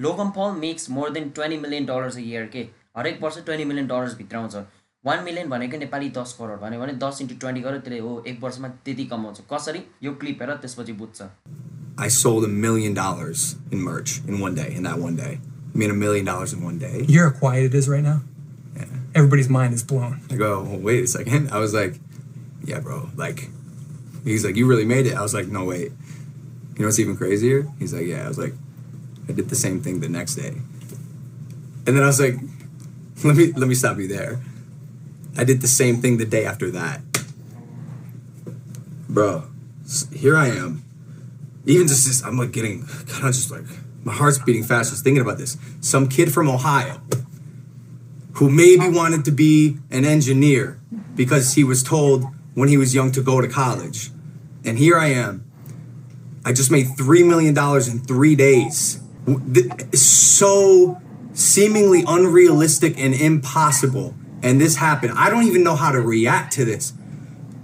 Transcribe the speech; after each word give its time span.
Logan 0.00 0.30
Paul 0.36 0.58
makes 0.60 0.90
more 0.90 1.10
than 1.12 1.28
twenty 1.30 1.58
million 1.58 1.86
dollars 1.86 2.16
a 2.16 2.20
year 2.20 2.46
के 2.52 2.68
हरेक 2.98 3.22
वर्ष 3.22 3.38
twenty 3.44 3.64
million 3.64 3.86
डलर्सभित्र 3.86 4.36
आउँछ 4.36 4.54
वान 5.04 5.24
मिलियन 5.24 5.48
भनेको 5.48 5.78
नेपाली 5.78 6.08
दस 6.18 6.36
करोड 6.38 6.60
भन्यो 6.60 6.80
भने 6.80 6.92
दस 7.06 7.20
इन्टु 7.22 7.34
ट्वेन्टी 7.40 7.60
गरेर 7.60 7.80
त्यसले 7.80 7.98
हो 7.98 8.22
एक 8.28 8.42
वर्षमा 8.42 8.68
त्यति 8.84 9.04
कमाउँछ 9.12 9.40
कसरी 9.52 9.82
यो 10.02 10.12
क्लिप 10.22 10.42
हेर 10.42 10.54
त्यसपछि 10.64 10.92
बुझ्छ 11.04 11.30
I 11.98 12.08
sold 12.08 12.44
a 12.44 12.48
million 12.48 12.94
dollars 12.94 13.56
in 13.70 13.80
merch 13.80 14.20
in 14.26 14.40
one 14.40 14.54
day, 14.54 14.72
in 14.74 14.82
that 14.84 14.98
one 14.98 15.16
day. 15.16 15.40
I 15.74 15.78
made 15.78 15.90
a 15.90 15.94
million 15.94 16.24
dollars 16.24 16.52
in 16.54 16.62
one 16.64 16.78
day. 16.78 17.04
You're 17.06 17.28
how 17.30 17.38
quiet 17.38 17.64
it 17.64 17.74
is 17.74 17.88
right 17.88 18.02
now. 18.02 18.22
Yeah. 18.76 18.86
Everybody's 19.14 19.48
mind 19.48 19.74
is 19.74 19.82
blown. 19.82 20.20
I 20.30 20.36
go, 20.36 20.62
well, 20.62 20.78
wait 20.78 21.04
a 21.04 21.06
second. 21.06 21.50
I 21.50 21.58
was 21.58 21.74
like, 21.74 21.98
yeah, 22.64 22.80
bro. 22.80 23.10
Like, 23.14 23.50
he's 24.24 24.44
like, 24.44 24.56
you 24.56 24.66
really 24.66 24.86
made 24.86 25.06
it. 25.06 25.14
I 25.14 25.22
was 25.22 25.34
like, 25.34 25.48
no, 25.48 25.64
wait. 25.64 25.92
You 25.92 26.78
know 26.78 26.86
what's 26.86 26.98
even 26.98 27.16
crazier? 27.16 27.68
He's 27.78 27.92
like, 27.92 28.06
yeah. 28.06 28.24
I 28.24 28.28
was 28.28 28.38
like, 28.38 28.54
I 29.28 29.32
did 29.32 29.48
the 29.48 29.56
same 29.56 29.80
thing 29.80 30.00
the 30.00 30.08
next 30.08 30.34
day. 30.34 30.54
And 31.86 31.96
then 31.96 32.02
I 32.02 32.06
was 32.06 32.20
like, 32.20 32.34
let 33.24 33.36
me 33.36 33.52
let 33.52 33.68
me 33.68 33.74
stop 33.74 33.98
you 33.98 34.08
there. 34.08 34.40
I 35.36 35.44
did 35.44 35.60
the 35.60 35.68
same 35.68 36.00
thing 36.00 36.18
the 36.18 36.24
day 36.24 36.44
after 36.44 36.70
that. 36.72 37.00
Bro, 39.08 39.44
here 40.12 40.36
I 40.36 40.48
am. 40.48 40.84
Even 41.66 41.86
just 41.86 42.06
this, 42.06 42.22
I'm 42.24 42.36
like 42.36 42.52
getting 42.52 42.86
kind 43.08 43.28
of 43.28 43.34
just 43.34 43.50
like 43.50 43.64
my 44.04 44.12
heart's 44.12 44.38
beating 44.38 44.64
fast 44.64 44.90
just 44.90 45.04
thinking 45.04 45.22
about 45.22 45.38
this. 45.38 45.56
Some 45.80 46.08
kid 46.08 46.32
from 46.32 46.48
Ohio 46.48 47.00
who 48.34 48.50
maybe 48.50 48.88
wanted 48.88 49.24
to 49.24 49.30
be 49.30 49.78
an 49.90 50.04
engineer 50.04 50.80
because 51.14 51.54
he 51.54 51.64
was 51.64 51.82
told 51.82 52.24
when 52.54 52.68
he 52.68 52.76
was 52.76 52.94
young 52.94 53.12
to 53.12 53.22
go 53.22 53.40
to 53.40 53.48
college. 53.48 54.10
And 54.64 54.78
here 54.78 54.98
I 54.98 55.08
am. 55.08 55.44
I 56.44 56.52
just 56.52 56.70
made 56.70 56.86
$3 56.86 57.26
million 57.26 57.56
in 57.56 58.04
three 58.04 58.34
days 58.34 59.01
W- 59.25 59.53
th- 59.53 59.71
It's 59.91 60.01
so 60.01 60.53
seemingly 61.33 62.03
unrealistic 62.07 62.99
and 62.99 63.13
impossible. 63.13 64.13
And 64.43 64.61
this 64.61 64.75
happened. 64.77 65.13
I 65.17 65.29
don't 65.29 65.45
even 65.51 65.63
know 65.63 65.75
how 65.75 65.91
to 65.91 66.01
react 66.01 66.53
to 66.53 66.65
this. 66.65 66.93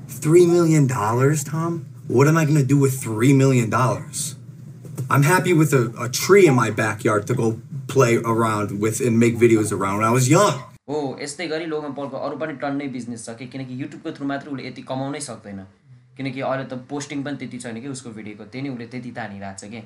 $3 0.10 0.48
million, 0.50 0.88
Tom? 0.88 1.86
What 2.08 2.28
am 2.28 2.38
I 2.38 2.46
going 2.46 2.58
to 2.58 2.66
do 2.66 2.78
with 2.78 3.00
$3 3.02 3.36
million? 3.36 3.72
I'm 5.10 5.24
happy 5.24 5.54
with 5.54 5.74
a, 5.74 5.94
a 6.00 6.10
tree 6.10 6.48
in 6.48 6.56
my 6.56 6.70
backyard 6.72 7.28
to 7.28 7.34
go 7.34 7.62
play 7.88 8.18
around 8.18 8.80
with 8.80 9.00
and 9.02 9.20
make 9.20 9.38
videos 9.38 9.72
around 9.72 9.98
when 9.98 10.08
I 10.08 10.12
was 10.12 10.30
young. 10.30 10.60
हो 10.90 10.98
यस्तै 11.22 11.46
गरी 11.48 11.66
लोगन 11.72 11.94
पलको 11.98 12.18
अरू 12.28 12.38
पनि 12.40 12.54
टन्नै 12.62 12.88
business 12.94 13.22
छ 13.26 13.36
कि 13.42 13.46
किनकि 13.52 13.76
युट्युबको 13.82 14.12
थ्रु 14.16 14.26
मात्र 14.32 14.50
उसले 14.54 14.64
यति 14.68 14.82
कमाउनै 14.90 15.20
सक्दैन 15.28 15.60
किनकि 16.18 16.42
अहिले 16.48 16.66
त 16.72 16.80
पोस्टिङ 16.90 17.22
पनि 17.28 17.38
त्यति 17.44 17.58
छैन 17.66 17.80
कि 17.84 17.88
उसको 17.96 18.10
भिडियोको 18.18 18.48
त्यही 18.52 18.64
नै 18.68 18.74
उसले 18.74 18.88
त्यति 18.96 19.12
तानिरहेको 19.20 19.60
छ 19.62 19.70
कि 19.72 19.80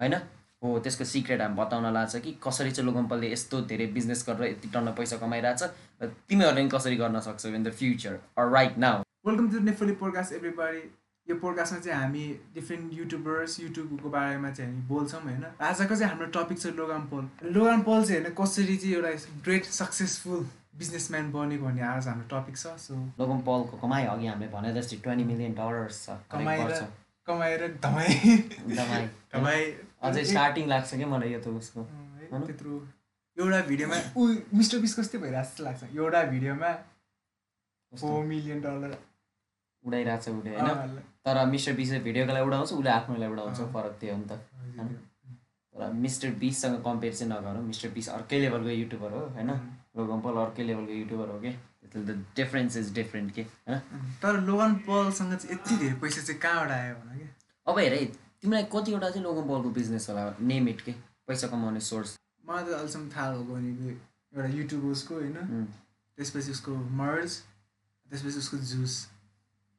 होइन 0.00 0.14
हो 0.61 0.79
त्यसको 0.79 1.05
सिक्रेट 1.05 1.41
हामी 1.41 1.55
बताउन 1.55 1.93
लाग्छ 1.93 2.15
कि 2.25 2.31
कसरी 2.43 2.71
चाहिँ 2.71 2.85
लोगन 2.89 3.07
पलले 3.07 3.31
यस्तो 3.31 3.61
धेरै 3.71 3.85
बिजनेस 3.95 4.25
गरेर 4.29 4.51
यति 4.51 4.69
टन्न 4.73 4.93
पैसा 4.99 5.17
कमाइरहेछ 5.17 5.63
र 6.01 6.07
तिमीहरूले 6.29 6.61
पनि 6.61 6.69
कसरी 6.75 6.95
गर्न 6.97 7.19
सक्छौ 7.29 7.49
in 7.49 7.63
the 7.63 7.71
future 7.81 8.19
or 8.37 8.49
right 8.51 8.77
now 8.77 9.01
welcome 9.27 9.49
to 9.51 9.59
नेफली 9.63 9.93
podcast 10.01 10.33
everybody 10.33 10.83
यो 11.27 11.35
पोडकास्टमा 11.41 11.79
चाहिँ 11.79 11.99
हामी 12.01 12.25
डिफ्रेन्ट 12.53 12.93
युट्युबर्स 12.93 13.59
युट्युबको 13.59 14.09
बारेमा 14.09 14.51
चाहिँ 14.51 14.71
हामी 14.71 14.87
बोल्छौँ 14.87 15.21
होइन? 15.21 15.45
आजको 15.61 15.95
चाहिँ 15.95 16.11
हाम्रो 16.11 16.27
टपिक 16.35 16.59
छ 16.59 16.73
लोगान 16.77 17.07
पोल 17.13 17.29
लोगान 17.55 17.81
पोल 17.81 18.05
चाहिँ 18.05 18.21
होइन 18.21 18.33
कसरी 18.41 18.77
चाहिँ 18.77 18.95
एउटा 18.95 19.41
ग्रेट 19.47 19.65
सक्सेसफुल 19.77 20.45
बिजनेसम्यान 20.77 21.31
बनेको 21.31 21.65
भन्ने 21.65 21.81
आज 21.81 22.07
हाम्रो 22.07 22.27
टपिक 22.33 22.57
छ। 22.57 22.75
सो 22.85 22.93
लोगन 23.19 23.41
पलको 23.49 23.77
कमाइ 23.81 24.05
अघि 24.13 24.27
हामीले 24.27 24.51
भने 24.53 24.73
जस्तै 24.73 24.97
ट्वेन्टी 25.03 25.25
मिलियन 25.31 25.53
डलर्स 25.53 26.05
छ 26.05 26.17
कमाएर। 26.31 26.71
कमाएर 27.27 27.67
धमाइ। 27.83 28.37
धमाइ। 29.33 29.73
अझै 30.01 30.23
स्टार्टिङ 30.25 30.67
लाग्छ 30.67 30.89
कि 30.95 31.05
मलाई 31.05 31.31
यो 31.33 31.39
त 31.39 31.47
उसको? 31.61 31.81
त्यत्रो 32.31 32.73
एउटा 33.37 33.61
भिडियोमा 33.69 33.97
ऊ 34.17 34.27
मिस्टर 34.57 34.79
बिस 34.85 34.93
कस्तै 34.99 35.17
भइरहेको 35.23 35.43
जस्तो 35.43 35.63
लाग्छ। 35.63 35.83
एउटा 35.95 36.23
भिडियोमा 36.31 36.71
फोर 37.91 38.23
मिलियन 38.25 38.61
डलर 38.61 38.97
उडाइरहेको 39.85 40.23
छ 40.23 40.29
उसले 40.29 40.51
होइन? 40.55 40.99
तर 41.25 41.45
मिस्टर 41.53 41.73
बिसले 41.79 41.99
भिडियोको 42.07 42.33
लागि 42.33 42.45
उडाउँछ 42.47 42.71
उसले 42.73 42.89
आफ्नोलाई 42.89 43.29
उडाउँछ। 43.29 43.57
फरक 43.75 43.93
त्यो 43.99 44.13
हो 44.13 44.19
नि 44.19 44.27
त? 44.29 44.33
तर 45.75 45.91
मिस्टर 46.03 46.29
बिससँग 46.41 46.75
कम्पेयर 46.83 47.13
चाहिँ 47.13 47.31
नगरौँ। 47.31 47.63
मिस्टर 47.69 47.89
बिस 47.95 48.09
अर्कै 48.17 48.39
लेभलको 48.39 48.69
युट्युबर 48.69 49.11
हो 49.11 49.21
होइन? 49.37 49.49
लोगन 49.97 50.19
पल 50.25 50.35
अर्कै 50.43 50.63
लेभलको 50.63 50.93
युट्युबर 50.93 51.27
हो 51.29 51.39
कि? 51.39 51.51
त्यसले 51.85 52.13
त 52.13 52.17
डिफरेन्स 52.35 52.77
इज 52.77 52.93
डिफरेन्ट 52.93 53.31
के 53.35 53.41
होइन? 53.41 53.79
तर 54.23 54.39
लोगन 54.49 54.71
पलसँग 54.87 55.35
चाहिँ 55.35 55.55
यति 55.55 55.75
धेरै 55.81 55.95
पैसा 56.01 56.21
चाहिँ 56.21 56.39
कहाँबाट 56.41 56.71
आयो 56.71 56.95
भन 56.95 57.17
कि? 57.19 57.27
अब 57.67 57.79
हेर 57.79 57.93
तिमीलाई 58.45 58.69
कतिवटा 58.71 59.09
चाहिँ 59.09 59.23
लोगन 59.23 59.47
पलको 59.49 59.69
बिजनेस 59.79 60.09
होला 60.09 60.23
नेम 60.53 60.67
इट 60.69 60.81
के 60.87 60.93
पैसा 61.27 61.47
कमाउने 61.49 61.79
सोर्स 61.89 62.15
मलाई 62.45 62.63
त 62.63 62.73
अहिलेसम्म 62.77 63.09
थाहा 63.15 63.31
भएको 63.31 63.53
भनेको 63.53 63.89
एउटा 64.37 64.49
युट्युब 64.57 64.85
उसको 64.91 65.15
होइन. 65.15 65.67
त्यसपछि 66.17 66.51
उसको 66.51 66.75
मर्ज 66.99 67.31
त्यसपछि 68.07 68.37
उसको 68.37 68.57
जुस 68.71 68.93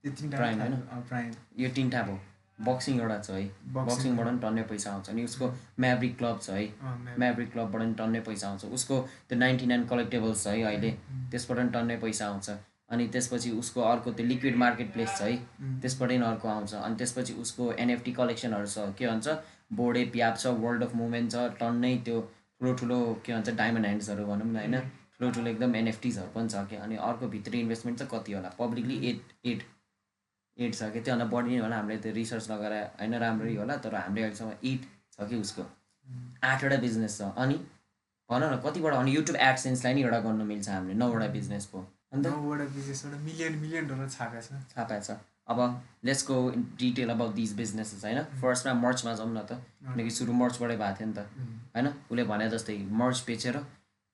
त्यो 0.05 0.13
तिनवटा? 0.13 1.01
प्राइम 1.09 1.33
यो 1.59 1.69
तिनवटा 1.77 2.03
भयो। 2.03 2.19
बक्सिङ 2.67 3.01
एउटा 3.01 3.19
छ 3.23 3.31
है। 3.31 3.45
बक्सिङबाट 3.73 4.27
पनि 4.27 4.39
टन्नै 4.43 4.63
पैसा 4.69 4.93
आउँछ 4.93 5.11
अनि 5.11 5.25
उसको 5.25 5.47
म्याब्रिक 5.81 6.17
क्लब 6.19 6.39
छ 6.43 6.51
है। 6.51 6.67
म्याब्रिक 7.23 7.53
क्लबबाट 7.53 7.81
पनि 7.83 7.95
टन्नै 7.95 8.21
पैसा 8.29 8.49
आउँछ। 8.49 8.65
उसको 8.79 9.01
त्यो 9.29 9.39
नाइन्टी 9.39 9.67
नाइन 9.73 9.87
कलेक्टेबल्स 9.93 10.45
छ 10.45 10.47
है 10.47 10.63
अहिले। 10.71 10.91
त्यसबाट 11.31 11.59
पनि 11.59 11.71
टन्नै 11.77 11.97
पैसा 12.05 12.29
आउँछ। 12.29 12.51
अनि 12.91 13.07
त्यसपछि 13.09 13.51
उसको 13.61 13.81
अर्को 13.83 14.13
त्यो 14.13 14.27
लिक्विड 14.27 14.57
मार्केट 14.57 14.93
प्लेस 14.93 15.17
छ 15.19 15.23
है। 15.23 15.37
त्यसबाट 15.81 16.09
पनि 16.09 16.25
अर्को 16.27 16.49
आउँछ। 16.49 16.75
अनि 16.75 16.97
त्यसपछि 16.97 17.33
उसको 17.45 17.73
एनएफटी 17.85 18.13
कलेक्सनहरू 18.13 18.67
छ। 18.67 18.95
के 18.99 19.07
भन्छ? 19.07 19.29
बोर्डे 19.73 20.05
प्याप 20.15 20.37
छ 20.39 20.47
वर्ल्ड 20.65 20.83
अफ 20.83 20.95
मुभमेन्ट 20.95 21.33
छ 21.33 21.37
टन्नै 21.61 21.97
त्यो 22.07 22.21
ठुलो 22.61 22.75
ठुलो 22.75 22.99
के 23.27 23.33
भन्छ? 23.33 23.51
डायमन्ड 23.51 23.87
ह्यान्ड्सहरू 23.87 24.27
भनौँ 24.27 24.47
न 24.47 24.57
होइन? 24.57 24.79
ठुलो 25.19 25.31
ठुलो 25.31 25.51
एकदम 25.51 25.75
एनएफटिजहरू 25.77 26.31
पनि 26.35 26.49
छ। 26.49 26.67
कि 26.71 26.77
अनि 26.77 26.97
अर्को 27.09 27.29
भित्री 27.29 27.61
इन्भेस्टमेन्ट 27.61 27.99
चाहिँ 27.99 28.11
कति 28.13 28.33
होला? 28.33 28.49
पब्लिकली 28.59 28.97
एट 29.09 29.21
एट 29.47 29.63
एट 30.59 30.75
छ। 30.75 30.93
कि 30.93 31.01
त्योभन्दा 31.01 31.27
बढी 31.35 31.51
नै 31.51 31.59
होला। 31.63 31.77
हामीले 31.77 31.99
त्यो 32.03 32.13
रिसर्च 32.13 32.51
लगाएर 32.51 32.75
होइन 33.01 33.15
राम्ररी 33.25 33.55
होला 33.57 33.77
तर 33.83 33.95
हामीले 33.95 34.23
अहिलेसम्म 34.23 34.53
एट 34.65 34.81
छ 35.13 35.29
कि 35.29 35.37
उसको। 35.37 35.63
आठवटा 36.45 36.77
बिजनेस 36.77 37.19
छ। 37.19 37.35
अनि 37.37 37.55
भन 38.31 38.43
न 38.45 38.57
कतिबाट 38.65 38.95
अनि 38.95 39.15
युट्युब 39.17 39.37
एडसेन्सलाई 39.37 39.95
नि 39.95 40.03
एउटा 40.03 40.19
गर्नु 40.21 40.45
मिल्छ 40.45 40.69
हामीले। 40.69 40.95
नौवटा 40.95 41.27
बिजनेस 41.35 41.67
पो 41.67 41.79
अन्त 41.79 41.96
नौवटा 42.13 42.65
बिजनेसबाट 42.65 43.21
मिलियन 43.21 43.53
मिलियन 43.59 43.87
डलर 43.87 44.09
छ। 44.09 44.19
छापा 44.75 44.99
छ। 45.01 45.11
अब 45.49 45.59
let's 46.05 46.27
go 46.27 46.37
in 46.53 46.63
detail 46.79 47.11
about 47.11 47.35
these 47.35 47.53
businesses 47.53 48.05
होइन? 48.05 48.23
फर्स्टमा 48.41 48.75
मर्चमा 48.75 49.15
जाउँ 49.15 49.33
न 49.35 49.43
त। 49.43 49.53
किनकि 49.95 50.11
सुरु 50.11 50.33
मर्चबाटै 50.33 50.77
भएको 50.77 50.97
थियो 50.99 51.09
नि 51.09 51.15
त। 51.15 51.19
होइन? 51.75 51.87
उसले 52.11 52.25
भने 52.25 52.49
जस्तै 52.51 52.77
मर्च 52.91 53.25
बेचेर 53.27 53.59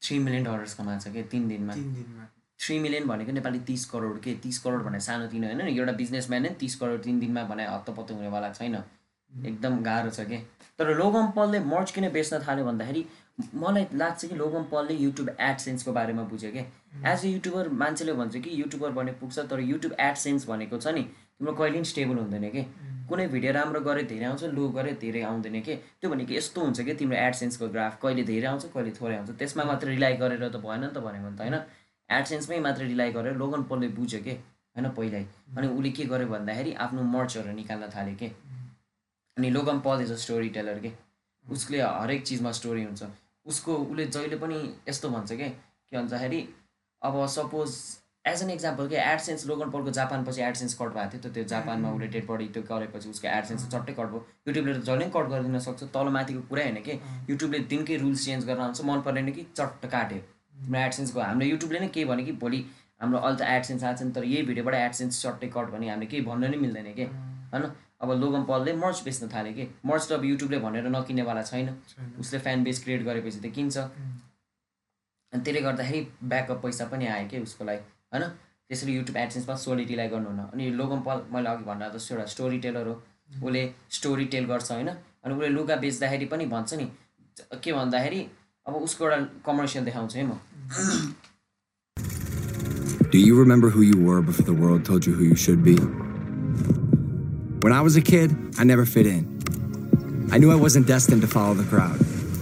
थ्री 0.02 0.19
मिलियन 0.19 0.44
डलर्स 0.44 0.75
कमाएको 0.75 1.00
छ 1.00 1.12
कि? 1.12 1.22
तिन 1.22 1.48
दिनमा। 1.48 1.75
तिन 1.75 1.94
दिनमा। 1.94 2.25
थ्री 2.60 2.78
मिलियन 2.78 3.06
भनेको 3.06 3.32
नेपाली 3.32 3.60
तिस 3.60 3.84
करोड 3.91 4.20
के? 4.20 4.34
तिस 4.34 4.58
करोड 4.58 4.82
भने 4.84 5.00
सानो 5.00 5.26
तिनो 5.26 5.47
होइन? 5.47 5.60
एउटा 5.69 5.92
बिजनेसम्यान 5.92 6.42
नै 6.42 6.48
तिस 6.60 6.76
करोड 6.76 7.02
तिन 7.02 7.20
दिनमा 7.20 7.42
भने 7.44 7.66
हत्तपत्त 7.66 8.10
हुनेवाला 8.12 8.52
छैन। 8.52 8.76
एकदम 9.32 9.82
गाह्रो 9.82 10.10
छ 10.10 10.20
कि? 10.28 10.38
तर 10.78 10.94
लोगम 10.97 11.31
पलले 11.36 11.58
मर्च 11.60 11.91
किन 11.91 12.08
बेच्न 12.12 12.38
थाल्यो 12.48 12.64
भन्दाखेरि 12.64 13.02
मलाई 13.38 13.87
लाग्छ 13.94 14.25
कि 14.25 14.34
लोगम 14.34 14.65
पलले 14.70 14.94
युट्युब 14.94 15.28
एडसेन्सको 15.41 15.93
बारेमा 15.93 16.22
बुझ्यो 16.31 16.50
कि 16.53 16.59
एज 16.59 17.25
अ 17.25 17.28
युट्युबर 17.28 17.69
मान्छेले 17.82 18.12
भन्छ 18.12 18.37
कि 18.37 18.60
युट्युबर 18.60 18.91
भने 18.93 19.12
पुग्छ 19.20 19.38
तर 19.50 19.60
युट्युब 19.60 19.94
एडसेन्स 20.00 20.48
भनेको 20.48 20.78
छ 20.78 20.94
नि 20.94 21.03
तिम्रो 21.03 21.53
कहिले 21.53 21.76
पनि 21.76 21.84
स्टेबल 21.84 22.16
हुँदैन 22.16 22.48
कि। 22.50 22.62
कुनै 23.09 23.26
भिडियो 23.28 23.53
राम्रो 23.53 23.81
गरे 23.81 24.03
धेरै 24.10 24.26
आउँछ 24.26 24.44
लो 24.56 24.69
गरे 24.70 24.93
धेरै 25.00 25.22
आउँदैन 25.22 25.60
कि। 25.60 25.75
त्यो 26.00 26.10
भनेको 26.10 26.34
यस्तो 26.34 26.60
हुन्छ 26.60 26.81
कि 26.81 26.94
तिम्रो 26.94 27.16
एडसेन्सको 27.19 27.69
ग्राफ 27.69 27.98
कहिले 28.03 28.25
धेरै 28.25 28.47
आउँछ 28.47 28.65
कहिले 28.75 28.91
थोरै 29.00 29.16
आउँछ। 29.16 29.31
त्यसमा 29.38 29.64
मात्र 29.64 29.88
रिलाइ 29.88 30.16
गरेर 30.16 30.49
त 30.49 30.56
भएन 30.62 30.81
नि 30.81 30.88
त 30.94 30.99
भनेको 31.06 31.28
नि 31.28 31.37
त 31.37 31.41
होइन। 31.41 31.56
एडसेन्समै 32.10 32.59
मात्र 32.60 32.82
रिलाइ 32.84 33.12
गरेर 33.12 33.37
लोगन 33.37 33.62
पलले 33.70 33.88
बुझ्यो 33.99 34.20
कि 34.22 34.34
होइन 34.76 34.88
पहिल्यै। 34.99 35.25
अनि 35.56 35.66
उसले 35.69 35.91
के 35.91 36.04
गर्यो 36.12 36.28
भन्दाखेरि 36.28 36.72
आफ्नो 36.84 37.03
मर्चहरू 37.16 37.53
निकाल्न 37.53 37.88
थाल्यो 37.97 38.14
कि। 38.20 38.28
अनि 39.37 39.50
लोगन 39.50 39.81
पल 39.81 40.03
इज 40.03 40.12
अ 40.12 40.16
स्टोरी 40.25 40.49
टेलर 40.56 40.78
के। 40.78 40.93
उसले 41.47 41.80
हरेक 41.80 42.22
चिजमा 42.22 42.53
स्टोरी 42.53 42.84
हुन्छ। 42.84 43.03
उसको 43.47 43.75
उसले 43.76 44.06
जहिले 44.06 44.37
पनि 44.37 44.58
यस्तो 44.88 45.08
भन्छ 45.08 45.32
कि? 45.32 45.49
के 45.49 45.96
भन्दाखेरि 45.99 46.40
अब 47.02 47.26
सपोज 47.26 47.70
एज 48.25 48.43
एन 48.43 48.50
इक्जाम्पल 48.50 48.88
के 48.88 48.96
एडसेन्स 48.96 49.46
लोगन 49.46 49.70
पलको 49.70 49.90
जापानपछि 49.90 50.43
एडसेन्स 50.43 50.75
कट 50.81 50.93
भएको 50.94 51.11
थियो 51.12 51.22
त 51.22 51.34
त्यो 51.34 51.44
जापानमा 51.52 51.90
उसले 51.93 52.06
डेड 52.06 52.26
बडी 52.26 52.46
त्यो 52.55 52.62
गरेपछि 52.62 53.08
उसको 53.11 53.28
एडसेन्स 53.28 53.66
चट्टै 53.72 53.93
कट 53.93 54.06
भयो। 54.12 54.20
युट्युबले 54.49 54.75
त 54.75 54.84
जहिले 54.87 55.08
कट 55.16 55.26
गरिदिन 55.32 55.58
सक्छ 55.66 55.82
तल 55.96 56.08
माथिको 56.16 56.43
कुरै 56.50 56.62
होइन 56.62 56.78
कि? 56.82 56.94
युट्युबले 57.31 57.58
दिनकै 57.72 57.96
रुल्स 58.05 58.25
चेन्ज 58.25 58.44
गरेर 58.46 58.61
आउँछ 58.61 58.84
मन 58.87 59.00
परेन 59.02 59.32
कि 59.32 59.46
चट्ट 59.56 59.87
काट्यो। 59.87 60.19
तिम्रो 60.62 60.81
एडसेन्सको 60.81 61.20
हाम्रो 61.20 61.46
युट्युबले 61.46 61.81
नै 61.81 61.88
के 61.88 62.05
भन्यो 62.05 62.26
कि 62.26 62.32
भोलि 62.44 62.64
हाम्रो 63.02 63.19
अहिले 63.19 63.38
त 63.38 63.49
एडसेन्स 63.58 63.84
आएको 63.84 63.99
छ 63.99 64.02
नि 64.06 64.12
तर 64.14 64.25
यही 64.25 64.43
भिडियोबाट 64.46 64.75
एडसेन्स 64.75 65.22
चट्टै 65.22 65.49
कट 65.56 65.75
भने 65.75 65.88
हामीले 65.90 66.06
केही 66.06 66.22
भन्नु 66.22 66.49
नै 66.55 66.58
मिल्दैन 66.64 66.93
कि? 66.94 67.05
होइन? 67.50 67.66
अब 68.02 68.10
लोगन 68.20 68.43
पलले 68.44 68.72
मर्च 68.76 69.02
बेच्न 69.04 69.28
थाल्यो 69.34 69.52
कि? 69.54 69.64
मर्च 69.87 70.08
त 70.08 70.12
अब 70.12 70.25
युट्युबले 70.25 70.58
भनेर 70.58 70.87
नकिन्नेवाला 70.90 71.43
छैन। 71.43 71.69
उसले 72.20 72.38
फ्यान 72.38 72.64
बेस 72.64 72.82
क्रिएट 72.84 73.02
गरेपछि 73.06 73.38
त 73.38 73.46
किन्छ। 73.54 73.76
अनि 73.78 75.43
त्यसले 75.43 75.60
गर्दाखेरि 75.62 76.00
ब्याकअप 76.32 76.62
पैसा 76.62 76.84
पनि 76.90 77.06
आयो 77.06 77.28
कि 77.28 77.38
उसको 77.46 77.64
लागि? 77.64 77.82
होइन? 78.12 78.25
त्यसरी 78.69 78.93
युट्युब 78.96 79.16
एडसेन्समा 79.16 79.54
सोलिटीलाई 79.66 80.08
गर्नुहुन्न। 80.08 80.43
अनि 80.52 80.70
लोगन 80.82 81.00
पल 81.06 81.22
मैले 81.32 81.49
अघि 81.49 81.64
भन्दा 81.64 81.88
जस्तो 81.94 82.14
एउटा 82.14 82.26
स्टोरी 82.34 82.58
टेलर 82.66 82.87
हो 82.87 82.94
उसले 83.46 83.62
स्टोरी 83.90 84.25
टेल 84.34 84.44
गर्छ 84.50 84.70
होइन? 84.72 84.88
अनि 85.25 85.34
उसले 85.34 85.49
लुगा 85.49 85.76
बेच्दाखेरि 85.87 86.26
पनि 86.34 86.46
भन्छ 86.46 86.75
नि 86.75 86.87
के 87.62 87.72
भन्दाखेरि 87.72 88.20
अब 88.66 88.75
उसको 88.76 89.04
एउटा 89.04 89.19
कमर्सियल 89.46 89.84
देखाउँछु 89.84 90.19
है 90.19 90.25
म। 90.26 90.32
Do 93.12 93.19
you 93.19 93.34
remember 93.38 93.69
who 93.69 93.82
you 93.82 93.99
were 94.04 94.22
before 94.22 94.46
the 94.46 94.54
world 94.54 94.84
told 94.84 95.06
you 95.06 95.12
who 95.12 95.25
you 95.25 95.37
should 95.37 95.62
be? 95.62 95.76
When 97.62 97.73
I 97.73 97.81
was 97.81 97.94
a 97.94 98.03
kid, 98.03 98.35
I 98.59 98.64
never 98.64 98.85
fit 98.85 99.06
in. 99.06 100.29
I 100.32 100.38
knew 100.38 100.50
I 100.50 100.56
wasn't 100.56 100.88
destined 100.88 101.23
to 101.23 101.29
follow 101.29 101.55
the 101.55 101.62
crowd. 101.62 101.97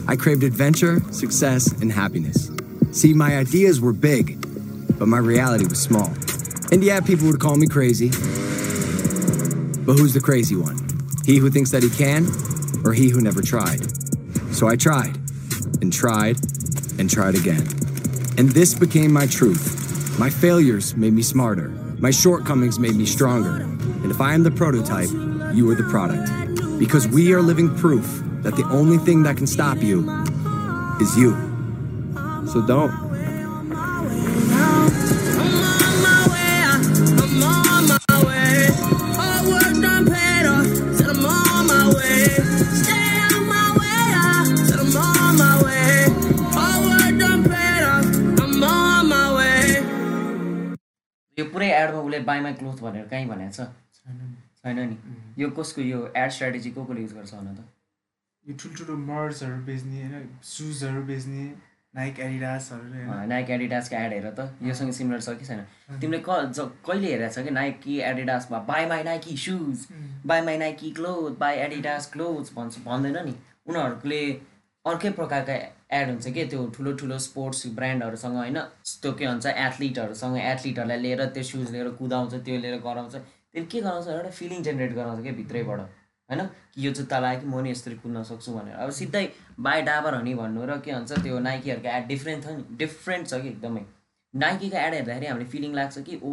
I 0.09 0.17
craved 0.17 0.43
adventure, 0.45 0.99
success, 1.13 1.71
and 1.83 1.93
happiness. 1.93 2.51
See, 2.93 3.13
my 3.13 3.37
ideas 3.37 3.83
were 3.83 3.93
big, 3.93 4.41
but 4.99 5.09
my 5.09 5.19
reality 5.19 5.67
was 5.67 5.79
small. 5.79 6.11
And 6.73 6.83
yeah, 6.83 7.01
people 7.01 7.27
would 7.27 7.39
call 7.39 7.57
me 7.57 7.67
crazy. 7.67 8.09
But 9.85 9.99
who's 9.99 10.15
the 10.15 10.23
crazy 10.25 10.57
one? 10.57 10.79
He 11.27 11.37
who 11.37 11.51
thinks 11.51 11.71
that 11.73 11.83
he 11.83 11.91
can, 11.91 12.25
or 12.83 12.95
he 12.95 13.11
who 13.11 13.21
never 13.21 13.43
tried? 13.43 13.81
So 14.55 14.69
I 14.69 14.77
tried, 14.77 15.19
and 15.83 15.93
tried, 15.93 16.39
and 16.99 17.11
tried 17.11 17.35
again. 17.35 17.69
And 18.39 18.49
this 18.49 18.73
became 18.73 19.13
my 19.13 19.27
truth. 19.27 20.19
My 20.19 20.31
failures 20.31 20.97
made 20.97 21.13
me 21.13 21.23
smarter. 21.23 21.75
My 22.01 22.11
shortcomings 22.11 22.79
made 22.79 22.95
me 22.95 23.05
stronger. 23.05 23.57
And 23.57 24.11
if 24.11 24.23
I 24.23 24.33
am 24.33 24.43
the 24.43 24.51
prototype, 24.51 25.11
you 25.55 25.71
are 25.71 25.75
the 25.75 25.87
product. 25.91 26.31
Because 26.79 27.07
we 27.07 27.35
are 27.35 27.43
living 27.43 27.77
proof 27.77 28.23
that 28.41 28.57
the 28.57 28.65
only 28.71 28.97
thing 28.97 29.23
that 29.25 29.37
can 29.37 29.47
stop 29.47 29.83
you 29.83 30.09
is 30.99 31.15
you. 31.19 31.33
So 32.51 32.65
don't. 32.67 33.10
Buy 52.31 52.41
my 52.47 52.55
cloth 52.63 52.83
भनेर 52.87 53.07
कहीँ 53.13 53.29
भनेको 53.29 53.53
छ। 53.53 53.69
छैन 54.61 54.79
नि। 54.79 54.97
यो 55.39 55.51
कसको 55.57 55.83
यो 55.83 55.99
add 56.17 56.31
strategy 56.31 56.71
को 56.71 56.85
कोले 56.85 57.01
युज 57.01 57.13
गर्छ 57.15 57.35
भन 57.35 57.55
त? 57.55 57.65
यो 58.47 58.57
ठुल्ठुलो 58.61 58.97
मर्सहरू 58.99 59.65
बेच्ने 59.65 60.03
होइन 60.03 60.29
सुजहरू 60.45 61.03
बेच्ने 61.09 61.45
नाइक 61.95 62.19
एडिडासहरू 62.21 63.27
नाइक 63.29 63.51
एडिडासको 63.51 63.97
एड 63.97 64.13
हेर 64.13 64.29
त। 64.31 64.41
योसँग 64.63 64.93
सिमिलर 64.99 65.21
छ 65.21 65.35
कि 65.39 65.45
छैन? 65.47 65.65
तिमीले 66.01 66.23
क 66.29 66.31
कहिले 66.87 67.09
हेरेको 67.13 67.35
छ 67.35 67.45
कि 67.45 67.51
Nike 67.51 67.99
एडिडासमा 68.11 68.59
buy 68.69 68.87
my 68.87 69.03
Nike 69.05 69.37
shoes 69.45 69.87
buy 70.27 70.41
my 70.47 70.59
Nike 70.59 70.91
cloth 70.99 71.39
buy 71.39 71.57
Adidas 71.67 72.11
cloth 72.13 72.55
भन्छ। 72.57 72.85
भन्दैन 72.87 73.19
नि। 73.27 73.35
उनीहरूले 73.67 74.23
अर्कै 74.85 75.11
प्रकारका 75.19 75.55
एड 75.91 76.09
हुन्छ 76.09 76.33
कि 76.35 76.45
त्यो 76.47 76.67
ठुलो 76.77 76.93
ठुलो 76.97 77.19
स्पोर्ट्स 77.19 77.67
ब्रान्डहरूसँग 77.77 78.37
होइन 78.37 78.59
त्यो 79.03 79.13
के 79.13 79.27
भन्छ 79.27 79.47
एथलिटहरूसँग 79.47 80.37
एथलिटहरूलाई 80.39 80.99
लिएर 80.99 81.25
त्यो 81.35 81.43
सुज 81.43 81.71
लिएर 81.73 81.89
कुदाउँछ 81.99 82.35
त्यो 82.35 82.59
लिएर 82.61 82.77
गराउँछ। 82.81 83.15
त्यो 83.15 83.65
के 83.71 83.81
गराउँछ 83.81 84.09
एउटा 84.09 84.31
फिलिङ 84.31 84.63
जेनेरेट 84.63 84.95
गराउँछ 84.95 85.23
क्या 85.23 85.33
भित्रैबाट 85.33 85.81
होइन? 85.81 86.47
कि 86.75 86.87
यो 86.87 86.93
जुत्ता 86.93 87.19
लगायो 87.19 87.41
कि 87.41 87.47
म 87.47 87.61
नि 87.61 87.71
यसरी 87.71 87.95
कुद्न 88.03 88.23
सक्छु 88.23 88.53
भनेर। 88.55 88.75
अब 88.75 88.91
सिधै 88.99 89.27
बाई 89.59 89.83
डाबर 89.83 90.15
हनी 90.15 90.35
भन्नु 90.35 90.67
र 90.67 90.79
के 90.79 90.93
भन्छ 90.93 91.13
त्यो 91.23 91.39
नाइकीहरूको 91.39 91.89
एड 91.89 92.07
डिफ्रेन्ट 92.07 92.45
छ 92.45 92.49
नि 92.51 92.77
डिफ्रेन्ट 92.77 93.27
छ 93.29 93.41
कि 93.43 93.49
एकदमै। 93.49 93.83
नाइकीको 94.35 94.77
एड 94.77 94.95
हेर्दाखेरि 94.95 95.27
हामीले 95.27 95.49
फिलिङ 95.51 95.75
लाग्छ 95.75 95.99
कि 95.99 96.21
ओ 96.23 96.31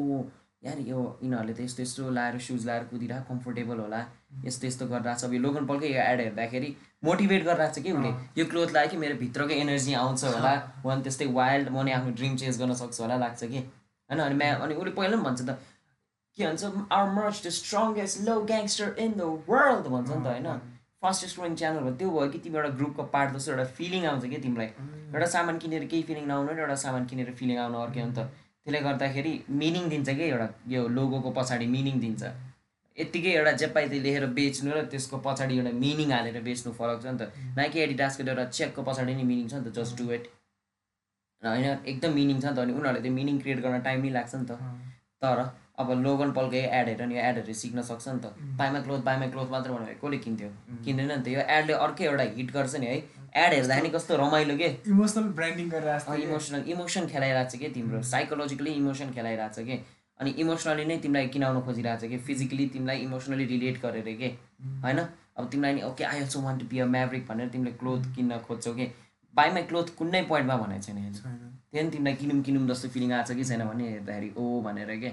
यार 0.65 0.77
यो 0.85 0.99
यिनीहरूले 1.23 1.53
त 1.53 1.59
यस्तो 1.61 1.81
यस्तो 1.83 2.09
लाएर 2.11 2.39
सुज 2.45 2.65
लाएर 2.65 2.83
कुदिरहेको 2.93 3.33
कम्फोर्टेबल 3.33 3.77
होला। 3.79 4.05
यस्तो 4.31 4.67
यस्तो 4.67 4.85
गरिरहेको 4.87 5.19
छ। 5.19 5.23
अब 5.25 5.33
यो 5.33 5.39
लोगन 5.39 5.65
पलकै 5.65 5.87
यो 5.93 6.01
एड 6.01 6.19
हेर्दाखेरि 6.21 6.69
मोटिभेट 7.03 7.43
गरिरहेको 7.43 7.73
छ 7.75 7.83
कि 7.83 7.91
उसले 7.91 8.11
यो 8.37 8.45
क्लोथ 8.45 8.69
लगायो 8.75 8.89
कि 8.89 8.97
मेरो 8.97 9.15
भित्रको 9.23 9.53
एनर्जी 9.63 9.93
आउँछ 10.03 10.23
होला। 10.23 10.53
वान 10.85 11.01
त्यस्तै 11.01 11.25
वाइल्ड 11.39 11.69
म 11.69 11.83
नि 11.83 11.91
आफ्नो 11.97 12.11
ड्रिम 12.19 12.35
चेन्ज 12.37 12.59
गर्न 12.61 12.73
सक्छु 12.81 13.03
होला 13.03 13.17
लाग्छ 13.17 13.43
कि। 13.43 13.57
होइन? 13.57 14.19
अनि 14.19 14.35
म्या 14.35 14.55
अनि 14.55 14.73
उसले 14.75 14.91
पहिला 14.91 15.15
पनि 15.17 15.23
भन्छ 15.23 15.41
त 15.41 15.59
के 16.37 16.45
भन्छ 16.45 16.63
our 16.63 17.09
merch 17.13 17.35
the 17.45 17.49
strongest 17.59 18.15
low 18.27 18.35
gangster 18.51 18.95
in 18.97 19.11
the 19.13 19.21
world 19.49 19.87
भन्छ 19.93 20.09
नि 20.09 20.23
त 20.23 20.27
होइन? 20.27 20.49
फास्टेस्ट 21.01 21.35
ग्रोइङ 21.37 21.55
च्यानल 21.55 21.79
भयो। 21.85 21.93
त्यो 21.97 22.09
भयो 22.09 22.29
कि 22.31 22.39
तिमी 22.43 22.57
एउटा 22.57 22.69
ग्रुपको 22.77 23.03
पार्ट 23.13 23.33
जस्तो 23.33 23.51
एउटा 23.51 23.65
फिलिङ 23.77 24.05
आउँछ 24.11 24.25
कि 24.25 24.37
तिमीलाई। 24.45 24.69
एउटा 25.13 25.27
सामान 25.35 25.57
किनेर 25.63 25.85
केही 25.85 26.03
फिलिङ 26.03 26.25
नआउनु 26.27 26.51
र 26.53 26.59
एउटा 26.65 26.75
सामान 26.83 27.05
किनेर 27.05 27.31
फिलिङ 27.39 27.57
आउनु 27.63 27.77
अर्कै 27.77 28.01
हो 28.01 28.07
नि 28.07 28.15
त। 28.17 28.19
त्यसले 28.65 28.79
गर्दाखेरि 28.87 29.33
मिनिङ 29.61 29.89
दिन्छ 29.89 30.09
कि 30.09 30.23
एउटा 30.23 30.47
यो 30.67 30.87
लोगोको 30.97 31.29
पछाडि 31.37 31.67
मिनिङ 31.75 31.99
दिन्छ। 31.99 32.23
यत्तिकै 32.97 33.31
एउटा 33.39 33.51
जे 33.61 33.67
पाइ 33.75 33.85
लेखेर 34.05 34.25
बेच्नु 34.39 34.71
र 34.77 34.81
त्यसको 34.93 35.17
पछाडि 35.25 35.57
एउटा 35.57 35.71
मिनिङ 35.83 36.11
हालेर 36.15 36.41
बेच्नु 36.47 36.73
फरक 36.79 36.97
छ 37.03 37.05
नि 37.13 37.17
त। 37.19 37.55
नाइकी 37.59 37.79
एडिडासको 37.85 38.23
एउटा 38.23 38.45
चेकको 38.57 38.81
पछाडि 38.89 39.13
नै 39.19 39.23
मिनिङ 39.31 39.45
छ 39.51 39.53
नि 39.59 39.63
त 39.69 39.69
जस्ट 39.77 39.93
डु 40.01 40.05
इट 40.17 40.23
होइन 41.43 41.65
एकदम 41.91 42.11
मिनिङ 42.19 42.37
छ 42.41 42.45
नि 42.45 42.55
त 42.55 42.59
अनि 42.65 42.73
उनीहरूले 42.79 43.01
त्यो 43.05 43.13
मिनिङ 43.19 43.35
क्रिएट 43.41 43.59
गर्न 43.65 43.81
टाइम 43.87 43.99
नै 44.05 44.11
लाग्छ 44.17 44.33
नि 44.35 44.45
त। 44.49 44.51
तर 45.21 45.39
अब 45.81 45.91
लोगन 46.05 46.31
पलकै 46.37 46.61
एड 46.77 46.87
हेर 46.89 47.01
नि 47.05 47.15
यो 47.15 47.21
एडहरू 47.29 47.53
सिक्न 47.57 47.81
सक्छ 47.89 48.07
नि 48.07 48.19
त। 48.23 48.33
बाइमा 48.61 48.79
क्लोथ 48.85 49.01
बाइमा 49.09 49.27
क्लोथ 49.33 49.49
मात्र 49.53 49.69
भनेर 49.73 49.99
कसले 50.01 50.17
किन्थ्यो? 50.25 50.49
किन्दैन 50.85 51.11
नि 51.11 51.21
त। 51.21 51.27
यो 51.35 51.41
एडले 51.57 51.73
अर्कै 51.85 52.05
एउटा 52.09 52.25
हिट 52.37 52.49
गर्छ 52.55 52.75
नि 52.81 52.87
है। 52.91 52.97
एड 53.43 53.53
हेर्दाखेरि 53.53 53.89
कस्तो 53.95 54.17
रमाइलो 54.17 54.55
के? 54.57 54.69
इमोसनल 54.93 55.27
ब्रान्डिङ 55.37 55.69
गरेर। 55.69 56.09
इमोसनल 56.25 56.61
इमोसन 56.73 57.05
खेलाइरहेको 57.13 57.49
छ 57.51 57.61
कि 57.61 57.69
तिम्रो? 57.77 58.01
साइकोलोजिकली 58.13 58.71
इमोसन 58.81 59.13
खेलाइरहेको 59.13 59.53
छ 59.53 59.65
कि? 59.69 59.77
अनि 60.19 60.31
इमोसनली 60.43 60.85
नै 60.85 60.97
तिमीलाई 61.05 61.27
किनाउन 61.35 61.61
खोजिरहेको 61.65 62.01
छ 62.01 62.09
कि? 62.11 62.17
फिजिकली 62.27 62.67
तिमीलाई 62.75 62.97
इमोसनली 63.07 63.45
रिलेट 63.53 63.81
गरेर 63.81 64.09
के? 64.21 64.29
होइन? 64.85 64.99
अब 65.37 65.49
तिमीलाई 65.51 65.73
नि 65.73 65.81
okay 65.89 66.03
I 66.03 66.19
also 66.21 66.41
want 66.41 66.59
to 66.61 66.67
be 66.67 66.79
a 66.79 66.85
maverick 66.95 67.27
भनेर 67.27 67.49
तिमीले 67.55 67.71
क्लोथ 67.83 68.09
किन्न 68.15 68.39
खोज्छौ 68.47 68.73
कि? 68.79 68.85
बाई 69.33 69.51
माई 69.53 69.63
क्लोथ 69.69 69.87
कुनै 69.97 70.21
पोइन्टमा 70.33 70.57
भनेको 70.57 70.81
छैन 70.87 70.97
त्यही 71.71 71.83
पनि 71.83 71.89
तिमीलाई 71.95 72.15
किनौँ 72.21 72.41
किनौँ 72.43 72.67
जस्तो 72.67 72.89
फिलिङ 72.97 73.11
आएको 73.13 73.33
छ 73.33 73.37
कि 73.37 73.43
छैन 73.49 73.63
भने 73.69 73.89
हेर्दाखेरि 73.89 74.29
ओ 74.37 74.61
भनेर 74.67 74.91
के? 75.03 75.11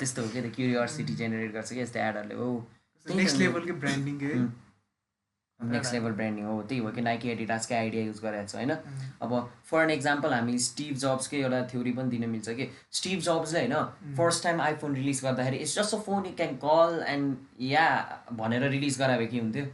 त्यस्तो 0.00 0.22
हो 0.22 0.28
कि 0.34 0.50
क्युरियोसिटी 0.56 1.14
जेनेरेट 1.22 1.52
गर्छ 1.52 1.72
कि? 1.72 1.80
यस्तो 1.80 1.98
एडहरूले 2.08 2.34
हो 2.42 2.50
नेक्स्ट 3.06 3.36
लेभलकै 3.38 3.74
ब्रान्डिङ 3.84 4.16
नेक्स्ट 5.64 5.92
लेभल 5.94 6.12
ब्रान्डिङ 6.12 6.44
हो 6.44 6.60
त्यही 6.62 6.80
हो 6.80 6.90
कि 6.90 7.00
नाइकी 7.00 7.28
एडिडासकै 7.30 7.74
आइडिया 7.76 8.04
युज 8.04 8.20
गरेको 8.22 8.46
छ 8.46 8.54
होइन? 8.56 8.70
अब 9.22 9.50
फर 9.70 9.82
एन 9.82 9.90
एक्जाम्पल 9.90 10.32
हामी 10.34 10.58
स्टिभ 10.66 10.96
जब्सकै 11.04 11.40
एउटा 11.40 11.60
थ्योरी 11.72 11.92
पनि 11.92 12.10
दिन 12.10 12.28
मिल्छ 12.30 12.48
कि 12.60 12.68
स्टिभ 12.92 13.20
जब्सले 13.28 13.60
होइन 13.60 14.14
फर्स्ट 14.16 14.44
टाइम 14.44 14.60
आइफोन 14.60 14.94
रिलिज 14.94 15.22
गर्दाखेरि 15.24 15.56
it's 15.56 15.78
just 15.78 15.94
a 15.94 15.98
phone 16.06 16.26
you 16.26 16.32
can 16.36 16.56
call 16.64 17.02
and 17.08 17.36
या 17.70 17.86
भनेर 18.32 18.68
रिलिज 18.68 18.98
गराए 18.98 19.26
के 19.26 19.38
हुन्थ्यो? 19.38 19.64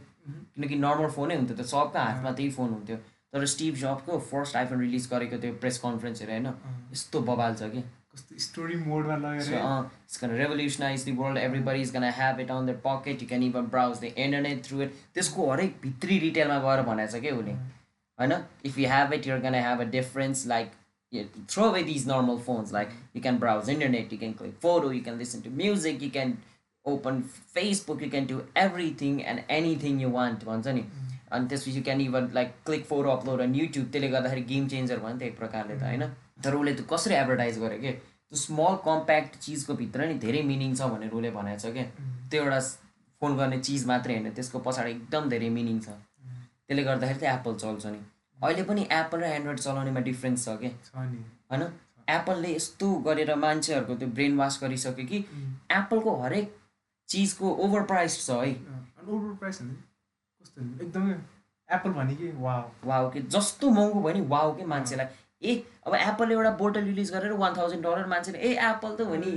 किनकि 0.55 0.75
नर्मल 0.75 1.09
फोनै 1.11 1.35
हुन्थ्यो 1.35 1.57
त 1.57 1.65
सबको 1.67 1.99
हातमा 1.99 2.31
त्यही 2.31 2.49
फोन 2.51 2.69
हुन्थ्यो। 2.69 2.97
तर 3.33 3.45
स्टिभ 3.45 3.75
जब्सको 3.75 4.19
फर्स्ट 4.27 4.55
आइफोन 4.55 4.79
रिलिज 4.81 5.07
गरेको 5.11 5.37
त्यो 5.37 5.53
प्रेस 5.63 5.77
कन्फरेन्सहरू 5.79 6.31
होइन? 6.31 6.47
यस्तो 6.91 7.19
बबाल 7.21 7.55
छ 7.55 7.71
कि। 7.73 7.83
कस्तो 8.13 8.39
स्टोरी 8.39 8.75
मोडमा 8.75 9.15
So, 9.15 9.51
लगेर 9.51 9.63
uh, 9.63 9.83
it's 10.05 10.17
going 10.17 10.31
to 10.33 10.39
revolutionize 10.39 11.03
the 11.05 11.11
world. 11.13 11.37
Everybody 11.37 11.81
is 11.81 11.91
going 11.91 12.05
to 12.05 12.11
have 12.11 12.39
it 12.39 12.51
on 12.51 12.65
their 12.65 12.79
pocket. 12.85 13.21
You 13.21 13.27
can 13.27 13.43
even 13.43 13.67
browse 13.67 13.99
the 13.99 14.11
internet 14.23 14.63
through 14.67 14.81
it. 14.85 14.95
त्यसको 15.15 15.49
हरेक 15.51 15.75
भित्री 15.83 16.19
रिटेलमा 16.19 16.57
गएर 16.65 16.81
भनेको 16.87 17.11
छ 17.11 17.21
क्या 17.25 17.35
उसले 17.37 17.51
होइन 18.19 18.33
if 18.65 18.77
you 18.77 18.87
have 18.89 19.13
it 19.13 19.27
your 19.27 19.39
gonna 19.39 19.55
have 19.55 19.81
a 19.81 19.89
difference 19.97 20.45
like 20.47 20.71
throw 21.49 21.63
away 21.63 21.83
these 21.83 22.07
normal 22.07 22.37
phones 22.45 22.73
like 22.73 22.89
you 23.15 23.21
can 23.21 23.37
browse 23.39 23.69
internet 23.69 24.13
you 24.13 24.19
can 24.19 24.33
click 24.39 24.55
photo 24.63 24.91
you 24.91 25.03
can 25.03 25.17
listen 25.17 25.41
to 25.41 25.51
music 25.61 26.03
you 26.03 26.09
can 26.17 26.33
open 26.85 27.21
Facebook 27.53 28.01
you 28.03 28.09
can 28.09 28.25
do 28.31 28.39
everything 28.63 29.19
and 29.33 29.51
anything 29.57 30.01
you 30.01 30.09
want 30.17 30.43
भन्छ 30.49 30.75
नि 30.79 30.83
अनि 31.31 31.47
त्यसपछि 31.47 31.77
you 31.77 31.83
can 31.83 32.01
even 32.01 32.31
like 32.33 32.53
click 32.65 32.85
photo 32.85 33.09
upload 33.11 33.41
on 33.41 33.55
YouTube 33.55 33.91
त्यसले 33.91 34.09
गर्दाखेरि 34.15 34.41
game 34.53 34.67
changer 34.75 34.99
भयो 34.99 35.13
नि 35.13 35.19
त 35.19 35.29
एक 35.29 35.37
प्रकारले 35.37 35.77
त 35.77 35.83
होइन 35.83 36.09
तर 36.39 36.55
उसले 36.55 36.73
त्यो 36.73 36.85
कसरी 36.91 37.15
एडभर्टाइज 37.15 37.59
गर्यो 37.59 37.79
कि? 37.81 37.91
त्यो 37.91 38.37
स्मल 38.37 38.75
कम्प्याक्ट 38.85 39.35
चिजको 39.39 39.73
भित्र 39.81 40.07
नि 40.07 40.13
धेरै 40.19 40.41
मिनिङ 40.43 40.75
छ 40.75 40.91
भनेर 40.93 41.11
उसले 41.13 41.31
भनेको 41.31 41.59
छ 41.59 41.73
क्या 41.73 41.85
त्यो 42.29 42.43
एउटा 42.43 42.59
फोन 43.21 43.35
गर्ने 43.37 43.59
चिज 43.59 43.85
मात्रै 43.87 44.13
होइन 44.15 44.31
त्यसको 44.33 44.59
पछाडि 44.65 44.91
एकदम 44.91 45.29
धेरै 45.29 45.49
मिनिङ 45.57 45.79
छ। 45.79 45.89
त्यसले 46.67 46.83
गर्दाखेरि 46.83 47.19
चाहिँ 47.19 47.37
एप्पल 47.37 47.55
चल्छ 47.55 47.85
नि। 47.85 47.99
अहिले 48.37 48.63
पनि 48.63 48.87
एप्पल 48.91 49.19
र 49.19 49.31
एन्ड्रोइड 49.37 49.59
चलाउनेमा 49.59 49.99
डिफ्रेन्स 50.01 50.45
छ 50.45 50.57
कि? 50.61 50.69
होइन? 50.95 51.63
एप्पलले 52.09 52.53
यस्तो 52.55 52.87
गरेर 53.07 53.33
मान्छेहरूको 53.35 53.95
त्यो 53.95 54.07
ब्रेन 54.19 54.37
वास 54.37 54.59
गरिसक्यो 54.61 55.05
कि 55.05 55.17
एप्पलको 55.71 56.15
हरेक 56.21 56.55
चिजको 57.09 57.51
ओभर 57.65 57.83
प्राइस 57.91 58.15
छ 58.25 58.29
है। 58.29 58.53
ओभर 59.07 59.33
प्राइस 59.41 59.59
कस्तो? 59.61 60.61
एकदमै 60.85 61.13
एप्पल 61.69 61.91
भने 61.97 62.15
कि? 62.15 62.31
वा 62.37 62.55
वाउ 62.85 63.09
के? 63.11 63.21
जस्तो 63.35 63.69
महँगो 63.69 64.01
भयो 64.01 64.13
नि 64.13 64.21
वाउ 64.27 64.55
के 64.57 64.65
मान्छेलाई। 64.65 65.07
ए 65.43 65.63
अब 65.87 65.95
एप्पलले 65.95 66.33
एउटा 66.33 66.51
बोटल 66.59 66.83
रिलिज 66.83 67.11
गरेर 67.13 67.31
वान 67.41 67.53
थाउजन्ड 67.57 67.83
डलर 67.83 68.05
मान्छेले 68.07 68.39
ए 68.39 68.51
एप्पल 68.69 68.95
त 68.95 69.07
हो 69.09 69.15
नि। 69.15 69.31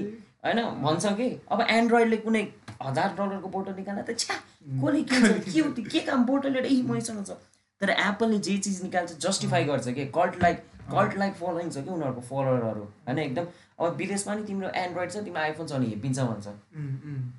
होइन 0.45 0.61
भन्छ 0.83 1.13
कि? 1.17 1.29
अब 1.53 1.61
एन्ड्रोइडले 1.71 2.17
कुनै 2.27 2.47
हजार 2.83 3.15
डलरको 3.19 3.49
बोटल 3.49 3.75
निकाल्दा 3.75 4.03
त 4.03 4.19
छ्या 4.19 4.37
कसले 4.83 5.03
किन्छ? 5.03 5.53
के 5.53 5.61
हो 5.61 5.71
त्यो? 5.71 5.85
के 5.93 6.01
काम 6.11 6.25
बोटल 6.27 6.57
एउटा 6.57 6.69
ए 6.69 6.83
मैसँग 6.91 7.25
छ। 7.27 7.39
तर 7.81 7.91
एप्पलले 7.91 8.39
जे 8.39 8.57
चिज 8.59 8.83
निकाल्छ 8.83 9.19
जस्टिफाई 9.27 9.65
गर्छ 9.65 9.89
कि? 9.89 10.07
Cult 10.19 10.43
like 10.43 10.65
cult 10.91 11.19
like 11.19 11.35
following 11.35 11.71
छ 11.71 11.77
कि 11.79 11.91
उनीहरूको 11.91 12.21
फलोवरहरू 12.21 12.85
होइन 13.07 13.19
एकदम। 13.19 13.47
अब 13.79 13.95
विदेशमा 13.97 14.35
नि 14.35 14.43
तिम्रो 14.45 14.69
एन्ड्रोइड 14.77 15.11
छ 15.11 15.17
तिम्रो 15.25 15.41
आइफोन 15.43 15.67
छ 15.67 15.73
भने 15.73 15.87
हेपिन्छ 15.87 16.19
भन्छ। 16.21 16.47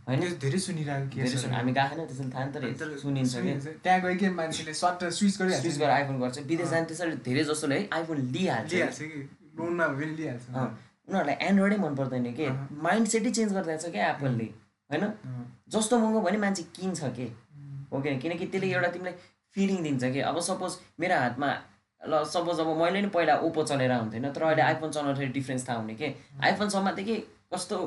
होइन? 0.08 0.22
धेरै 0.40 0.60
सुनिरहेको 0.60 1.52
हामी 1.56 1.72
गएको 1.74 1.96
छैन 1.96 2.06
त्यसरी 2.08 2.30
थाहा 2.30 2.46
नि 2.46 2.74
तर 2.80 2.98
सुनिन्छ 2.98 3.36
कि। 3.38 3.54
त्यहाँ 3.84 4.00
गइकन 4.02 4.34
मान्छेले 4.34 4.74
सट्ट 4.74 5.04
स्विच 5.20 5.38
गरिहाल्छ। 5.42 5.62
स्विच 5.62 5.78
गरेर 5.78 5.90
आइफोन 5.90 6.20
गर्छ। 6.20 6.40
विदेश 6.48 6.70
जाने 6.70 6.86
त्यसरी 6.86 7.16
धेरै 7.28 7.44
जसोले 7.44 7.80
है 7.80 7.88
आइफोन 7.94 8.18
लिइहाल्छ। 8.32 8.72
कि। 8.72 8.80
कि 9.04 9.62
उनीहरूलाई 11.12 11.36
एन्ड्रोइडै 11.48 11.78
मन 11.78 11.96
पर्दैन 11.96 12.32
कि। 12.34 12.48
माइन्ड 12.82 13.08
सेटै 13.08 13.32
चेन्ज 13.32 13.54
गरिदिएको 13.54 13.82
छ 13.82 13.92
क्या 13.92 14.10
एप्पलले 14.10 14.50
होइन। 14.90 15.04
जस्तो 15.70 16.00
महँगो 16.00 16.22
भने 16.22 16.38
मान्छे 16.38 16.64
किन्छ 16.76 17.14
के? 17.18 17.28
हो 17.92 18.02
कि 18.02 18.18
किनकि 18.18 18.46
त्यसले 18.48 18.72
एउटा 18.72 18.90
तिमीलाई 18.90 19.16
फिलिङ 19.56 19.84
दिन्छ 19.84 20.04
कि? 20.06 20.20
अब 20.20 20.40
सपोज 20.42 20.78
मेरो 21.00 21.16
हातमा 21.20 21.50
ल 22.08 22.24
सपोज 22.28 22.60
अब 22.60 22.70
मैले 22.82 23.02
नि 23.02 23.08
पहिला 23.08 23.36
ओप्पो 23.48 23.64
चलेर 23.64 23.92
हुन्थेन 23.92 24.32
तर 24.34 24.44
अहिले 24.44 24.62
आइफोन 24.62 24.92
चलाउँदाखेरि 24.92 25.32
डिफ्रेन्स 25.34 25.68
थाहा 25.70 25.78
हुने 25.80 25.96
कि? 25.96 26.08
आइफोनसम्म 26.44 26.92
चाहिँ 26.92 27.06
कि 27.06 27.16
कस्तो 27.54 27.78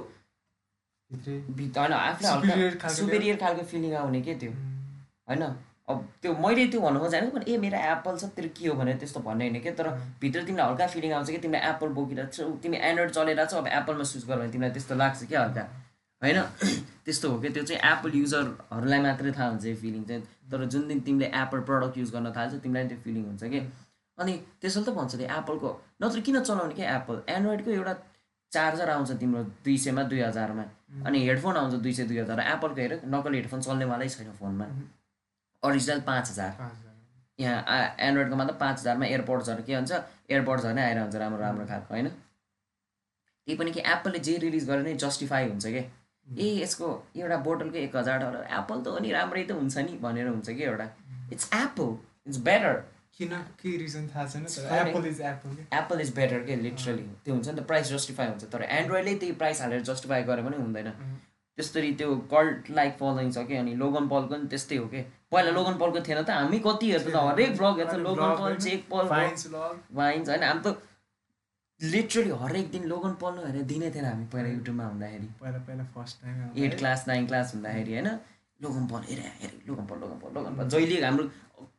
होइन 1.11 1.93
आफूलाई 1.93 2.91
सुपेरियर 2.97 3.37
खालको 3.37 3.63
फिलिङ 3.63 3.95
आउने 3.95 4.21
के 4.23 4.35
त्यो? 4.35 4.53
होइन? 5.29 5.43
अब 5.89 6.09
त्यो 6.23 6.33
मैले 6.35 6.67
त्यो 6.67 6.81
भन्नु 6.81 7.01
खोजेको 7.01 7.31
पनि 7.31 7.45
ए 7.53 7.59
मेरो 7.63 7.79
एप्पल 7.93 8.17
छ 8.19 8.25
तेरो 8.37 8.49
के 8.57 8.69
हो 8.69 8.75
भने 8.75 8.95
त्यस्तो 8.99 9.21
भन्ने 9.23 9.49
होइन 9.49 9.61
कि? 9.63 9.71
तर 9.71 9.89
भित्र 10.21 10.43
तिमीलाई 10.47 10.69
हल्का 10.69 10.87
फिलिङ 10.95 11.13
आउँछ 11.13 11.31
कि? 11.31 11.39
तिमीलाई 11.39 11.71
एप्पल 11.71 11.89
बोकिरहेको 11.99 12.33
छौ 12.33 12.51
तिमी 12.63 12.77
एन्ड्रोइड 12.89 13.11
चलिरहेको 13.11 13.51
छौ 13.51 13.59
अब 13.59 13.67
एप्पलमा 13.79 14.05
स्विच 14.11 14.25
गर 14.27 14.37
भने 14.39 14.51
तिमीलाई 14.53 14.73
त्यस्तो 14.75 14.95
लाग्छ 14.95 15.25
क्या 15.25 15.43
हल्का। 15.45 15.63
होइन? 16.23 16.43
त्यस्तो 17.07 17.31
हो 17.31 17.39
कि? 17.41 17.49
त्यो 17.55 17.63
चाहिँ 17.63 17.81
एप्पल 17.93 18.19
युजरहरूलाई 18.19 19.01
मात्रै 19.07 19.33
थाहा 19.39 19.49
हुन्छ 19.49 19.65
यो 19.67 19.77
फिलिङ 19.85 20.05
चाहिँ। 20.05 20.23
तर 20.51 20.65
जुन 20.75 20.89
दिन 20.89 21.01
तिमीले 21.07 21.27
एप्पल 21.43 21.61
प्रडक्ट 21.71 21.99
युज 21.99 22.11
गर्न 22.13 22.33
थाल्छौ 22.37 22.59
तिमीलाई 22.67 22.89
त्यो 22.89 22.99
फिलिङ 23.05 23.25
हुन्छ 23.25 23.45
कि? 23.45 23.61
अनि 24.19 24.33
त्यसैले 24.61 24.85
त 24.87 24.95
भन्छ 24.99 25.13
त्यो 25.17 25.29
एप्पलको 25.39 25.71
नत्र 26.03 26.21
किन 26.27 26.41
चलाउने 26.41 26.75
क्या 26.75 26.97
एप्पल 26.97 27.17
एन्ड्रोइडको 27.29 27.71
एउटा 27.71 27.95
चार्जर 28.53 28.91
आउँछ 28.91 29.11
तिम्रो 29.21 29.43
दुई 29.65 29.77
सयमा 29.85 30.03
दुई 30.11 30.21
हजारमा। 30.21 30.65
अनि 31.07 31.19
हेडफोन 31.27 31.57
आउँछ 31.57 31.75
दुई 31.85 31.93
सय 31.93 32.05
दुई 32.11 32.19
हजार 32.19 32.41
एप्पलको 32.41 32.81
हेर 32.81 33.01
नक्कली 33.15 33.37
हेडफोन 33.39 33.61
चल्नेवालै 33.67 34.09
छैन 34.09 34.33
फोनमा। 34.41 34.67
अरिजिनल 35.63 36.01
पाँच 36.07 36.31
हजार। 36.31 36.53
यहाँ 37.39 37.59
एन्ड्रोइडको 38.01 38.37
मात्र 38.37 38.55
पाँच 38.61 38.81
हजारमा 38.81 39.07
एयरपोर्ट्सहरू 39.07 39.63
के 39.63 39.75
हुन्छ 39.75 39.93
एयरपोर्ट्सहरू 40.31 40.75
नै 40.75 40.83
आएर 40.83 40.99
हुन्छ 40.99 41.17
राम्रो 41.23 41.41
राम्रो 41.41 41.67
खालको 41.67 41.95
होइन? 41.95 42.09
त्यही 42.09 43.57
पनि 43.59 43.71
कि 43.73 43.81
एप्पलले 43.93 44.19
जे 44.29 44.37
रिलिज 44.45 44.69
गरे 44.69 44.83
नै 44.83 44.95
जस्टिफाई 45.05 45.49
हुन्छ 45.49 45.67
कि? 45.67 45.83
ए 46.27 46.47
यसको 46.63 46.89
एउटा 47.17 47.37
बोटलको 47.45 47.79
एक 47.79 47.97
हजार 47.97 48.19
डलर। 48.19 48.47
एप्पल 48.59 48.81
त 48.83 48.87
हो 48.89 48.99
नि 48.99 49.11
राम्रै 49.13 49.45
त 49.45 49.51
हुन्छ 49.61 49.77
नि 49.79 49.99
भनेर 50.03 50.29
हुन्छ 50.29 50.49
कि 50.51 50.63
एउटा? 50.65 50.87
इट्स 51.33 51.51
एप्पल 51.55 51.91
इट्स 52.27 52.39
बेटर 52.49 52.75
किन 53.19 53.37
के 53.61 53.77
रिजन 53.79 54.09
थाहा 54.15 54.27
छैन 54.27 54.45
तर। 54.47 54.75
एप्पल 54.79 55.07
इज 55.07 55.21
एप्पल 55.29 55.55
के 55.57 55.77
एप्पल 55.77 56.01
इज 56.01 56.15
बेटर 56.17 56.43
के 56.49 56.57
लिटरली 56.65 57.07
त्यो 57.25 57.35
हुन्छ 57.35 57.49
नि 57.49 57.55
त 57.55 57.67
प्राइस 57.71 57.93
जस्टिफाई 57.93 58.27
हुन्छ 58.27 58.51
तर 58.55 58.63
एन्ड्रोइडले 58.81 59.15
त्यही 59.23 59.33
प्राइस 59.45 59.63
हालेर 59.63 59.83
जस्टिफाई 59.91 60.23
गरे 60.33 60.43
पनि 60.49 60.57
हुँदैन। 60.57 60.91
त्यसरी 61.59 61.93
त्यो 62.01 62.17
कल्ट 62.33 62.71
लाइक 62.79 62.97
फलोइङ 62.97 63.31
छ 63.33 63.47
कि 63.49 63.57
अनि 63.57 63.75
लोगन 63.83 64.09
पलको 64.09 64.37
नि 64.37 64.49
त्यस्तै 64.55 64.77
हो 64.77 64.89
कि 64.89 65.01
पहिला 65.33 65.51
लोगन 65.59 65.79
पलको 65.79 66.01
थिएन 66.09 66.23
त 66.23 66.31
हामी 66.31 66.59
कति 66.67 66.91
हेर्थ्यो 66.93 67.13
त 67.13 67.23
हरेक 67.29 67.57
ब्लग 67.59 67.81
हेर्छ 67.81 67.95
लोगन 68.03 68.37
पल 68.43 68.57
चेक 68.67 68.85
पल 68.91 69.09
वाइन्स 70.01 70.29
होइन 70.29 70.43
हामी 70.43 70.63
त 70.67 70.77
लिटरली 71.81 72.37
हरेक 72.43 72.71
दिन 72.73 72.85
लोगन 72.93 73.15
पल्नु 73.23 73.47
हेरेर 73.47 73.65
दिनै 73.73 73.91
थिएन 73.95 74.05
हामी 74.05 74.27
पहिला 74.33 74.49
युट्युबमा 74.51 74.85
हुँदाखेरि। 74.87 75.29
पहिला 75.41 75.59
पहिला 75.67 75.85
first 75.97 76.23
time 76.23 76.65
at 76.65 76.79
class 76.79 77.05
nine 77.09 77.27
class 77.33 77.55
हुँदाखेरि 77.55 77.93
होइन? 77.93 78.09
लोगन 78.63 78.87
पल 78.91 79.03
हेरे 79.09 79.23
हेरे 79.41 79.57
लोगन 79.69 79.85
पल 79.87 79.97
लोगन 80.01 80.19
पल 80.23 80.35
लोगन 80.35 80.57
पल 80.57 80.69
जहिले 80.75 81.05
हाम्रो 81.05 81.25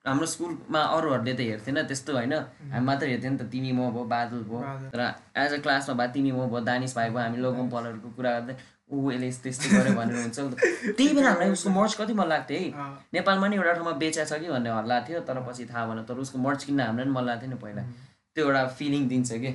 हाम्रो 0.08 0.26
स्कुलमा 0.26 0.82
अरूहरूले 0.96 1.34
त 1.34 1.40
हेर्थेन 1.50 1.78
त्यस्तो 1.90 2.14
होइन। 2.14 2.34
हामी 2.72 2.86
मात्रै 2.86 3.10
हेर्थ्यो 3.12 3.32
नि 3.32 3.38
त 3.38 3.44
तिमी 3.52 3.72
म 3.72 3.90
भयो 3.94 4.04
बादल 4.14 4.42
भयो। 4.50 4.60
तर 4.94 5.02
एज 5.36 5.54
अ 5.54 5.60
क्लासमा 5.66 5.94
भए 6.00 6.08
तिमी 6.16 6.32
म 6.32 6.48
भयो 6.54 6.62
दानिस 6.70 6.96
भाइ 6.96 7.10
भयो 7.10 7.22
हामी 7.24 7.38
लोगन 7.46 7.70
पलहरूको 7.74 8.10
कुरा 8.18 8.32
गर्दै 8.38 8.56
ऊ 8.88 9.12
यसले 9.12 9.28
यस्तो 9.28 9.50
यस्तो 9.50 9.68
गऱ्यो 9.74 9.94
भनेर 10.00 10.18
हुन्छ। 10.22 10.38
त्यही 10.96 11.14
बेला 11.16 11.30
हामीलाई 11.30 11.52
उसको 11.58 11.70
मर्च 11.78 11.94
कति 12.00 12.14
मन 12.20 12.28
लाग्थ्यो 12.34 12.60
है। 12.60 12.70
नेपालमा 13.14 13.48
नि 13.48 13.56
एउटा 13.56 13.74
ठाउँमा 13.74 13.94
बेचेको 14.04 14.30
छ 14.30 14.40
कि 14.42 14.48
भन्ने 14.54 14.70
हल्ला 14.78 15.00
थियो 15.08 15.20
तर 15.28 15.42
पछि 15.50 15.66
थाहा 15.68 15.86
भएन। 15.88 16.00
तर 16.08 16.24
उसको 16.24 16.38
मर्च 16.40 16.64
किन्न 16.64 16.80
हामीलाई 16.88 17.06
पनि 17.06 17.14
मन 17.18 17.24
लाग्थ्यो 17.30 17.50
नि 17.52 17.58
पहिला। 17.66 17.84
त्यो 18.36 18.46
एउटा 18.48 18.64
फिलिङ 18.80 19.08
दिन्छ 19.12 19.30
कि 19.44 19.52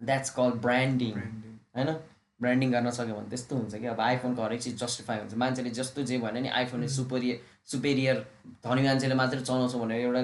द्याट्स 0.00 0.30
कल 0.36 0.50
ब्रान्डिङ 0.66 1.14
होइन? 1.16 1.90
ब्रान्डिङ 2.40 2.72
गर्न 2.72 2.90
सक्यो 2.98 3.14
भने 3.14 3.28
त्यस्तो 3.30 3.56
हुन्छ 3.56 3.74
कि 3.74 3.86
अब 3.92 4.00
आइफोनको 4.00 4.42
हरेक 4.42 4.60
चिज 4.62 4.74
जस्टिफाई 4.82 5.18
हुन्छ। 5.18 5.34
मान्छेले 5.42 5.70
जस्तो 5.78 6.02
जे 6.10 6.18
भने 6.18 6.40
नि 6.40 6.48
आइफोन 6.58 6.86
सुपरियर 6.96 7.40
सुपेरियर 7.66 8.16
धनी 8.64 8.82
मान्छेले 8.82 9.14
मात्रै 9.14 9.40
चलाउँछ 9.40 9.74
भनेर 9.74 10.00
एउटा 10.00 10.22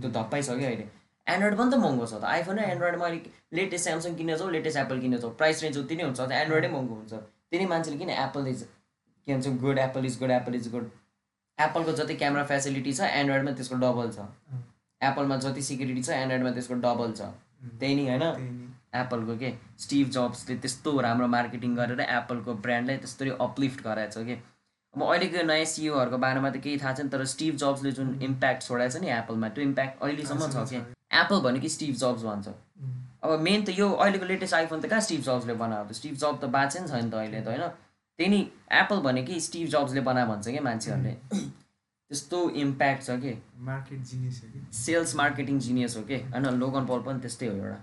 त्यो 0.00 0.10
धप्पै 0.10 0.42
छ 0.42 0.56
कि 0.58 0.64
अहिले। 0.64 0.86
एन्ड्रोइड 1.26 1.56
पनि 1.58 1.70
त 1.70 1.74
महँगो 1.82 2.06
छ 2.06 2.14
त। 2.14 2.24
आइफोन 2.24 2.58
र 2.58 2.62
एन्ड्रोइडमा 2.74 3.06
अलिक 3.06 3.24
लेटेस्ट 3.54 3.84
स्यामसङ 3.84 4.14
किन्ने 4.16 4.36
लेटेस्ट 4.56 4.78
एप्पल 4.78 5.00
किन्ने 5.00 5.18
प्राइस 5.42 5.62
रेन्ज 5.62 5.78
उति 5.78 5.96
नै 5.96 6.04
हुन्छ 6.04 6.20
त 6.20 6.32
एन्ड्रोइडै 6.32 6.68
महँगो 6.70 6.94
हुन्छ। 6.94 7.12
त्यही 7.50 7.66
मान्छेले 7.66 7.98
किन 7.98 8.10
एप्पल 8.10 8.46
इज 8.46 8.64
के 9.26 9.32
भन्छ 9.34 9.46
good 9.60 9.78
Apple 9.78 10.04
is 10.06 10.18
good 10.18 10.30
Apple 10.30 10.54
is 10.54 10.70
good 10.72 10.90
एप्पलको 11.58 11.92
जति 12.00 12.14
क्यामेरा 12.16 12.44
फेसिलिटी 12.50 12.92
छ 12.92 13.12
एन्ड्रोइडमा 13.20 13.52
त्यसको 13.52 13.76
डबल 13.84 14.10
छ। 14.16 14.26
एप्पलमा 15.00 15.36
जति 15.44 15.62
सिक्युरिटी 15.62 16.02
छ 16.02 16.10
एन्ड्रोइडमा 16.24 16.50
त्यसको 16.56 16.74
डबल 16.86 17.12
छ। 17.12 17.30
त्यही 17.80 17.94
नि 17.94 18.08
होइन? 18.08 18.69
एप्पलको 18.92 19.36
के? 19.36 19.52
स्टिभ 19.78 20.08
जब्सले 20.10 20.56
त्यस्तो 20.58 21.00
राम्रो 21.00 21.26
मार्केटिङ 21.34 21.76
गरेर 21.76 22.00
एप्पलको 22.00 22.54
ब्रान्डलाई 22.62 22.96
त्यस्तरी 22.98 23.30
अपलिफ्ट 23.40 23.84
गराएको 23.84 24.12
छ 24.12 24.24
कि 24.26 24.34
अब 24.94 25.02
अहिलेको 25.02 25.42
नयाँ 25.46 25.64
सिओहरूको 25.72 26.18
बारेमा 26.18 26.50
त 26.50 26.62
केही 26.62 26.78
थाहा 26.78 26.92
छैन 26.94 27.08
तर 27.08 27.24
स्टिभ 27.32 27.56
जब्सले 27.56 27.92
जुन 27.98 28.08
इम्प्याक्ट 28.22 28.62
छोडाएको 28.62 28.94
छ 28.94 29.02
नि 29.02 29.10
एप्पलमा 29.16 29.48
त्यो 29.48 29.64
इम्प्याक्ट 29.64 30.02
अहिलेसम्म 30.02 30.48
छ 30.54 30.64
कि 30.70 30.80
एप्पल 31.20 31.40
भनेको 31.44 31.68
स्टिभ 31.74 31.94
जब्स 32.00 32.22
भन्छ। 32.24 32.48
अब 33.22 33.38
मेन 33.40 33.64
त 33.64 33.78
यो 33.78 33.90
अहिलेको 33.92 34.26
लेटेस्ट 34.26 34.54
आइफोन 34.54 34.80
त 34.80 34.90
कहाँ 34.90 35.00
स्टिभ 35.06 35.22
जब्सले 35.22 35.54
बनाएको 35.62 35.88
त 35.88 35.96
स्टिभ 36.00 36.14
जब 36.16 36.40
त 36.40 36.50
बाँचेन 36.56 36.86
छैन 36.86 37.10
त 37.10 37.14
अहिले 37.14 37.40
त 37.40 37.46
होइन? 37.46 37.62
त्यही 38.18 38.28
नि 38.30 38.40
एप्पल 38.80 38.98
भनेकै 39.00 39.38
स्टिभ 39.40 39.68
जब्सले 39.68 40.00
बना 40.08 40.24
भन्छ 40.26 40.48
कि 40.48 40.60
मान्छेहरूले? 40.60 41.14
त्यस्तो 42.10 42.38
इम्प्याक्ट 42.62 43.02
छ 43.02 43.18
कि 43.22 43.36
मार्केट 43.68 44.00
कि? 44.02 44.66
सेल्स 44.74 45.14
मार्केटिङ 45.16 45.58
जिनियस 45.60 45.96
हो 45.96 46.02
कि 46.02 46.16
होइन 46.34 46.46
लोगन 46.58 46.86
पल 46.86 47.06
पनि 47.06 47.20
त्यस्तै 47.20 47.46
हो 47.46 47.54
एउटा। 47.54 47.78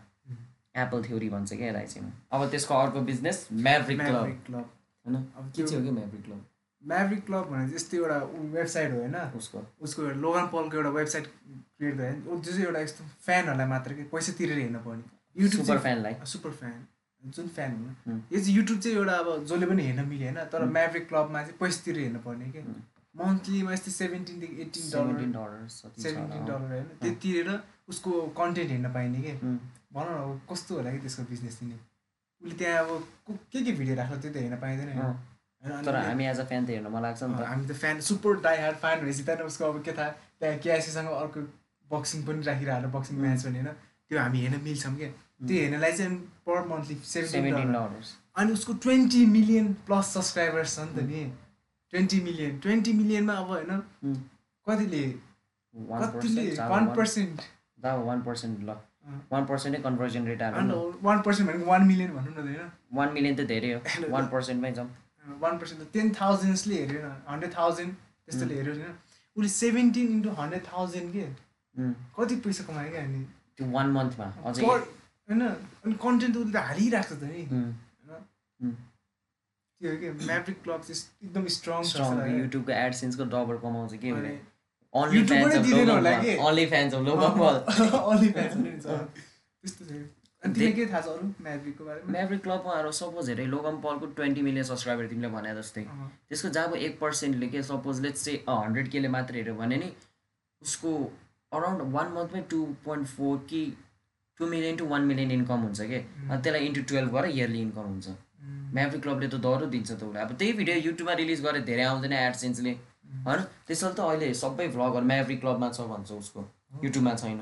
एप्पल 0.77 1.03
थ्योरी 1.03 1.29
भन्छ 1.29 1.53
क्या 1.53 1.67
यसलाई 1.67 1.85
चाहिँ। 1.85 2.11
अब 2.31 2.49
त्यसको 2.49 2.73
अर्को 2.75 3.01
बिजनेस 3.09 3.47
म्याभ्रिक 3.53 3.99
क्लब 4.01 4.25
क्लब 4.47 4.65
होइन? 5.05 5.15
अब 5.15 5.51
के 5.55 5.63
चाहिँ 5.63 5.79
हो 5.79 5.85
कि 5.85 5.95
म्याभ्रिक 5.95 6.23
क्लब 6.25 6.45
म्याभरिक 6.83 7.25
क्लब 7.25 7.45
भने 7.45 7.63
चाहिँ 7.63 7.75
यस्तो 7.75 7.97
एउटा 7.97 8.17
वेबसाइट 8.55 8.91
हो 8.91 8.97
होइन? 8.97 9.15
उसको? 9.37 9.63
उसको 9.81 10.01
लोगन 10.25 10.45
पलको 10.51 10.77
एउटा 10.77 10.89
वेबसाइट 10.97 11.25
क्रिएट 11.27 11.95
गरेर 11.95 12.13
जो 12.25 12.37
चाहिँ 12.43 12.65
एउटा 12.65 12.79
यस्तो 12.79 13.03
फ्यानहरूलाई 13.25 13.67
मात्र 13.67 13.93
कि 13.93 14.03
पैसा 14.11 14.31
तिरेर 14.37 14.59
हेर्नु 14.59 14.79
पर्ने। 14.79 15.03
युट्युब 15.35 15.65
सुपर 15.65 15.79
फ्यानलाई 15.79 16.15
सुपर 16.25 16.51
फ्यान 16.59 16.85
जुन 17.21 17.47
फ्यान 17.55 17.71
हुनु। 17.71 17.93
हुँ। 18.07 18.19
यो 18.31 18.39
चाहिँ 18.39 18.55
युट्युब 18.55 18.79
चाहिँ 18.79 18.97
एउटा 18.97 19.13
अब 19.13 19.45
जसले 19.45 19.65
पनि 19.65 19.83
हेर्न 19.83 20.05
मिल्यो 20.07 20.27
होइन? 20.27 20.43
तर 20.51 20.65
म्याभरिक 20.67 21.07
क्लबमा 21.09 21.41
चाहिँ 21.41 21.57
पैसा 21.59 21.81
तिरेर 21.85 22.03
हेर्नु 22.03 22.19
पर्ने 22.19 22.45
कि? 22.51 22.61
मन्थलीमा 23.15 23.73
यस्तै 23.73 23.91
सेभेन्टिनदेखि 23.91 24.79
सेभेन्टिन 24.79 25.31
डलर 25.31 25.67
सेभेन्टिन 25.69 26.45
डलर 26.45 26.71
होइन? 26.71 26.85
त्यो 27.01 27.11
तिरेर 27.23 27.49
उसको 27.89 28.11
कन्टेन्ट 28.37 28.71
हेर्न 28.71 28.93
पाइने 28.93 29.21
कि। 29.21 29.33
भन 29.97 30.07
न 30.11 30.17
अब 30.23 30.39
कस्तो 30.51 30.75
होला 30.77 30.91
कि 30.91 30.99
त्यसको 31.05 31.23
बिजनेस 31.29 31.59
दिने 31.61 31.75
उसले 32.41 32.55
त्यहाँ 32.57 32.83
अब 32.85 33.07
को- 33.27 33.37
के 33.53 33.71
भिडियो 33.71 33.95
राख्छ 33.95 34.21
त्यो 34.21 34.31
त 34.31 34.37
हेर्न 34.37 34.57
पाइँदैन 34.63 34.89
तर 35.85 35.95
हामी 35.97 36.25
एज 36.25 36.39
अ 36.39 36.43
फ्यान 36.49 36.65
त 36.65 36.69
हेर्नु 36.69 36.89
मन 36.95 37.01
लाग्छ 37.01 37.23
नि 37.23 37.35
त। 37.35 37.45
हामी 37.49 37.65
त 37.67 37.73
fan 37.81 37.99
super 38.07 38.39
die 38.41 38.57
hard 38.61 38.77
fan 38.83 38.99
भएपछि 39.01 39.23
त 39.27 39.41
उसको 39.51 39.63
अब 39.71 39.81
के 39.85 39.91
थाहा 39.97 40.09
त्यहाँ 40.39 40.57
केआइसीसँग 40.63 41.07
अर्को 41.17 41.39
बक्सिङ 41.85 42.23
पनि 42.27 42.41
राखिरहेको 42.45 42.89
बक्सिङ 42.97 43.15
म्याच 43.19 43.45
भने 43.45 43.59
होइन। 43.59 43.73
त्यो 44.09 44.19
हामी 44.19 44.39
हेर्न 44.41 44.61
मिल्छौँ 44.63 44.93
क्या 44.97 45.09
त्यो 45.47 45.55
हेर्नलाई 45.61 45.93
चाहिँ 45.97 46.17
per 46.45 46.61
monthly 46.67 46.95
seventeen 47.05 47.51
dollar 47.51 47.89
dollars 47.89 48.09
अनि 48.37 48.51
उसको 48.53 48.73
ट्वेन्टी 48.85 49.25
मिलियन 49.33 49.73
प्लस 49.87 50.13
सब्सक्राइबर्स 50.13 50.75
छ 50.75 50.79
नि 50.87 50.93
त 50.93 51.03
नि। 51.09 51.23
ट्वेन्टी 51.93 52.19
मिलियन 52.21 52.59
ट्वेन्टी 52.59 52.93
मिलियनमा 52.93 53.33
अब 53.33 53.47
होइन 53.47 53.81
कतिले 54.67 55.03
कतिले 56.05 56.45
वान 56.69 56.85
पर्सेन्ट 56.95 57.41
वान 57.83 58.21
पर्सेन्ट 58.21 58.59
ल। 58.69 58.75
वान 59.31 59.45
पर्सेन्टै 59.45 59.79
कन्भर्जन 59.81 60.25
रेट 60.27 60.41
अन्त 60.41 60.73
वान 61.03 61.21
पर्सेन्ट 61.25 61.49
भनेको 61.49 61.65
वान 61.71 61.85
मिलियन 61.87 62.11
भनौँ 62.13 62.33
न 62.33 62.35
त 62.35 62.39
होइन 62.47 62.71
वान 62.99 63.13
मिलियन 63.13 63.35
त 63.35 63.45
धेरै 63.51 63.71
हो। 63.73 63.79
वान 64.15 64.27
पर्सेन्टमै 64.33 64.71
जाउँ। 64.79 64.89
वान 65.41 65.57
पर्सेन्ट 65.57 65.81
त 65.81 65.93
टेन 65.93 66.13
थाउजन्ड्सले 66.19 66.75
हेऱ्यो 66.81 67.01
न 67.03 67.11
हन्ड्रेड 67.29 67.53
थाउजन्ड 67.55 67.93
त्यस्तोले 68.25 68.55
हेऱ्यो 68.55 68.73
होइन 68.73 68.95
उसले 69.35 69.49
सेभेन्टिन 69.55 70.07
इन्टु 70.15 70.29
हन्ड्रेड 70.39 70.63
थाउजन्ड 70.67 71.13
के? 71.13 71.25
कति 72.17 72.35
पैसा 72.45 72.63
कमायो 72.67 72.91
क्या 72.91 73.03
अनि 73.03 73.23
त्यो 73.57 73.69
वान 73.71 73.91
मन्थमा 73.97 74.27
अझै 74.45 74.65
होइन 74.67 75.41
अनि 75.47 75.93
कन्टेन्ट 76.05 76.35
त 76.35 76.37
उसले 76.43 76.59
हालिरहेको 76.67 77.15
छ 77.15 77.19
त 77.19 77.23
नि। 77.23 77.41
होइन। 78.59 78.75
त्यो 79.81 79.95
कि 80.01 80.09
म्याट्रिक 80.25 80.61
क्लब 80.63 80.81
चाहिँ 80.81 81.01
एकदम 81.25 81.47
स्ट्रङ? 81.55 81.81
युट्युबको 82.37 82.71
एडसेन्सको 82.83 83.23
डबल 83.33 83.57
कमाउँछ 83.65 83.93
के 84.05 84.11
OnlyFans 85.25 85.55
of 85.55 85.67
local? 85.87 86.37
OnlyFans 86.65 86.93
of. 88.85 89.09
त्यस्तो 89.63 89.85
छ। 89.85 89.89
म्याभ्रिक 91.43 92.41
क्लबमा 92.43 92.73
अरू? 92.73 92.91
सपोज 92.91 93.29
हेरे 93.29 93.45
लोगम 93.45 93.77
पलको 93.83 94.05
ट्वेन्टी 94.17 94.41
मिलियन 94.41 94.63
सब्सक्राइबर 94.63 95.07
तिमीले 95.07 95.27
भने 95.29 95.53
जस्तै। 95.55 95.81
त्यसको 96.29 96.49
जब 96.57 96.75
एक 96.75 96.99
पर्सेन्टले 96.99 97.47
के 97.55 97.63
सपोज 97.69 98.01
लेट्स 98.01 98.25
चाहिँ 98.25 98.39
हन्ड्रेड 98.49 98.89
केले 98.91 99.07
मात्र 99.15 99.35
हेऱ्यो 99.35 99.55
भने 99.55 99.77
नि 99.77 99.91
उसको 100.61 100.91
अराउन्ड 101.51 101.81
वान 101.93 102.11
मन्थमै 102.13 102.41
टु 102.51 102.63
पोइन्ट 102.85 103.07
फोर 103.07 103.37
कि 103.49 103.61
two 104.39 104.47
million 104.47 104.75
two 104.77 104.85
one 104.87 105.01
million 105.09 105.31
income 105.31 105.59
हुन्छ 105.67 105.81
कि? 105.81 105.99
अनि 106.29 106.41
त्यसलाई 106.41 106.65
इन्टु 106.65 106.81
टुवेल्भ 106.89 107.11
गरेर 107.15 107.31
इयरली 107.31 107.61
इन्कम 107.61 107.81
हुन्छ। 107.91 108.07
म्याभ्रिक 108.75 109.01
क्लबले 109.03 109.27
त 109.27 109.35
दरो 109.45 109.65
दिन्छ 109.73 109.91
त 109.91 110.03
उसलाई। 110.03 110.23
अब 110.23 110.31
त्यही 110.37 110.53
भिडियो 110.53 110.77
युट्युबमा 110.77 111.13
रिलिज 111.21 111.41
गरेर 111.45 111.63
धेरै 111.69 111.83
आउँदैन 111.83 112.13
एडसेन्सले 112.13 112.71
होइन? 113.27 113.41
त्यसैले 113.67 113.93
त 113.93 113.99
अहिले 113.99 114.33
सबै 114.43 114.67
भ्लगहरू 114.75 115.05
म्याभ्रिक 115.11 115.39
क्लबमा 115.41 115.69
छ 115.71 115.87
भन्छ 115.91 116.11
उसको। 116.23 116.41
युट्युबमा 116.83 117.13
छैन। 117.15 117.39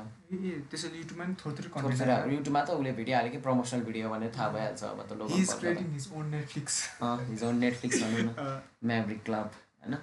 त्यसैले 0.70 0.98
युट्युबमा 0.98 1.24
पनि 1.24 1.34
थोरै 1.40 1.68
कन्टेन्ट 1.74 2.32
युट्युबमा 2.32 2.60
त 2.64 2.70
उसले 2.76 2.92
भिडियो 2.98 3.16
हाल्यो 3.16 3.32
कि 3.32 3.40
प्रमोसनल 3.46 3.82
भिडियो 3.88 4.10
भनेर 4.10 4.30
थाहा 4.36 4.48
भइहाल्छ 4.54 4.82
अब 4.84 5.00
त 5.08 5.32
he 5.32 5.40
is 5.42 5.52
creating 5.60 5.90
his 5.92 6.06
own 6.16 6.26
Netflix 6.34 6.76
हिजो 7.02 7.50
नेटफ्लिक्स 7.58 8.02
भनौँ 8.02 8.22
न। 8.22 8.60
म्याभ्रिक 8.90 9.20
क्लब 9.24 9.50
होइन? 9.82 9.94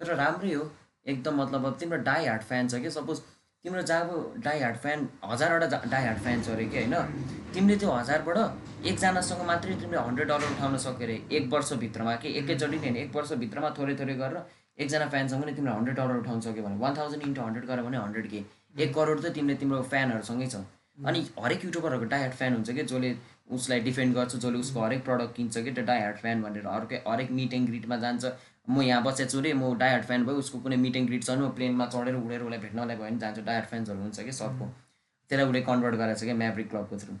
तर 0.00 0.14
राम्रै 0.20 0.52
हो। 0.52 0.70
एकदम 1.06 1.42
मतलब 1.42 1.66
अब 1.66 1.76
तिम्रो 1.80 1.98
डाई 2.04 2.26
हार्ट 2.26 2.42
फ्यान 2.52 2.68
छ 2.68 2.82
कि? 2.84 2.90
सपोज 2.90 3.20
तिम्रो 3.64 3.82
जहाँ 3.82 4.02
अब 4.08 4.34
डाई 4.44 4.60
हार्ट 4.60 4.76
फ्यान 4.82 5.08
हजारवटा 5.24 5.80
डाई 5.90 6.04
हार्ट 6.04 6.20
फ्यान 6.22 6.42
छ 6.42 6.48
अरे 6.50 6.64
कि 6.68 6.78
होइन? 6.78 6.94
तिमीले 7.54 7.76
त्यो 7.80 7.90
हजारबाट 7.90 8.38
एकजनासँग 8.86 9.42
मात्रै 9.46 9.74
तिमीले 9.80 9.98
हन्ड्रेड 9.98 10.28
डलर 10.28 10.52
उठाउन 10.52 10.76
सक्यो 10.84 11.06
अरे 11.06 11.16
एक 11.36 11.50
वर्षभित्रमा 11.54 12.14
कि? 12.22 12.28
एकैचोटि 12.38 12.76
नि 12.76 12.82
होइन 12.84 12.96
एक 13.02 13.16
वर्षभित्रमा 13.16 13.70
थोरै 13.78 13.94
थोरै 14.00 14.14
गरेर 14.22 14.38
एकजना 14.78 15.06
फ्यानसँग 15.08 15.44
नि 15.44 15.52
तिमीले 15.52 15.74
हन्ड्रेड 15.74 15.96
डलर 15.96 16.16
उठाउन 16.16 16.40
सक्यो 16.40 16.62
भने 16.64 16.76
वान 16.78 16.96
थाउजन्ड 16.96 17.22
इन्टु 17.28 17.40
हन्ड्रेड 17.42 17.64
गऱ्यो 17.66 17.84
भने 17.84 17.98
हन्ड्रेड 17.98 18.28
के 18.30 18.42
एक 18.82 18.94
करोड 18.94 19.22
त 19.22 19.32
तिमीले 19.34 19.54
तिम्रो 19.62 19.82
फ्यानहरूसँगै 19.94 20.46
छ। 20.46 20.56
अनि 21.06 21.20
हरेक 21.38 21.64
युट्युबरहरूको 21.64 22.06
डायहार्ट 22.10 22.34
फ्यान 22.34 22.54
हुन्छ 22.54 22.70
कि? 22.70 22.82
जसले 22.82 23.10
उसलाई 23.56 23.80
डिफेन्ड 23.80 24.14
गर्छ 24.14 24.34
जसले 24.36 24.58
उसको 24.58 24.80
हरेक 24.80 25.04
प्रडक्ट 25.04 25.34
किन्छ 25.36 25.58
कि? 25.58 25.70
त्यो 25.72 25.84
डायहार्ट 25.84 26.16
फ्यान 26.18 26.42
भनेर 26.42 26.66
हरेक 26.66 27.04
हरेक 27.08 27.30
मिट 27.38 27.54
एन्ड 27.54 27.68
ग्रिटमा 27.68 27.96
जान्छ। 28.04 28.32
म 28.68 28.82
यहाँ 28.82 29.02
बसेको 29.04 29.30
छु 29.30 29.40
रे 29.40 29.52
म 29.52 29.72
डायहार्ट 29.78 30.04
फ्यान 30.04 30.24
भयो 30.26 30.36
उसको 30.44 30.58
कुनै 30.60 30.76
मिट 30.76 30.96
एन्ड 30.96 31.08
ग्रिट 31.08 31.24
छ 31.24 31.30
भने 31.30 31.46
म 31.46 31.50
प्लेनमा 31.58 31.86
चढेर 31.94 32.14
उडेर 32.14 32.42
उसलाई 32.42 32.58
भेट्नलाई 32.58 32.96
भयो 32.96 33.06
भने 33.06 33.18
जान्छु। 33.18 33.42
डायहार्ट 33.42 33.68
फ्यान्सहरू 33.68 34.00
हुन्छ 34.00 34.20
कि? 34.20 34.32
सबको। 34.32 34.66
त्यसलाई 35.30 35.46
उसले 35.48 35.60
कन्भर्ट 35.70 35.94
गरेको 36.02 36.20
छ 36.20 36.24
क्या 36.24 36.34
म्याभ्रिक 36.42 36.70
क्लबको 36.70 36.98
थ्रु 36.98 37.14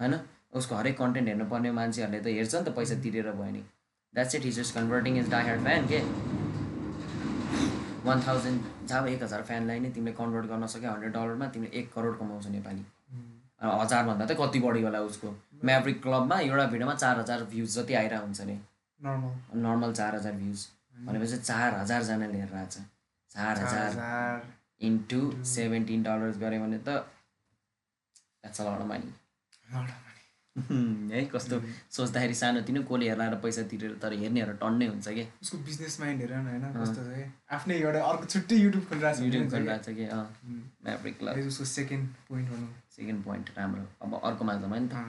होइन? 0.00 0.14
उसको 0.54 0.74
हरेक 0.74 0.98
कन्टेन्ट 0.98 1.28
हेर्नुपर्ने 1.28 1.70
मान्छेहरूले 1.80 2.20
त 2.20 2.36
हेर्छ 2.38 2.54
नि 2.54 2.64
त 2.64 2.76
पैसा 2.76 2.94
तिरेर 3.02 3.30
भयो 3.32 3.50
नि। 3.52 3.62
That's 4.14 4.34
it 4.34 4.46
is 4.46 4.60
just 4.60 4.74
converting 4.74 5.18
is 5.18 5.30
diehard 5.30 5.60
fan 5.68 5.86
के? 5.92 6.00
वान 8.04 8.18
थाउजन्ड 8.26 8.60
जब 8.88 9.06
एक 9.08 9.22
हजार 9.22 9.42
फ्यानलाई 9.48 9.78
नै 9.80 9.90
तिमीले 9.90 10.12
कन्भर्ट 10.16 10.46
गर्न 10.48 10.66
सक्यो 10.72 10.90
हन्ड्रेड 10.90 11.12
डलरमा 11.12 11.46
तिमीले 11.54 11.70
एक 11.80 11.86
करोड 11.94 12.18
कमाउँछ 12.18 12.46
नेपाली। 12.56 12.84
हजारभन्दा 13.62 14.24
त 14.26 14.36
कति 14.40 14.58
बढी 14.60 14.82
होला 14.82 15.00
उसको। 15.08 15.28
म्याभ्रिक 15.64 16.02
क्लबमा 16.02 16.36
एउटा 16.40 16.64
भिडियोमा 16.72 16.94
चार 16.94 17.18
हजार 17.18 17.44
भ्युज 17.52 17.78
जति 17.78 17.94
आइरहेको 18.00 18.24
हुन्छ 18.26 18.40
नि। 18.48 18.56
नर्मल 19.00 19.32
नर्मल 19.64 19.92
चार 20.00 20.14
हजार 20.14 20.32
भ्युज 20.42 20.66
भनेपछि 21.06 21.36
चार 21.48 21.74
हजारजनाले 21.74 22.38
हेरेर 22.40 22.56
आएको 22.56 22.70
छ। 22.70 22.76
चार 23.30 23.54
हजार 23.58 23.90
इन्टु 24.88 25.20
सेभेन्टिन 25.54 26.02
डलर्स 26.02 26.36
गऱ्यो 26.38 26.60
भने 26.64 26.78
त 26.88 26.88
मनी 28.88 29.08
है 31.12 31.24
कस्तो? 31.34 31.56
सोच्दाखेरि 31.90 32.34
सानोतिनो 32.40 32.82
कसले 32.90 33.08
हेर्ला 33.08 33.38
पैसा 33.42 33.62
तिरेर 33.70 33.92
तर 34.02 34.12
हेर्नेहरू 34.22 34.52
टन्नै 34.62 34.86
हुन्छ 34.86 35.08
कि? 35.16 35.24
उसको 35.42 35.58
बिजनेस 35.68 36.00
माइन्ड 36.00 36.20
हेर 36.22 36.32
न 36.34 36.46
होइन? 36.46 36.64
कस्तो 36.76 37.00
छ 37.04 37.16
कि? 37.16 37.24
आफ्नै 37.56 37.74
एउटा 37.80 38.00
अर्को 38.10 38.24
छुट्टै 38.34 38.56
युट्युब 38.56 38.84
खोलिरहेको 38.88 39.18
छ। 39.18 39.24
युट्युब। 39.26 39.50
खोलिरहेको 39.50 39.84
छ 39.84 39.94
कि? 39.98 40.04
अँ। 40.06 40.26
क्लब 41.18 41.38
यो 41.38 41.46
उसको 41.48 41.64
सेकेन्ड 41.72 42.04
पोइन्ट 42.28 42.48
भनौँ 42.50 42.70
सेकेन्ड 42.96 43.24
पोइन्ट 43.24 43.50
राम्रो। 43.58 43.84
अब 44.02 44.20
अर्कोमा 44.30 44.54
जाउँ 44.62 44.72
है 44.74 44.80
नि 44.80 44.88
त। 44.88 45.02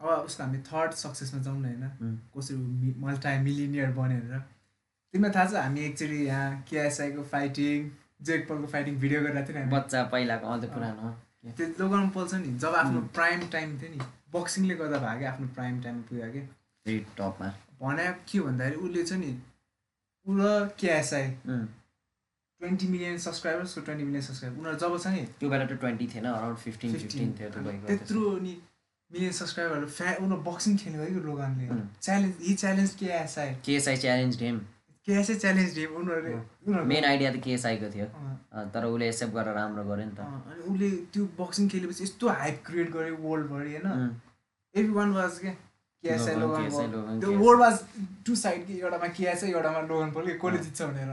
अब 0.00 0.08
उसको 0.26 0.42
हामी 0.42 0.58
थर्ड 0.66 0.92
सक्सेसमा 1.04 1.42
जाउँ 1.42 1.60
न 1.60 1.64
होइन. 1.64 2.18
कसरी 2.36 2.94
मल्टाइ 3.06 3.38
मिलिनियर 3.46 3.90
बन्यो 4.02 4.20
भनेर। 4.20 4.42
तिमीलाई 5.14 5.32
थाहा 5.34 5.46
छ 5.46 5.64
हामी 5.64 5.80
एकचोटि 5.86 6.20
यहाँ 6.26 6.50
केएसआईको 6.68 7.22
फाइटिङ 7.32 7.88
जेक 8.26 8.48
पलको 8.48 8.66
फाइटिङ 8.74 8.98
भिडियो 9.00 9.20
गरिरहेको 9.22 9.52
थियो 9.52 9.64
नि 9.64 9.70
बच्चा 9.72 10.02
पहिलाको 10.12 10.46
अझ 10.52 10.64
पुरानो 10.74 11.16
त्यो 11.56 11.66
लोगन 11.80 12.08
पल 12.14 12.26
छ 12.28 12.34
नि। 12.42 12.58
जब 12.58 12.74
आफ्नो 12.82 13.00
प्राइम 13.16 13.48
टाइम 13.52 13.78
थियो 13.80 13.90
नि 13.94 14.00
बक्सिङले 14.28 14.74
गर्दा 14.76 14.98
भाग्यो 15.06 15.28
आफ्नो 15.28 15.46
प्राइम 15.56 15.80
टाइम 15.82 16.02
पुग्यो 16.08 16.30
कि? 16.32 16.40
फेरि 16.86 17.00
टपमा 17.18 17.48
भने 17.82 18.06
के 18.28 18.40
भन्दाखेरि 18.46 18.76
उसले 18.86 19.04
चाहिँ 19.04 19.24
नि 19.24 19.32
ऊ 20.26 20.38
र 20.38 20.68
केएसआई. 20.80 21.26
ट्वेन्टी 22.60 22.86
मिलियन 22.88 23.18
सब्सक्राइबर्सको 23.24 23.80
ट्वेन्टी 23.86 24.04
मिलियन 24.04 24.22
सब्सक्राइबर 24.22 24.58
उनीहरू 24.60 24.78
जब 24.78 24.98
छ 25.02 25.06
नि 25.14 25.22
त्यो 25.40 25.50
बेला 25.50 25.66
त 25.66 25.78
ट्वेन्टी 25.82 26.06
थिएन 26.14 26.24
अराउन्ड 26.30 26.58
फिफ्टिन 26.58 26.94
फिफ्टिन 26.94 27.32
थियो 27.38 27.50
त्यत्रो 27.86 28.22
नि 28.46 28.54
मिलियन 29.10 29.32
सब्सक्राइबरहरू 29.32 29.86
फ्या 29.98 30.14
उनीहरू 30.24 30.42
बक्सिङ 30.48 30.76
खेल्नु 30.76 30.98
गयो 31.02 31.14
कि 31.14 31.20
लोगनले. 31.26 31.66
Challenge 32.02 32.34
he 32.48 32.54
challenge 32.62 32.94
KSI 33.02 33.54
KSI 33.66 33.96
challenge 34.04 34.38
game 34.38 34.58
KSI 35.08 35.36
challenge 35.42 35.70
दियो 35.74 35.88
उनीहरूले 35.98 36.84
मेन 36.84 37.04
आइडिया 37.10 37.30
त 37.32 37.40
केएसआईको 37.44 37.88
थियो। 37.94 38.06
तर 38.72 38.84
उसले 38.84 39.08
एक्सेप्ट 39.08 39.34
गरेर 39.34 39.54
राम्रो 39.54 39.84
गर्यो 39.84 40.06
नि 40.06 40.14
त। 40.16 40.20
अनि 40.20 40.60
उसले 40.72 40.88
त्यो 41.12 41.24
बक्सिङ 41.38 41.68
खेलेपछि 41.72 42.04
यस्तो 42.04 42.28
हाइप 42.40 42.56
क्रिएट 42.66 42.90
गर्यो 42.96 43.16
वर्ल्डभरि 43.24 43.72
होइन. 43.74 43.86
एभ्री 44.74 44.92
वान 44.98 45.12
वाज 45.12 45.38
के? 45.38 45.50
केएसआई 46.04 46.34
लोगन, 46.40 47.20
त्यो. 47.20 47.30
वर्ल्ड 47.38 47.60
वाज 47.60 47.78
टु 48.26 48.34
साइड 48.36 48.66
कि? 48.66 48.74
एउटामा 48.80 49.06
केएसआई 49.18 49.50
एउटामा 49.50 49.80
लोगन 49.88 50.10
पोल 50.12 50.26
कि? 50.26 50.34
कसले 50.42 50.58
जित्छ 50.66 50.82
भनेर. 50.82 51.10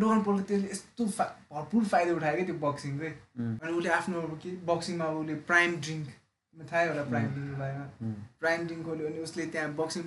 लोगन 0.00 0.22
पोलले 0.22 0.42
त्यसले 0.48 0.68
यस्तो 0.70 1.04
भरपुर 1.06 1.84
फाइदा 1.92 2.12
उठायो 2.16 2.36
कि 2.36 2.44
त्यो 2.50 2.58
बक्सिङकै. 2.66 3.12
अनि 3.38 3.72
उसले 3.72 3.90
आफ्नो 3.98 4.20
अब 4.20 4.34
के 4.42 4.50
बक्सिङमा 4.72 5.04
अब 5.04 5.16
उसले 5.22 5.34
प्राइम 5.48 5.76
ड्रिङ्क 5.80 6.06
थाहा 6.70 6.82
होला 6.88 7.02
प्राइम 7.10 7.28
ड्रिङ्कको 7.34 7.56
बारेमा. 7.58 7.84
प्राइम 8.40 8.66
ड्रिङ्क 8.66 8.84
खोल्यो 8.86 9.06
अनि 9.06 9.18
उसले 9.22 9.46
त्यहाँ 9.52 9.68
बक्सिङ 9.74 10.04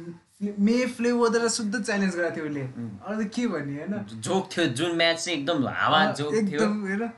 मे 0.65 0.75
फ्लेभर 0.97 1.47
शुद्ध 1.49 1.84
च्यालेन्ज 1.84 2.15
गरेको 2.15 2.36
थियो 2.36 2.45
उसले। 2.45 2.62
अरू 2.62 3.23
त 3.23 3.27
के 3.36 3.47
भन्ने 3.47 3.73
होइन? 3.79 3.93
जोक 4.27 4.49
थियो 4.51 4.65
जुन 4.79 4.95
म्याच 4.97 5.17
चाहिँ 5.23 5.39
एकदम 5.39 5.67
हावा 5.67 6.05
जोक 6.19 6.34
थियो 6.49 6.67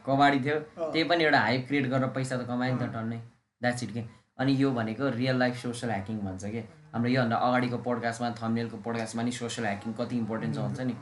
कबाडी 0.07 0.39
थियो। 0.45 0.57
त्यही 0.79 1.03
पनि 1.03 1.23
एउटा 1.23 1.39
हाइप 1.39 1.67
क्रिएट 1.67 1.85
गरेर 1.91 2.09
पैसा 2.17 2.37
त 2.37 2.47
कमायो 2.47 2.75
नि 2.75 2.79
त 2.79 2.89
टन्नै। 2.95 3.19
द्याट्स 3.61 3.83
इट 3.83 3.91
के? 3.93 4.03
अनि 4.39 4.51
यो 4.63 4.71
भनेको 4.71 5.09
रियल 5.19 5.37
लाइफ 5.39 5.55
सोसियल 5.61 5.91
ह्याकिङ 5.91 6.19
भन्छ 6.25 6.43
कि? 6.45 6.61
हाम्रो 6.93 7.09
योभन्दा 7.11 7.37
अगाडिको 7.47 7.77
पोडकास्टमा 7.87 8.29
थम्नेलको 8.41 8.77
पोडकास्टमा 8.85 9.23
नि 9.23 9.31
सोसियल 9.31 9.67
ह्याकिङ 9.67 9.93
कति 9.99 10.15
इम्पोर्टेन्ट 10.17 10.55
छ 10.55 10.59
हुन्छ 10.59 10.79
नि। 10.87 10.95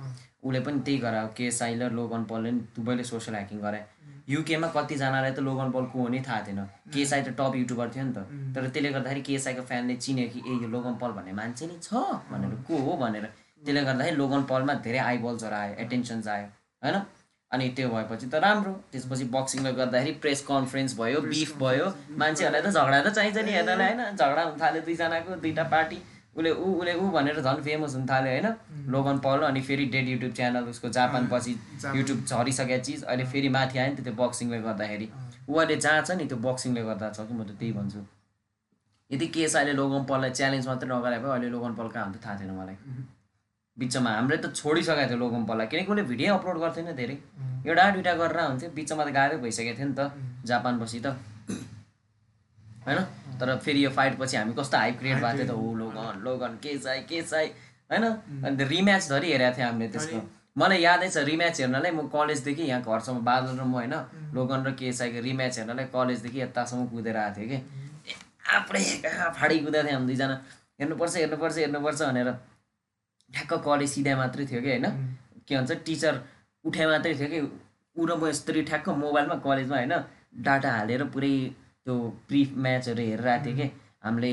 उसले 0.45 0.59
पनि 0.65 0.79
त्यही 0.85 0.97
गरायो 1.03 1.27
केएसआई 1.37 1.75
र 1.79 1.91
लोगन 1.99 2.23
पलले 2.31 2.51
नि 2.51 2.61
दुवैले 2.75 3.03
सोसियल 3.03 3.35
ह्याकिङ 3.35 3.59
गरे। 3.61 3.79
युकेमा 4.27 4.67
कतिजनालाई 4.75 5.31
त 5.31 5.39
लोगन 5.39 5.71
पल 5.71 5.85
को 5.93 5.97
हो 6.01 6.07
नै 6.09 6.19
थाहा 6.27 6.41
थिएन। 6.45 6.61
केएसआई 6.93 7.21
त 7.21 7.29
टप 7.37 7.53
युट्युबर 7.55 7.87
थियो 7.93 8.03
नि 8.05 8.13
त। 8.13 8.19
तर 8.55 8.67
त्यसले 8.73 8.89
गर्दाखेरि 8.95 9.21
केएसआईको 9.21 9.63
फ्यानले 9.69 9.95
चिन्यो 9.95 10.25
कि 10.33 10.39
ए 10.49 10.53
यो 10.63 10.67
लोगन 10.75 10.95
पल 11.01 11.11
भन्ने 11.17 11.33
मान्छे 11.33 11.65
नै 11.67 11.77
छ 11.77 11.93
भनेर। 12.31 12.55
को 12.67 12.73
हो 12.85 12.97
भनेर। 12.97 13.25
त्यसले 13.65 13.81
गर्दाखेरि 13.85 14.17
लोगन 14.17 14.41
पलमा 14.49 14.73
धेरै 14.85 14.99
आइबल्सहरू 15.09 15.55
आयो 15.55 15.73
एटेन्सन्स 15.85 16.27
आयो 16.27 16.47
होइन? 16.81 16.97
अनि 17.51 17.69
त्यो 17.77 17.89
भएपछि 17.89 18.25
त 18.25 18.35
राम्रो। 18.41 18.73
त्यसपछि 18.91 19.25
बक्सिङले 19.35 19.71
गर्दाखेरि 19.79 20.11
प्रेस 20.23 20.41
कन्फरेन्स 20.49 20.97
भयो 20.99 21.21
बिफ 21.21 21.51
भयो। 21.61 21.85
मान्छेहरूलाई 22.17 22.61
त 22.65 22.69
झगडा 22.73 22.99
त 23.05 23.13
चाहिन्छ 23.13 23.37
नि 23.45 23.51
हेर्नलाई 23.57 23.93
होइन? 23.93 24.15
झगडा 24.17 24.41
हुन 24.41 24.55
थाल्यो 24.61 24.81
दुईजनाको 24.89 25.35
दुईवटा 25.45 25.63
पार्टी। 25.69 25.97
उसले 26.35 26.51
ऊ 26.51 26.67
उसले 26.79 26.93
ऊ 26.93 27.09
भनेर 27.11 27.39
झन् 27.41 27.61
फेमस 27.63 27.95
हुन 27.95 28.05
थाल्यो 28.07 28.31
होइन? 28.31 28.47
लोगन 28.91 29.17
पल 29.25 29.39
अनि 29.47 29.61
फेरि 29.61 29.85
डेड 29.93 30.07
युट्युब 30.09 30.33
च्यानल 30.33 30.63
उसको 30.69 30.89
जापान 30.97 31.27
पछि 31.31 31.53
जापान। 31.81 31.97
युट्युब 31.97 32.25
झरिसकेको 32.25 32.83
चिज 32.83 33.03
अहिले 33.03 33.25
फेरि 33.31 33.49
माथि 33.49 33.79
आयो 33.79 33.89
नि 33.91 33.95
त 33.95 34.03
त्यो 34.03 34.13
बक्सिङले 34.19 34.59
गर्दाखेरि। 34.67 35.07
ऊ 35.49 35.53
अहिले 35.55 35.75
जहाँ 35.85 36.01
छ 36.03 36.11
नि 36.19 36.25
त्यो 36.27 36.37
बक्सिङले 36.43 36.81
गर्दा 36.83 37.09
छ 37.15 37.19
कि 37.27 37.33
म 37.33 37.43
त 37.43 37.55
त्यही 37.59 37.71
भन्छु। 37.79 38.01
यदि 39.11 39.27
केस 39.35 39.55
अहिले 39.55 39.73
लोगन 39.79 40.03
पललाई 40.09 40.31
च्यालेन्ज 40.39 40.67
मात्रै 40.67 40.89
नगरे 40.89 41.17
भए 41.23 41.31
अहिले 41.35 41.49
लोगन 41.55 41.73
पल 41.79 41.87
कहाँ 41.93 42.03
हुन्थ्यो 42.05 42.21
थाहा 42.25 42.35
थिएन 42.39 42.51
मलाई। 42.59 42.77
बिचमा 43.77 44.09
हामीले 44.17 44.37
त 44.37 44.51
छोडिसकेको 44.59 45.07
थियो 45.09 45.19
लोगन 45.23 45.43
पललाई। 45.45 45.67
किनकि 45.71 45.91
उसले 45.91 46.03
भिडियो 46.11 46.35
अपलोड 46.35 46.57
गर्थेन 46.63 46.91
धेरै। 46.99 47.17
एउटा 47.67 47.83
दुइटा 47.95 48.13
गरेर 48.19 48.39
हुन्थ्यो 48.49 48.69
बिचमा 48.75 49.03
त 49.05 49.09
गाह्रै 49.17 49.37
भइसकेको 49.45 49.73
थियो 49.77 49.87
नि 49.87 49.95
त 49.99 50.11
जापानपछि 50.51 50.99
त। 50.99 51.07
होइन? 52.85 52.99
तर 53.39 53.57
फेरि 53.65 53.85
यो 53.85 53.89
फाइट 53.89 54.17
पछि 54.19 54.37
हामी 54.37 54.53
कस्तो 54.53 54.77
हाइप 54.77 54.99
क्रिएट 54.99 55.17
भएको 55.21 55.37
थियो 55.37 55.47
त 55.47 55.51
हो 55.51 55.73
लोगन 55.75 56.21
लोगन 56.23 56.51
के 56.63 56.77
चाहिँ 56.77 57.03
के 57.03 57.21
चाहिँ 57.21 57.49
होइन? 57.91 58.03
अन्त 58.45 58.61
रिम्याच 58.61 59.09
धरि 59.09 59.31
हेरेको 59.31 59.57
थियो 59.57 59.67
हामीले 59.67 59.87
त्यसको। 59.91 60.19
मलाई 60.55 60.79
यादै 60.81 61.09
छ 61.09 61.17
रिम्याच 61.27 61.59
हेर्नलाई। 61.59 61.91
म 61.91 62.07
कलेजदेखि 62.07 62.63
यहाँ 62.63 62.81
घरसम्म 62.81 63.19
बादल 63.25 63.57
र 63.59 63.63
म 63.63 63.73
होइन? 63.75 63.95
लोगन 64.33 64.59
र 64.67 64.71
केसाईको 64.79 65.19
रिम्याच 65.21 65.57
हेर्नलाई 65.59 65.85
कलेजदेखि 65.91 66.39
यतासम्म 66.41 66.85
कुदेर 66.93 67.17
आएको 67.17 67.35
थियो 67.35 67.47
कि। 67.49 67.57
आफ्नै 68.55 68.83
कहाँ 69.03 69.29
फाडी 69.35 69.59
कुदेको 69.65 69.87
थियो 69.87 69.95
हामी 69.97 70.07
दुईजना। 70.07 70.35
हेर्नुपर्छ 70.79 71.15
हेर्नुपर्छ 71.15 71.57
हेर्नुपर्छ 71.57 72.01
भनेर 72.01 72.29
ठ्याक्क 73.31 73.53
कलेज 73.67 73.89
सिधा 73.89 74.15
मात्रै 74.17 74.45
थियो 74.45 74.61
कि 74.61 74.69
होइन? 74.69 74.87
के 75.47 75.53
भन्छ 75.57 75.71
टिचर 75.85 76.13
उठाए 76.65 76.85
मात्रै 76.87 77.13
थियो 77.19 77.29
कि। 77.33 77.39
ऊ 77.95 78.05
र 78.05 78.11
म 78.15 78.27
यस्तरी 78.27 78.61
ठ्याक्क 78.69 78.87
मोबाइलमा 79.03 79.35
कलेजमा 79.43 79.75
होइन? 79.75 79.93
डाटा 80.45 80.69
हालेर 80.71 81.03
पुरै 81.11 81.35
त्यो 81.85 81.95
प्रि 82.27 82.41
म्याचहरू 82.65 83.01
हेरेर 83.09 83.27
आएको 83.27 83.45
थियो 83.45 83.55
कि। 83.57 83.67
हामीले 84.05 84.31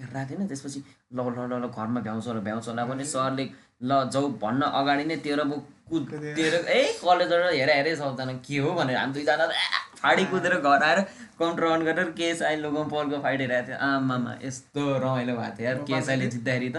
हेरेर 0.00 0.24
थिएन 0.30 0.46
त्यसपछि 0.48 0.80
ल 1.14 1.18
ल 1.20 1.38
ल 1.50 1.52
ल 1.62 1.66
घरमा 1.68 2.00
भ्याउँछ 2.00 2.26
होला 2.28 2.40
भ्याउँछ 2.48 2.68
होला 2.68 2.84
भने 2.90 3.04
सरले 3.04 3.44
ल 3.84 3.90
जाउ 4.12 4.28
भन्न 4.42 4.62
अगाडि 4.80 5.04
नै 5.04 5.16
तेरो 5.24 5.44
म 5.44 5.60
कुद 5.90 6.02
तेरो 6.36 6.58
ए 6.64 6.80
कलेजबाट 7.04 7.52
हेरे 7.52 7.74
हेरे 7.74 7.92
सबजना 7.96 8.32
के 8.46 8.56
हो 8.64 8.70
भनेर 8.78 8.96
हामी 8.96 9.12
दुईजना 9.14 9.46
फाडी 10.00 10.24
कुदेर 10.32 10.54
घर 10.60 10.82
आएर 10.82 11.00
काउन्टर 11.38 11.64
अन 11.64 11.84
गरेर 11.84 12.10
केएसआई 12.18 12.56
लोगन 12.64 12.88
पलको 12.92 13.18
फाइट 13.24 13.40
हेरेको 13.40 13.66
थियो। 13.68 13.76
आमामा 13.88 14.32
यस्तो 14.42 14.82
रमाइलो 15.04 15.34
भएको 15.36 15.56
थियो 15.56 15.66
यार 15.68 15.78
केएसआईले 15.88 16.26
जित्दाखेरि 16.34 16.70
त। 16.70 16.78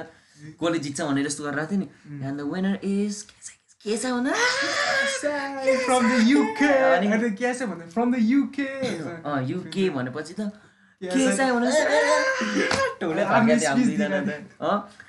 कसले 0.62 0.80
जित्छ 0.86 1.02
भनेर 1.02 1.26
यस्तो 1.26 1.44
गरेर 1.44 1.66
थियो 1.72 1.80
नि। 1.80 1.88
And 2.26 2.38
the 2.40 2.44
winner 2.54 2.76
is 2.84 3.22
KSI 3.30 3.55
भन्दा 4.12 4.32
फ्रम 5.86 6.08
द 6.10 6.22
युके 6.28 6.68
अनि- 6.68 7.12
के 7.34 7.54
छ 7.54 7.64
भन्दा 7.64 7.86
फ्रम 7.88 8.12
द 8.12 8.18
युके 8.22 8.68
अँ 9.24 9.42
युके 9.46 9.90
भनेपछि 9.90 10.34
त 10.34 10.52
के 11.02 11.26
के 13.46 13.60
छ? 13.60 13.70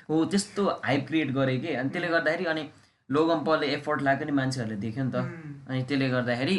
हो 0.09 0.23
त्यस्तो 0.25 0.63
हाइप 0.85 1.07
क्रिएट 1.07 1.31
गरेँ 1.33 1.59
कि 1.59 1.73
अनि 1.73 1.89
त्यसले 1.89 2.07
गर्दाखेरि 2.07 2.45
अनि 2.45 2.63
लोगम 3.09 3.39
पलले 3.43 3.67
एफोर्ट 3.73 4.01
लाग्यो 4.01 4.25
नि 4.25 4.31
मान्छेहरूले 4.31 4.75
देख्यो 4.77 5.03
नि 5.03 5.11
त 5.11 5.15
अनि 5.69 5.83
त्यसले 5.83 6.09
गर्दाखेरि 6.09 6.57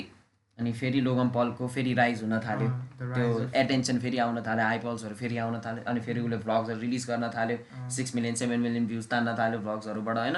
अनि 0.58 0.72
फेरि 0.74 1.00
लोगम 1.00 1.28
पलको 1.30 1.66
फेरि 1.68 1.92
राइज 1.94 2.22
हुन 2.22 2.38
थाल्यो 2.40 2.68
त्यो 3.14 3.26
rise 3.28 3.56
एटेन्सन 3.56 3.98
फेरि 3.98 4.18
आउन 4.18 4.40
थाल्यो 4.42 4.64
आइपल्सहरू 4.66 5.14
फेरि 5.14 5.36
आउन 5.38 5.60
थाल्यो 5.66 5.84
अनि 5.86 6.00
फेरि 6.00 6.20
उसले 6.20 6.36
भ्लग्सहरू 6.38 6.80
रिलिज 6.80 7.06
गर्न 7.06 7.30
थाल्यो 7.36 7.58
six 7.96 8.14
million 8.14 8.34
seven 8.34 8.60
million 8.60 8.86
views 8.86 9.06
तान्न 9.08 9.34
थाल्यो 9.38 9.60
भ्लग्सहरूबाट 9.60 10.16
होइन 10.18 10.36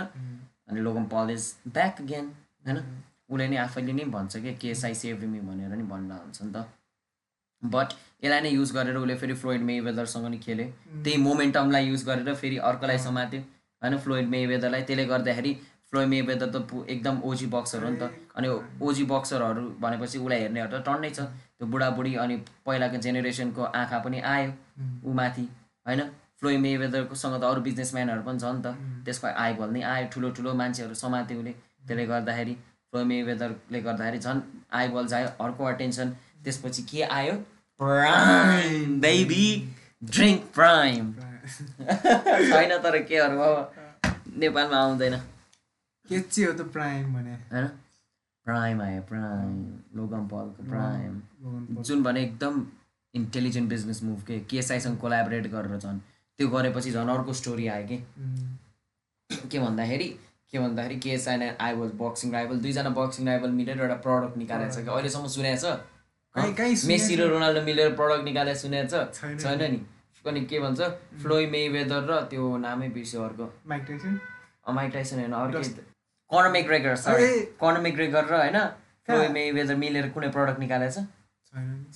अनि 0.71 0.81
लोगम 0.81 1.05
पल 1.15 1.31
इज 1.31 1.55
ब्याक 1.69 2.01
अगेन 2.01 2.27
होइन 2.67 2.79
उसले 3.31 3.49
नि 3.49 3.57
आफैले 3.65 3.93
नै 3.93 4.05
भन्छ 4.13 4.37
कि 4.37 4.55
केएसआई 4.57 4.95
सेभ 5.01 5.25
मी 5.33 5.41
भनेर 5.49 5.75
नि 5.77 5.83
भन्न 5.91 6.11
हुन्छ 6.13 6.43
नि 6.43 6.53
त। 6.53 6.65
बट 7.63 7.89
यसलाई 8.25 8.41
नै 8.41 8.51
युज 8.51 8.73
गरेर 8.73 8.97
उसले 8.97 9.15
फेरि 9.17 9.35
फ्लोइड 9.41 9.63
मे 9.63 9.81
वेदरसँग 9.81 10.27
नि 10.27 10.39
खेल्यो 10.39 10.67
त्यही 11.05 11.17
मोमेन्टमलाई 11.23 11.85
युज 11.87 12.05
गरेर 12.07 12.35
फेरि 12.35 12.57
अर्कोलाई 12.69 12.99
समात्यो 13.01 13.41
होइन 13.83 13.99
फ्लोइड 13.99 14.29
मे 14.29 14.47
वेदरलाई 14.47 14.83
त्यसले 14.83 15.05
गर्दाखेरि 15.07 15.53
फ्लोइड 15.91 16.09
मे 16.09 16.21
वेदर 16.23 16.51
त 16.51 16.85
एकदम 16.89 17.21
ओजी 17.29 17.47
बक्सर 17.53 17.85
हो 17.85 17.91
नि 17.91 17.99
त। 17.99 18.11
अनि 18.37 18.49
ओजी 18.89 19.05
बक्सरहरू 19.13 19.63
भनेपछि 19.81 20.19
उसलाई 20.19 20.41
हेर्नेहरू 20.41 20.71
त 20.73 20.83
टन्नै 20.87 21.11
छ। 21.11 21.21
त्यो 21.59 21.67
बुढाबुढी 21.67 22.15
अनि 22.25 22.37
पहिलाको 22.67 22.97
जेनेरेसनको 23.07 23.63
आँखा 23.75 23.99
पनि 24.05 24.21
आयो। 24.33 24.51
ऊ 25.05 25.13
माथि 25.13 25.45
होइन 25.87 26.03
फ्लोइ 26.41 26.57
मे 26.57 26.77
वेदरकोसँग 26.83 27.35
त 27.41 27.45
अरू 27.45 27.61
बिजनेसम्यानहरू 27.69 28.23
पनि 28.27 28.39
छ 28.41 28.45
नि 28.57 28.63
त 28.65 28.69
त्यसको 29.05 29.27
आइबल 29.45 29.69
नै 29.77 29.83
आयो 29.93 30.07
ठुलो 30.13 30.31
ठुलो 30.37 30.55
मान्छेहरू 30.61 30.95
समात्यो 31.01 31.39
उसले 31.39 31.53
त्यसले 31.87 32.05
गर्दाखेरि 32.13 32.55
फ्लोइ 32.91 33.05
मे 33.11 33.23
वेदरले 33.23 33.81
गर्दाखेरि 33.89 34.19
झन् 34.19 34.41
आइबल 34.81 35.07
जायो 35.13 35.29
अर्को 35.45 35.65
अटेन्सन 35.73 36.09
त्यसपछि 36.45 36.83
के 36.91 37.03
आयो? 37.19 37.35
प्राइम 37.81 39.01
बेबी 39.01 39.47
ड्रिङ्क 40.15 40.41
प्राइम 40.55 41.13
छैन 41.13 42.73
तर 42.85 42.99
केहरू 43.11 43.39
अब 43.41 43.57
नेपालमा 44.39 44.77
आउँदैन। 44.77 45.17
के 46.09 46.21
चाहिँ 46.21 46.47
हो 46.49 46.53
त 46.59 46.67
प्राइम 46.73 47.15
भने? 47.15 47.35
होइन? 47.53 47.67
प्राइम 48.47 48.81
आयो 48.83 49.03
प्राइम 49.09 49.57
लोगम 49.97 50.27
पलको 50.29 50.69
प्राइम। 50.71 51.83
जुन 51.83 52.03
भने 52.03 52.23
एकदम 52.23 52.67
इन्टेलिजेन्ट 53.15 53.69
बिजनेस 53.71 54.03
मुभ 54.03 54.23
के 54.27 54.39
केएसआईसँग 54.51 54.97
कोलाबरेट 54.99 55.47
गरेर 55.55 55.77
झन्। 55.79 56.01
त्यो 56.41 56.49
गरेपछि 56.49 56.91
झन् 56.91 57.11
अर्को 57.13 57.33
स्टोरी 57.37 57.67
आयो 57.69 57.87
कि। 57.87 57.97
के 59.53 59.59
भन्दाखेरि 59.61 60.09
के 60.53 60.59
भन्दाखेरि 60.59 60.97
KSI 61.05 61.35
and 61.35 61.57
I 61.61 61.73
was 61.77 61.91
boxing 62.01 62.33
rival 62.33 62.57
दुईजना 62.65 62.91
बक्सिङ 62.97 63.27
राइभल 63.27 63.51
मिलेर 63.61 63.81
एउटा 63.81 63.97
प्रडक्ट 64.07 64.37
निकालेको 64.43 64.73
छ 64.75 64.85
कि। 64.85 64.91
अहिलेसम्म 64.91 65.27
सुनेको 65.37 65.61
छ? 65.63 66.87
मेसी 66.89 67.17
र 67.17 67.29
रोनाल्डो 67.33 67.63
मिलेर 67.69 67.93
प्रडक्ट 68.01 68.25
निकालेर 68.25 68.57
सुनेको 68.63 68.89
छ? 68.89 69.29
छैन। 69.45 69.63
नि। 69.73 69.81
अनि 70.25 70.41
के 70.47 70.59
भन्छ 70.61 70.81
फ्लोइ 71.23 71.47
मे 71.53 71.61
वेदर 71.77 72.03
र 72.09 72.21
त्यो 72.33 72.57
नामै 72.65 72.89
बिर्स्यो 72.97 73.21
अर्को। 73.23 73.47
माइक 73.69 74.93
टाइसन 74.93 75.19
होइन 75.19 75.33
अर्कै 75.33 75.63
कर्न 76.31 76.51
मेग्रेगर 76.53 76.97
सरी 77.05 77.15
अरे! 77.15 77.39
कर्न 77.61 77.81
मेग्रेगर 77.83 78.25
र 78.25 78.35
होइन 78.41 78.59
फ्लोइ 79.07 79.29
मे 79.37 79.43
वेदर 79.53 79.77
मिलेर 79.77 80.09
कुनै 80.17 80.29
प्रडक्ट 80.35 80.59
निकालेको 80.61 80.93
छ। 80.97 81.07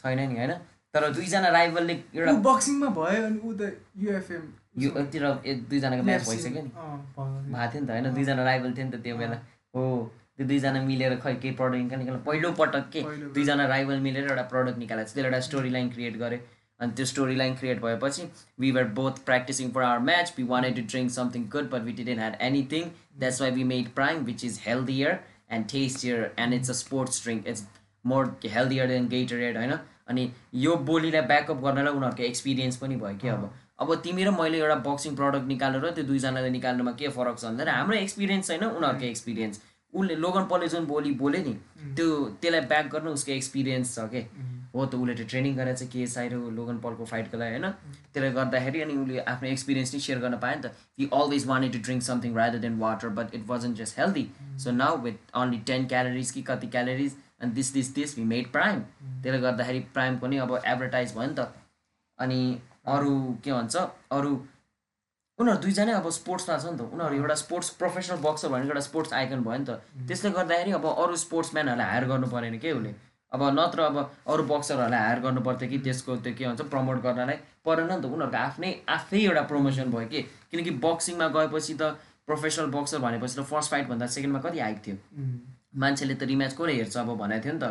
छैन 0.01 0.19
नि 0.29 0.37
होइन? 0.37 0.53
तर 0.95 1.09
दुईजना 1.15 1.49
राइभलले 1.59 1.95
एउटा 2.15 2.33
बक्सिङमा 2.49 2.89
भयो 2.99 3.23
अनि 3.27 3.39
ऊ 3.45 3.53
त 3.61 3.73
युएफएम 4.03 4.43
योतिर 4.83 5.25
दुईजनाको 5.71 6.03
म्याच 6.03 6.29
भइसक्यो 6.29 6.63
नि। 6.63 6.71
भएको 7.55 7.73
थियो 7.73 7.81
नि 7.81 7.87
त 7.87 7.91
होइन? 7.91 8.15
दुईजना 8.15 8.45
राइभल 8.45 8.73
थियो 8.77 8.87
नि 8.87 8.93
त 8.93 9.03
त्यो 9.05 9.17
बेला। 9.17 9.39
हो 9.75 9.83
त्यो 10.37 10.47
दुईजना 10.47 10.83
मिलेर 10.83 11.15
खै 11.23 11.35
केही 11.35 11.55
प्रडक्ट 11.55 11.83
निकाल 11.83 11.99
निकाल 11.99 12.17
पहिलो 12.27 12.51
पटक 12.61 12.91
के। 12.93 13.03
दुईजना 13.35 13.67
राइभल 13.75 14.01
मिलेर 14.07 14.25
एउटा 14.31 14.43
प्रडक्ट 14.53 14.79
निकालेको 14.79 15.09
छ 15.09 15.15
त्यसले 15.15 15.29
एउटा 15.29 15.41
स्टोरी 15.49 15.71
लाइन 15.77 15.89
क्रिएट 15.95 16.17
गरे 16.19 16.41
अनि 16.81 16.93
त्यो 16.99 17.07
स्टोरी 17.07 17.37
लाइन 17.37 17.55
क्रिएट 17.57 17.81
भएपछि 17.83 18.29
we 18.61 18.71
were 18.77 18.85
both 18.99 19.19
practising 19.27 19.71
for 19.73 19.83
our 19.83 19.99
match 20.11 20.33
we 20.39 20.45
wanted 20.53 20.77
to 20.77 20.83
drink 20.93 21.11
something 21.17 21.49
good 21.53 21.71
but 21.71 21.83
we 21.89 21.93
didn't 22.01 22.21
had 22.21 22.37
anything 22.49 22.91
that's 23.19 23.41
why 23.41 23.51
we 23.59 23.65
made 23.73 23.89
Prime 23.95 24.25
which 24.31 24.45
is 24.45 24.61
healthier 24.67 25.19
and 25.51 25.67
tastier 25.73 26.31
and 26.39 26.55
it's 26.55 26.71
a 26.71 26.79
sports 26.83 27.23
drink 27.25 27.47
it's 27.49 27.65
more 28.05 28.37
healthier 28.55 28.89
than 28.89 29.09
Gatorade 29.09 29.57
होइन? 29.57 29.75
अनि 30.09 30.31
यो 30.63 30.77
बोलीलाई 30.89 31.23
backup 31.33 31.61
गर्नलाई 31.65 31.93
उनीहरूको 31.95 32.23
experience 32.23 32.77
पनि 32.77 32.97
भयो 32.97 33.19
कि 33.19 33.29
अब। 33.29 33.53
अब 33.81 33.95
तिमी 34.03 34.25
र 34.25 34.31
मैले 34.31 34.59
एउटा 34.59 34.75
बक्सिङ 34.89 35.15
प्रडक्ट 35.17 35.47
निकालेर 35.47 35.91
त्यो 35.91 36.05
दुईजनाले 36.07 36.51
निकाल्नुमा 36.57 36.93
के 36.99 37.09
फरक 37.11 37.39
छ 37.39 37.45
भन्दाखेरि 37.45 37.77
हाम्रो 37.77 37.97
एक्सपिरियन्स 37.99 38.49
छैन 38.49 38.65
उनीहरूको 38.65 39.07
एक्सपिरियन्स 39.07 39.63
उसले 39.93 40.15
लोगन 40.17 40.45
पलले 40.51 40.69
जुन 40.69 40.87
बोली 40.87 41.11
बोल्यो 41.23 41.43
नि 41.43 41.55
त्यो 41.97 42.07
त्यसलाई 42.43 42.61
ब्याक 42.73 42.91
गर्नु 42.93 43.11
उसको 43.19 43.33
एक्सपिरियन्स 43.33 43.95
छ 43.95 44.07
के। 44.15 44.23
हो 44.75 44.85
त 44.87 44.95
उसले 44.95 45.15
त्यो 45.15 45.27
ट्रेनिङ 45.33 45.57
गरेको 45.57 45.79
छ 45.81 45.87
केएसआई 45.91 46.29
र 46.29 46.39
लोगन 46.55 46.79
पलको 46.85 47.05
फाइटको 47.11 47.39
लागि 47.39 47.59
होइन? 47.59 47.67
त्यसले 48.15 48.31
गर्दाखेरि 48.39 48.81
अनि 48.87 48.95
उसले 49.03 49.19
आफ्नो 49.33 49.49
एक्सपिरियन्स 49.49 49.95
नै 49.95 50.01
सेयर 50.07 50.19
गर्न 50.25 50.39
पायो 50.45 50.57
नि 50.57 50.63
त। 50.63 50.75
He 50.99 51.09
always 51.19 51.47
wanted 51.47 51.73
to 51.73 51.81
drink 51.89 52.03
something 52.03 52.35
rather 52.37 52.59
than 52.65 52.79
water 52.81 53.09
but 53.19 53.35
it 53.35 53.45
wasn't 53.49 53.83
just 53.83 53.99
healthy 53.99 54.25
so 54.65 54.75
now 54.79 54.97
with 55.05 55.31
only 55.43 55.59
ten 55.71 55.87
calories 55.95 56.31
कि 56.31 56.43
कति 56.51 56.67
calories 56.75 57.13
and 57.45 57.55
this 57.55 57.73
this 57.75 57.95
this 57.95 58.19
we 58.19 58.25
made 58.33 58.51
Prime 58.57 58.81
त्यसले 59.23 59.41
गर्दाखेरि 59.45 59.81
प्राइमको 59.95 60.27
नि 60.27 60.37
अब 60.47 60.57
एडभर्टाइज 60.65 61.15
भयो 61.15 61.29
नि 61.29 61.35
त। 61.39 61.53
अनि 62.19 62.41
अरू 62.97 63.15
के 63.45 63.53
भन्छ 63.53 63.77
अरू 64.17 64.33
उनीहरू 65.39 65.61
दुईजनै 65.63 65.93
अब 65.93 66.09
स्पोर्ट्समा 66.17 66.57
छ 66.59 66.65
नि 66.67 66.79
त। 66.79 66.81
उनीहरू 66.95 67.15
एउटा 67.17 67.35
स्पोर्ट्स 67.41 67.71
प्रोफेसनल 67.79 68.19
बक्सर 68.27 68.49
भनेको 68.49 68.71
एउटा 68.71 68.81
स्पोर्ट्स 68.89 69.13
आइकन 69.21 69.41
भयो 69.47 69.59
नि 69.59 69.67
त। 69.67 70.07
त्यसले 70.09 70.31
गर्दाखेरि 70.37 70.73
अब 70.79 70.87
अरू 70.93 71.17
स्पोर्ट्सम्यानहरूलाई 71.23 71.89
हायर 71.91 72.05
गर्नु 72.11 72.27
परेन 72.35 72.59
के 72.59 72.73
उसले? 72.73 72.93
अब 73.33 73.43
नत्र 73.59 73.81
अब 73.83 73.97
अरू 74.31 74.43
बक्सरहरूलाई 74.51 75.01
हायर 75.07 75.21
गर्नु 75.21 75.41
पर्थ्यो 75.49 75.69
कि 75.69 75.79
त्यसको 75.87 76.17
त्यो 76.23 76.35
के 76.39 76.47
भन्छ 76.47 76.61
प्रमोट 76.75 77.03
गर्नलाई 77.07 77.39
परेन 77.67 77.91
नि 77.93 77.97
त। 77.99 78.05
उनीहरूको 78.05 78.39
आफ्नै 78.39 78.71
आफै 78.97 79.21
एउटा 79.25 79.43
प्रमोसन 79.51 79.91
भयो 79.91 80.09
कि? 80.13 80.23
किनकि 80.51 80.71
बक्सिङमा 80.87 81.29
गएपछि 81.35 81.75
त 81.75 81.83
प्रोफेसनल 82.31 82.71
बक्सर 82.77 82.99
भनेपछि 83.07 83.37
त 83.37 83.43
फर्स्ट 83.51 83.71
फाइटभन्दा 83.71 84.07
सेकेन्डमा 84.15 84.41
कति 84.47 84.59
हाइप 84.61 84.79
थियो? 84.87 84.97
मान्छेले 85.77 86.15
त 86.15 86.23
रिम्याच 86.31 86.53
कसले 86.55 86.73
हेर्छ 86.73 86.97
अब 86.97 87.11
भनेको 87.19 87.45
थियो 87.45 87.55
नि 87.55 87.61
त। 87.61 87.67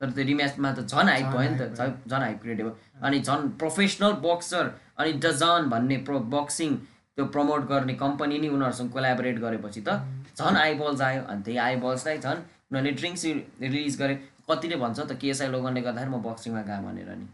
तर 0.00 0.10
त्यो 0.12 0.24
रिम्याचमा 0.26 0.70
त 0.72 0.80
झन् 0.92 1.08
हाइप 1.08 1.26
भयो 1.32 1.50
नि 1.50 1.58
त 1.58 1.62
झन् 1.78 1.92
झन् 2.10 2.22
हाइप 2.22 2.38
क्रिएट 2.42 2.58
भयो। 2.60 2.72
अनि 3.02 3.18
झन् 3.20 3.48
प्रोफेसनल 3.60 4.12
बक्सर 4.26 4.64
अनि 4.98 5.12
डजन 5.24 5.68
भन्ने 5.72 5.96
प्रो 6.06 6.18
बक्सिङ 6.36 6.76
त्यो 7.16 7.24
प्रमोट 7.34 7.62
गर्ने 7.68 7.94
कम्पनी 8.04 8.38
नै 8.38 8.48
उनीहरूसँग 8.48 8.90
कोलाबोरेट 8.92 9.38
गरेपछि 9.40 9.80
त 9.88 10.00
झन् 10.36 10.56
आइबल्स 10.56 11.00
आयो। 11.00 11.22
अनि 11.24 11.42
त्यही 11.42 11.58
आइबल्सलाई 11.58 12.18
झन् 12.18 12.40
उनीहरूले 12.68 12.92
ड्रिङ्क्स 13.00 13.24
रिलिज 13.64 13.96
गरे। 14.00 14.14
कतिले 14.48 14.76
भन्छ 14.76 14.98
त 15.00 15.12
केएसआई 15.16 15.48
लोगनले 15.50 15.80
गर्दाखेरि 15.80 16.12
म 16.12 16.22
बक्सिङमा 16.22 16.62
गएँ 16.68 16.82
भनेर 16.84 17.10
नि। 17.16 17.26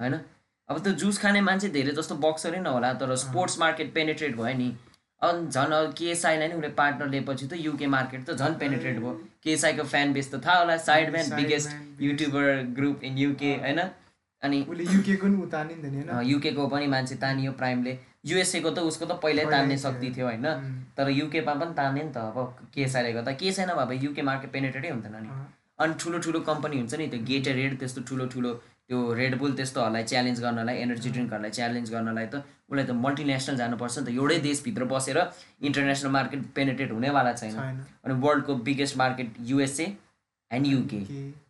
होइन? 0.00 0.14
अब 0.68 0.76
त्यो 0.84 0.92
जुस 1.00 1.18
खाने 1.22 1.40
मान्छे 1.40 1.68
धेरै 1.76 1.92
जस्तो 1.92 2.14
बक्सरै 2.24 2.60
नहोला 2.60 2.92
तर 3.00 3.14
स्पोर्ट्स 3.24 3.58
मार्केट 3.58 3.92
पेनिट्रेट 3.94 4.32
भयो 4.36 4.56
नि। 4.58 4.68
अनि 5.22 5.50
झन् 5.50 5.92
केएसआईलाई 5.98 6.48
नै 6.48 6.54
उसले 6.54 6.68
पार्टनर 6.80 7.08
लिएपछि 7.10 7.46
त 7.46 7.52
युके 7.58 7.86
मार्केट 7.86 8.24
त 8.26 8.34
झन् 8.34 8.58
पेनिट्रेट 8.58 8.98
भयो। 8.98 9.12
केएसआईको 9.44 9.84
फ्यान 9.84 10.12
बेस 10.12 10.32
त 10.32 10.44
थाहा 10.44 10.58
होला 10.58 10.76
Sidemen 11.10 11.30
biggest. 11.36 11.70
YouTuber 12.00 12.44
group 12.76 13.04
in 13.04 13.18
UK 13.18 13.54
होइन? 13.64 13.80
अनि 14.42 14.58
उसले 14.70 14.84
युकेको 16.30 16.66
पनि 16.68 16.86
मान्छे 16.86 17.14
तानियो 17.16 17.52
प्राइमले। 17.52 17.98
युएसएको 18.26 18.70
त 18.70 18.78
उसको 18.90 19.04
त 19.06 19.18
पहिल्यै 19.22 19.46
तान्ने 19.50 19.76
शक्ति 19.78 20.10
थियो 20.16 20.26
होइन. 20.26 20.46
तर 20.96 21.08
युकेमा 21.10 21.54
पनि 21.54 21.74
तान्ने 21.74 22.02
नि 22.02 22.12
त 22.12 22.18
अब 22.30 22.70
केएसआईले 22.74 23.12
गर्दा। 23.12 23.32
केएसआई 23.42 23.66
नभए 23.66 23.96
युके 24.04 24.22
मार्केट 24.22 24.50
पेनिट्रेटै 24.52 24.90
हुन्थेन 24.90 25.16
नि। 25.22 25.30
अनि 25.78 25.94
ठुलो 26.00 26.18
ठुलो 26.18 26.40
कम्पनी 26.46 26.76
हुन्छ 26.78 26.94
नि 26.94 27.06
त्यो 27.08 27.20
गेटर 27.26 27.54
रेड 27.54 27.78
त्यस्तो 27.78 28.00
ठुलो 28.08 28.26
ठुलो 28.26 28.50
त्यो 28.88 28.98
रेडबुल 29.14 29.52
त्यस्तोहरूलाई 29.56 30.04
च्यालेन्ज 30.10 30.40
गर्नलाई 30.42 30.76
एनर्जी 30.82 31.10
ड्रिङ्कहरूलाई 31.14 31.50
च्यालेन्ज 31.56 31.90
गर्नलाई 31.92 32.26
त 32.26 32.40
उसलाई 32.68 32.84
त 32.84 32.90
मल्टिनेसनल 33.04 33.56
जानुपर्छ 33.56 33.98
नि 33.98 34.04
त। 34.04 34.08
एउटै 34.16 34.38
देशभित्र 34.48 34.84
बसेर 34.92 35.18
इन्टरनेसनल 35.68 36.10
मार्केट 36.16 36.40
पेनिट्रेट 36.56 36.92
हुनेवाला 36.92 37.32
छैन। 37.40 37.56
अनि 38.04 38.14
वर्ल्डको 38.24 38.54
biggest 38.68 38.96
market 38.96 39.28
USA 39.50 39.86
and 40.50 40.66
UK 40.66 41.00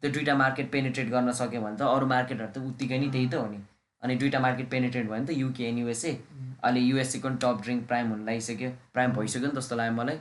त्यो 0.00 0.10
दुइटा 0.14 0.34
मार्केट 0.42 0.70
पेनिट्रेट 0.70 1.08
गर्न 1.10 1.32
सक्यो 1.40 1.60
भने 1.62 1.76
त 1.76 1.82
अरू 1.96 2.06
मार्केटहरू 2.14 2.50
त 2.54 2.64
उत्तिकै 2.70 2.98
नै 2.98 3.10
त्यही 3.14 3.28
त 3.28 3.34
हो 3.42 3.46
नि। 3.52 3.60
अनि 4.02 4.14
दुइटा 4.22 4.38
मार्केट 4.46 4.68
पेनिट्रेट 4.70 5.06
भयो 5.10 5.20
नि 5.20 5.26
त 5.26 5.38
युके 5.42 5.64
एन्ड 5.68 5.78
युएसए 5.78 6.12
अहिले 6.64 6.80
युएसएको 6.80 7.28
पनि 7.28 7.38
टप 7.42 7.62
ड्रिङ्क 7.64 7.86
प्राइम 7.86 8.10
हुन 8.14 8.24
लागिसक्यो। 8.26 8.70
प्राइम 8.94 9.10
भइसक्यो 9.18 9.46
नि 9.46 9.54
जस्तो 9.60 9.76
लाग्यो 9.78 9.94
मलाई। 10.00 10.18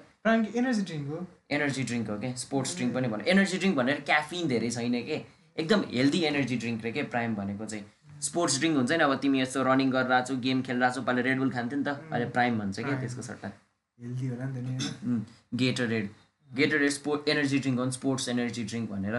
एनर्जी 0.59 0.81
ड्रिङ्क 0.89 1.07
हो। 1.09 1.25
एनर्जी 1.57 1.83
ड्रिङ्क 1.89 2.09
हो 2.09 2.17
क्या 2.21 2.31
स्पोर्ट्स 2.43 2.75
ड्रिङ्क 2.77 2.93
पनि 2.93 3.07
भन्नु। 3.13 3.25
एनर्जी 3.33 3.57
ड्रिङ्क 3.57 3.75
भनेर 3.77 3.99
क्याफिन 4.09 4.47
धेरै 4.53 4.69
छैन 4.77 5.01
के? 5.09 5.17
एकदम 5.57 5.83
हेल्दी 5.93 6.19
एनर्जी 6.31 6.57
ड्रिङ्क 6.57 6.83
रे 6.83 6.91
के? 6.91 7.03
प्राइम 7.13 7.35
भनेको 7.35 7.65
चाहिँ 7.65 7.85
स्पोर्ट्स 8.27 8.59
ड्रिङ्क 8.59 8.77
हुन्छ 8.77 8.91
नि 8.91 9.03
अब 9.03 9.15
तिमी 9.21 9.41
यस्तो 9.41 9.63
रनिङ 9.63 9.91
गरिरहेको 9.91 10.27
छौ 10.27 10.35
गेम 10.45 10.61
खेलिरहेको 10.67 10.95
छौ 10.95 11.01
पहिला 11.07 11.21
रेडबुल 11.29 11.51
खान्थ्यो 11.51 11.79
नि 11.79 11.83
त। 11.83 11.89
अहिले 12.11 12.29
प्राइम 12.37 12.59
भन्छ 12.59 12.79
क्या 12.79 12.99
त्यसको 13.01 13.21
सट्टा 13.29 13.51
हेल्दी 13.99 14.27
होला 14.27 14.45
नि 14.45 14.77
त 14.77 15.25
Gatorade 15.93 16.09
Gatorade 16.79 16.91
sport 16.97 17.29
energy 17.29 17.59
drink 17.59 17.79
हो 17.79 17.85
नि 17.85 17.91
स्पोर्ट्स 17.91 18.29
एनर्जी 18.29 18.63
ड्रिङ्क 18.63 18.89
भनेर 18.91 19.17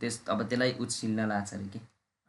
त्यस 0.00 0.20
अब 0.28 0.42
त्यसलाई 0.48 0.72
उछिल्न 0.80 1.26
लाग्छ 1.28 1.54
अरे 1.54 1.66
कि? 1.72 1.80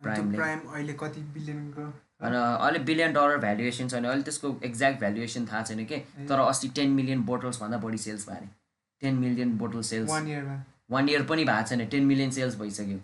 प्राइमले 0.02 0.38
प्राइम 0.38 0.60
अहिले 0.74 0.94
कति 1.00 1.22
बिलियनको 1.36 1.84
अहिले 2.26 2.80
बिलियन 2.90 3.14
डलर 3.14 3.38
भ्यालुएसन 3.46 3.88
छैन। 3.90 4.06
अहिले 4.06 4.24
त्यसको 4.24 4.48
एक्ज्याक्ट 4.66 5.00
भ्यालुएसन 5.00 5.46
थाहा 5.52 5.62
छैन 5.70 5.86
के? 5.86 5.98
तर 6.30 6.40
अस्ति 6.40 6.68
टेन 6.76 6.90
मिलियन 7.00 7.22
बोटल्सभन्दा 7.32 7.78
बढी 7.86 7.98
सेल्स 8.06 8.28
भयो 8.30 8.38
अरे। 8.38 8.48
Ten 9.02 9.16
million 9.26 9.58
bottle 9.58 9.82
sales 9.90 10.10
one 10.12 10.28
इयरमा 10.28 10.56
वान 10.92 11.10
इयर 11.10 11.24
पनि 11.32 11.44
भएको 11.46 11.68
छैन। 11.70 11.86
टेन 11.88 12.06
मिलियन 12.06 12.32
सेल्स 12.38 12.56
भइसक्यो। 12.60 13.00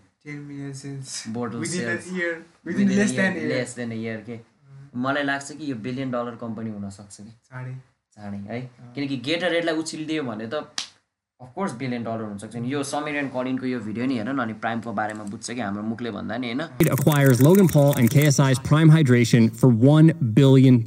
मलाई 4.96 5.24
लाग्छ 5.24 5.52
कि 5.52 5.72
यो 5.72 5.76
बिलियन 5.76 6.12
डलर 6.12 6.36
कम्पनी 6.42 6.70
हुनसक्छ 6.70 7.22
कि। 7.22 7.32
चाँडै। 7.32 8.38
है। 8.38 8.72
किनकि 8.96 9.18
गेटर 9.18 9.52
रेडलाई 9.52 9.76
उछिलिदियो 9.76 10.24
भने 10.24 10.48
त 10.48 10.54
अफकोर्स 10.54 11.72
बिलियन 11.72 12.04
डलर 12.04 12.22
हुनसक्छ 12.22 12.56
नि। 12.56 12.74
यो 12.74 12.84
समीर 12.84 13.16
एन्ड 13.16 13.32
कलिनको 13.32 13.66
यो 13.66 13.80
भिडियो 13.80 14.06
नि 14.06 14.18
हेर 14.18 14.34
न 14.34 14.38
अनि 14.38 14.54
प्राइमको 14.54 14.94
बारेमा 14.94 15.24
बुझ्छ 15.24 15.52
कि 15.52 15.62
हाम्रो 15.62 15.84
मुखले 15.84 16.12
भन्दा 16.12 16.38
नि 16.38 16.48
होइन 16.48 16.62
It 16.62 16.90
acquires 17.00 17.42
Logan 17.42 17.68
Paul 17.68 17.94
and 17.94 18.10
KSI's 18.10 18.60
Prime 18.60 18.90
Hydration 18.90 19.50
for 19.62 19.70
$1 19.72 20.34
billion. 20.34 20.84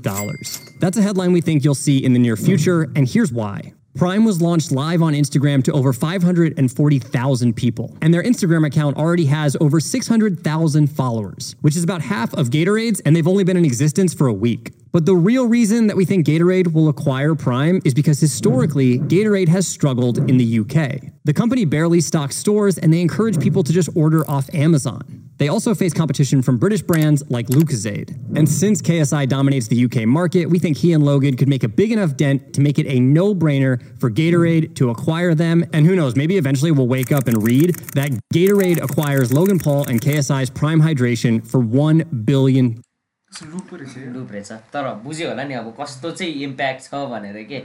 That's 0.81 0.99
a 0.99 1.03
headline 1.03 1.33
we 1.33 1.40
think 1.40 1.64
you'll 1.64 1.75
see 1.75 1.99
in 2.05 2.12
the 2.12 2.18
near 2.18 2.37
future, 2.37 2.83
and 2.94 3.09
here's 3.09 3.33
why. 3.33 3.75
Prime 3.96 4.24
was 4.24 4.42
launched 4.42 4.72
live 4.72 5.02
on 5.02 5.12
Instagram 5.12 5.62
to 5.62 5.72
over 5.72 5.92
540,000 5.92 7.54
people, 7.54 7.96
and 8.02 8.12
their 8.12 8.24
Instagram 8.24 8.66
account 8.66 8.96
already 8.96 9.26
has 9.26 9.57
over 9.61 9.78
600,000 9.78 10.87
followers, 10.88 11.54
which 11.61 11.76
is 11.76 11.85
about 11.85 12.00
half 12.02 12.35
of 12.35 12.50
Gatorade's, 12.50 12.98
and 13.00 13.14
they've 13.14 13.28
only 13.28 13.44
been 13.44 13.57
in 13.57 13.64
existence 13.64 14.12
for 14.12 14.26
a 14.26 14.33
week. 14.33 14.72
But 14.90 15.07
the 15.07 15.14
real 15.14 15.46
reason 15.46 15.87
that 15.87 15.96
we 15.96 16.04
think 16.04 16.26
Gatorade 16.26 16.72
will 16.72 16.88
acquire 16.88 17.37
Prime 17.37 17.80
is 17.85 17.94
because 17.94 18.18
historically, 18.18 18.98
Gatorade 18.98 19.48
has 19.48 19.68
struggled 19.68 20.18
in 20.28 20.38
the 20.38 20.59
UK. 20.61 21.12
The 21.22 21.33
company 21.33 21.64
barely 21.64 22.00
stocks 22.00 22.37
stores 22.37 22.78
and 22.78 22.92
they 22.92 23.00
encourage 23.00 23.40
people 23.40 23.62
to 23.62 23.72
just 23.72 23.88
order 23.94 24.28
off 24.28 24.52
Amazon. 24.54 25.24
They 25.38 25.48
also 25.48 25.74
face 25.74 25.93
competition 25.93 26.41
from 26.41 26.58
British 26.58 26.82
brands 26.82 27.24
like 27.30 27.48
Lucozade. 27.48 28.10
And 28.38 28.48
since 28.48 28.82
KSI 28.82 29.30
dominates 29.30 29.69
the 29.69 29.86
UK 29.86 30.06
market, 30.06 30.48
we 30.48 30.60
think 30.60 30.78
he 30.78 30.91
and 30.91 31.06
Logan 31.06 31.38
could 31.38 31.48
make 31.48 31.63
a 31.63 31.69
big 31.69 31.93
enough 31.93 32.17
dent 32.17 32.54
to 32.54 32.62
make 32.62 32.78
it 32.78 32.86
a 32.88 33.00
no 33.00 33.34
brainer 33.34 33.82
for 34.00 34.12
Gatorade 34.12 34.76
to 34.76 34.89
acquire 34.89 35.34
them. 35.34 35.63
And 35.72 35.86
who 35.86 35.95
knows, 35.95 36.17
maybe 36.17 36.36
eventually 36.36 36.72
we'll 36.72 36.89
wake 36.89 37.13
up 37.13 37.28
and 37.28 37.41
read 37.41 37.76
that 37.95 38.12
Gatorade 38.34 38.84
acquires 38.84 39.32
Logan 39.32 39.60
Paul 39.60 39.88
and 39.88 40.02
KSI's 40.02 40.50
Prime 40.50 40.82
Hydration 40.82 41.45
for 41.45 41.62
$1 41.62 42.26
billion 42.26 42.84
कस्तो 43.30 43.45
loop 43.45 43.67
पो 43.69 43.76
रहेछ 43.78 43.98
यो 43.98 44.12
loop 44.13 44.32
रहेछ 44.32 44.52
तर 44.74 44.86
बुझ्यो 45.06 45.28
होला 45.30 45.43
नि 45.45 45.54
अब 45.54 45.74
कस्तो 45.80 46.12
चाहिँ 46.12 46.34
इम्प्याक्ट 46.43 46.82
छ 46.84 47.02
भनेर 47.12 47.43
के 47.50 47.58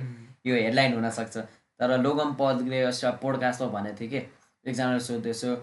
यो 0.46 0.54
हेडलाइन 0.54 0.94
हुनसक्छ 0.94 1.36
तर 1.80 2.00
लोगम 2.04 2.32
पलले 2.40 2.80
एउटा 2.80 3.10
पोडकास्टमा 3.22 3.68
भनेको 3.76 3.96
थियो 4.00 4.08
कि 4.10 4.20
एकजनाले 4.68 5.00
सोध्दैछु 5.08 5.54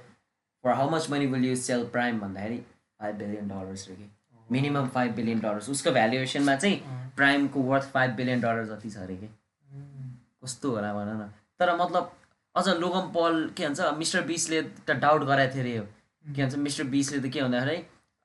for 0.67 0.75
how 0.75 0.91
much 0.91 1.11
money 1.11 1.27
will 1.33 1.45
you 1.45 1.57
sell 1.57 1.85
Prime 1.89 2.19
भन्दाखेरि 2.21 2.57
फाइभ 3.01 3.17
बिलियन 3.17 3.49
डलर्स 3.49 3.89
रे 3.89 3.95
कि। 3.97 4.11
मिनिमम 4.53 4.87
फाइभ 4.95 5.13
बिलियन 5.15 5.41
डलर्स 5.41 5.69
उसको 5.71 5.91
भ्यालुएसनमा 5.93 6.55
चाहिँ 6.57 7.11
प्राइमको 7.17 7.61
वर्थ 7.63 7.91
फाइभ 7.93 8.11
बिलियन 8.17 8.41
डलर 8.41 8.65
जति 8.67 8.91
छ 8.91 8.97
अरे 8.99 9.17
कि। 9.17 9.29
कस्तो 10.45 10.71
होला 10.71 10.93
भन 10.95 11.09
न। 11.09 11.29
तर 11.61 11.75
मतलब 11.77 12.13
अझ 12.55 12.69
लोगम 12.81 13.11
पल 13.15 13.51
के 13.57 13.67
भन्छ 13.67 13.93
मिस्टर 13.99 14.23
बिसले 14.33 14.63
त 14.63 14.97
डाउट 15.05 15.23
गराएको 15.31 15.55
थियो 15.55 15.63
अरे 15.63 15.75
यो। 15.77 15.83
के 16.25 16.43
भन्छ 16.43 16.57
मिस्टर 16.57 16.85
बिसले 16.95 17.19
त 17.19 17.33
के 17.33 17.43
भन्दाखेरि 17.43 17.79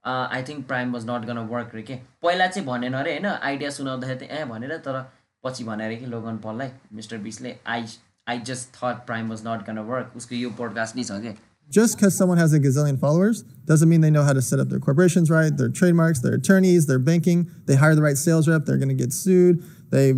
I 0.03 0.43
think 0.49 0.65
Prime 0.67 0.93
was 0.93 1.09
not 1.09 1.25
gonna 1.27 1.37
work 1.53 1.75
रे 1.75 1.83
के। 1.83 1.99
पहिला 2.23 2.47
चाहिँ 2.47 2.67
भनेन 2.67 2.93
अरे 3.03 3.11
होइन 3.11 3.25
आइडिया 3.25 3.69
सुनाउँदाखेरि 3.77 4.25
त 4.25 4.31
ए 4.31 4.43
भनेर 4.53 4.77
तर 4.89 4.99
पछि 5.43 5.63
भने 5.63 5.85
अरे 5.85 5.95
कि 5.95 6.05
लोगन 6.15 6.37
पललाई 6.47 6.71
mister 6.93 7.17
बिसले 7.29 7.57
I 7.67 7.87
I 8.29 8.39
just 8.49 8.75
thought 8.75 9.05
Prime 9.05 9.29
was 9.29 9.47
not 9.47 9.65
gonna 9.69 9.79
work 9.93 10.17
उसको 10.17 10.35
यो 10.35 10.49
पोडकास्ट 10.57 10.95
नै 10.95 11.03
छ 11.03 11.21
कि। 11.21 11.37
Just 11.71 11.95
because 11.97 12.15
someone 12.15 12.37
has 12.37 12.53
a 12.53 12.59
gazillion 12.59 12.99
followers 12.99 13.43
doesn't 13.65 13.87
mean 13.87 14.01
they 14.01 14.11
know 14.11 14.23
how 14.23 14.33
to 14.33 14.41
set 14.41 14.59
up 14.59 14.67
their 14.67 14.79
corporations 14.79 15.31
right, 15.31 15.55
their 15.55 15.69
trademarks, 15.69 16.19
their 16.19 16.33
attorneys, 16.33 16.85
their 16.85 16.99
banking. 16.99 17.49
They 17.65 17.75
hire 17.75 17.95
the 17.95 18.01
right 18.01 18.17
sales 18.17 18.47
rep, 18.47 18.65
they're 18.65 18.77
going 18.77 18.89
to 18.89 18.93
get 18.93 19.13
sued. 19.13 19.63
They 19.89 20.13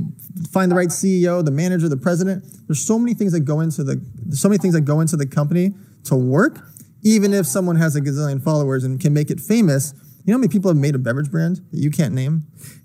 find 0.52 0.72
the 0.72 0.76
right 0.76 0.89
CEO, 0.89 1.46
the 1.46 1.52
manager, 1.52 1.88
the 1.89 1.98
president. 1.98 2.44
There's 2.68 2.84
so 2.84 2.98
many 3.00 3.13
things 3.13 3.32
that 3.34 3.42
go 3.42 3.60
into 3.60 3.84
the 3.84 4.02
so 4.32 4.50
many 4.50 4.58
things 4.58 4.74
that 4.74 4.82
go 4.82 5.00
into 5.00 5.16
the 5.16 5.26
company 5.28 5.74
to 6.06 6.16
work. 6.16 6.60
Even 7.04 7.34
if 7.34 7.46
someone 7.46 7.76
has 7.76 7.96
a 7.96 8.02
gazillion 8.02 8.42
followers 8.42 8.84
and 8.84 9.00
can 9.00 9.13
make 9.13 9.30
it 9.30 9.39
famous, 9.39 9.94
you 10.26 10.32
know 10.32 10.38
how 10.38 10.39
many 10.39 10.48
people 10.48 10.70
have 10.70 10.78
made 10.78 10.96
a 10.96 11.00
beverage 11.00 11.30
brand 11.30 11.58
that 11.72 11.80
you 11.80 11.92
can't 11.92 12.13
name 12.13 12.44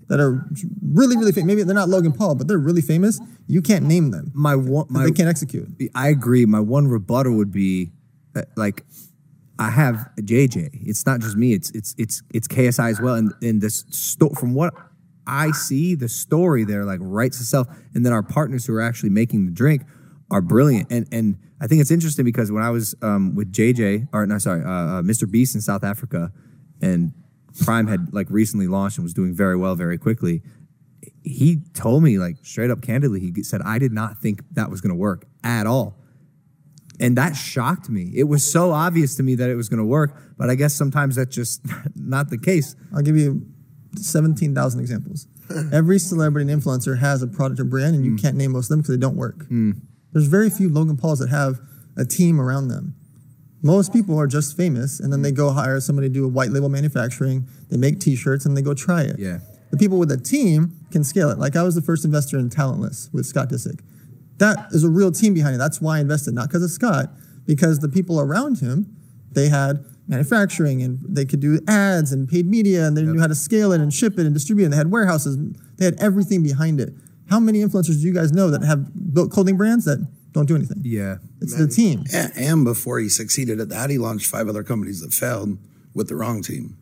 that 0.09 0.19
are 0.19 0.45
really, 0.83 1.17
really 1.17 1.31
famous? 1.31 1.47
Maybe 1.47 1.63
they're 1.63 1.75
not 1.75 1.89
Logan 1.89 2.13
Paul, 2.13 2.35
but 2.35 2.49
they're 2.49 2.59
really 2.59 2.81
famous. 2.81 3.21
You 3.47 3.63
can't 3.63 3.85
name 3.85 4.11
them. 4.11 4.33
My 4.35 4.57
one, 4.57 4.87
my, 4.91 5.05
they 5.05 5.13
can't 5.13 5.29
execute. 5.29 5.69
I 5.95 6.09
agree. 6.09 6.47
My 6.47 6.59
one 6.59 6.89
rebuttal 6.89 7.37
would 7.37 7.53
be, 7.53 7.93
like, 8.57 8.85
I 9.59 9.71
have 9.71 10.11
JJ. 10.21 10.87
It's 10.87 11.05
not 11.05 11.21
just 11.21 11.37
me. 11.37 11.53
It's 11.53 11.71
it's 11.71 11.95
it's 11.99 12.23
it's 12.33 12.47
KSI 12.47 12.91
as 12.91 13.01
well. 13.01 13.17
And 13.17 13.33
and 13.43 13.61
this 13.61 13.85
sto- 13.91 14.31
from 14.31 14.55
what 14.55 14.73
I 15.27 15.51
see, 15.51 15.95
the 15.95 16.09
story 16.09 16.65
there 16.65 16.85
like 16.85 17.01
writes 17.03 17.41
itself. 17.41 17.67
And 17.95 18.07
then 18.07 18.13
our 18.13 18.23
partners 18.23 18.67
who 18.67 18.75
are 18.75 18.81
actually 18.81 19.11
making 19.11 19.47
the 19.47 19.53
drink 19.53 19.83
are 20.31 20.41
brilliant. 20.41 20.91
And 20.91 21.09
and 21.11 21.39
I 21.61 21.67
think 21.67 21.81
it's 21.81 21.91
interesting 21.91 22.25
because 22.25 22.53
when 22.53 22.63
I 22.63 22.71
was 22.71 22.95
um, 23.03 23.35
with 23.35 23.53
JJ, 23.53 24.09
or 24.13 24.27
no, 24.27 24.39
sorry, 24.39 24.63
uh, 24.63 24.69
uh, 24.69 25.03
Mr. 25.03 25.31
Beast 25.31 25.55
in 25.55 25.61
South 25.61 25.83
Africa, 25.83 26.33
and 26.81 27.13
Prime 27.65 27.89
had 27.89 28.15
like 28.15 28.29
recently 28.31 28.69
launched 28.69 28.99
and 28.99 29.05
was 29.05 29.15
doing 29.15 29.35
very 29.35 29.57
well 29.57 29.75
very 29.75 29.99
quickly. 29.99 30.43
He 31.25 31.63
told 31.75 32.03
me 32.05 32.19
like 32.19 32.37
straight 32.43 32.71
up 32.71 32.81
candidly, 32.81 33.21
he 33.21 33.43
said, 33.43 33.61
I 33.63 33.79
did 33.79 33.93
not 33.93 34.19
think 34.19 34.43
that 34.53 34.71
was 34.71 34.81
going 34.81 34.91
to 34.91 34.97
work 34.97 35.27
at 35.43 35.67
all. 35.67 35.98
And 37.01 37.17
that 37.17 37.35
shocked 37.35 37.89
me. 37.89 38.11
It 38.15 38.25
was 38.25 38.51
so 38.51 38.73
obvious 38.73 39.15
to 39.17 39.23
me 39.23 39.35
that 39.37 39.49
it 39.49 39.55
was 39.55 39.69
going 39.69 39.79
to 39.79 39.85
work, 39.85 40.17
but 40.37 40.51
I 40.51 40.55
guess 40.55 40.75
sometimes 40.75 41.17
that's 41.17 41.35
just 41.35 41.63
not 41.95 42.31
the 42.31 42.39
case. 42.39 42.75
I'll 42.95 43.03
give 43.03 43.17
you 43.17 43.47
17,000 43.95 44.81
examples. 44.81 45.27
Every 45.73 45.99
celebrity 45.99 46.51
and 46.51 46.63
influencer 46.63 46.99
has 46.99 47.23
a 47.23 47.27
product 47.27 47.61
or 47.61 47.65
brand, 47.65 47.95
and 47.95 48.05
you 48.05 48.13
mm. 48.13 48.23
can't 48.23 48.37
name 48.37 48.53
most 48.53 48.67
of 48.67 48.71
them 48.71 48.81
because 48.81 48.95
they 48.95 49.01
don't 49.01 49.17
work. 49.17 49.49
Mm. 49.49 49.81
There's 50.13 50.27
very 50.27 50.51
few 50.51 50.69
Logan 50.69 50.97
Pauls 50.97 51.21
that 51.21 51.29
have 51.29 51.61
a 51.97 52.05
team 52.05 52.41
around 52.41 52.69
them. 52.69 52.95
Most 53.63 53.93
people 53.93 54.19
are 54.19 54.27
just 54.27 54.57
famous, 54.57 55.01
and 55.01 55.13
then 55.13 55.23
they 55.23 55.33
go 55.33 55.51
hire 55.51 55.81
somebody 55.81 56.09
to 56.09 56.15
do 56.15 56.25
a 56.25 56.29
white 56.29 56.51
label 56.51 56.69
manufacturing. 56.69 57.47
They 57.71 57.77
make 57.77 57.99
T-shirts, 58.01 58.47
and 58.47 58.57
they 58.57 58.63
go 58.63 58.75
try 58.75 59.03
it. 59.03 59.19
Yeah. 59.19 59.39
The 59.71 59.77
people 59.77 59.99
with 59.99 60.13
a 60.13 60.17
team 60.17 60.77
can 60.91 61.05
scale 61.05 61.31
it. 61.31 61.39
Like 61.39 61.57
I 61.57 61.63
was 61.63 61.75
the 61.75 61.83
first 61.83 62.05
investor 62.05 62.39
in 62.39 62.51
Talentless 62.51 63.11
with 63.13 63.27
Scott 63.27 63.51
Disick. 63.51 63.81
That 64.39 64.69
is 64.71 64.85
a 64.85 64.89
real 64.89 65.13
team 65.13 65.35
behind 65.35 65.55
it. 65.55 65.59
That's 65.59 65.81
why 65.81 65.99
I 65.99 66.01
invested, 66.01 66.35
not 66.35 66.49
because 66.49 66.63
of 66.63 66.71
Scott, 66.71 67.11
because 67.45 67.81
the 67.81 67.89
people 67.89 68.21
around 68.21 68.61
him, 68.61 68.97
they 69.33 69.49
had 69.49 69.85
manufacturing 70.07 70.83
and 70.83 71.01
they 71.07 71.25
could 71.25 71.41
do 71.41 71.61
ads 71.69 72.13
and 72.13 72.29
paid 72.29 72.47
media 72.47 72.87
and 72.87 72.97
they 72.97 73.03
knew 73.03 73.21
how 73.21 73.27
to 73.27 73.35
scale 73.35 73.73
it 73.73 73.81
and 73.81 73.93
ship 73.93 74.19
it 74.19 74.25
and 74.25 74.33
distribute 74.33 74.65
it. 74.65 74.67
And 74.67 74.73
they 74.73 74.79
had 74.79 74.91
warehouses. 74.91 75.37
They 75.77 75.85
had 75.85 76.01
everything 76.01 76.43
behind 76.43 76.81
it. 76.81 76.95
How 77.29 77.39
many 77.39 77.63
influencers 77.63 78.01
do 78.01 78.07
you 78.07 78.15
guys 78.15 78.33
know 78.33 78.51
that 78.51 78.65
have 78.65 79.13
built 79.13 79.31
clothing 79.31 79.57
brands 79.57 79.85
that 79.85 80.07
don't 80.33 80.47
do 80.47 80.57
anything? 80.57 80.79
Yeah. 80.83 81.17
It's 81.43 81.57
the 81.57 81.69
team. 81.69 82.05
And, 82.13 82.33
and 82.37 82.65
before 82.65 82.99
he 83.01 83.09
succeeded 83.09 83.61
at 83.61 83.69
that, 83.69 83.91
he 83.91 83.99
launched 83.99 84.27
five 84.27 84.49
other 84.49 84.63
companies 84.63 85.01
that 85.03 85.13
failed 85.13 85.59
with 85.95 86.09
the 86.09 86.17
wrong 86.17 86.43
team. 86.43 86.79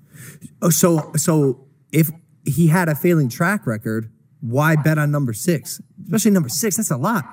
Oh, 0.63 0.71
so 0.71 1.13
so 1.17 1.67
if 1.93 2.11
he 2.45 2.69
had 2.69 2.89
a 2.89 2.95
failing 2.95 3.29
track 3.29 3.67
record, 3.67 4.11
why 4.41 4.77
bet 4.77 4.99
on 4.99 5.11
number 5.11 5.33
six? 5.33 5.81
Especially 6.05 6.31
number 6.31 6.49
six. 6.49 6.77
That's 6.77 6.91
a 6.91 6.97
lot. 6.97 7.25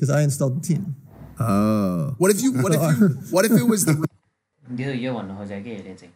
Because 0.00 0.16
I 0.16 0.22
installed 0.22 0.56
the 0.56 0.66
team. 0.66 0.96
Oh. 1.38 2.14
What 2.16 2.30
if 2.30 2.40
you? 2.40 2.52
What 2.52 2.72
if 2.72 2.80
you? 2.80 3.08
What 3.30 3.44
if 3.44 3.52
it 3.52 3.66
was 3.68 3.84
the? 3.84 3.92
यो 4.62 4.90
यो 4.94 5.12
भन्नु 5.14 5.34
खोजेको 5.36 5.64
कि 5.64 5.70
यसले 5.70 5.94
चाहिँ 6.00 6.12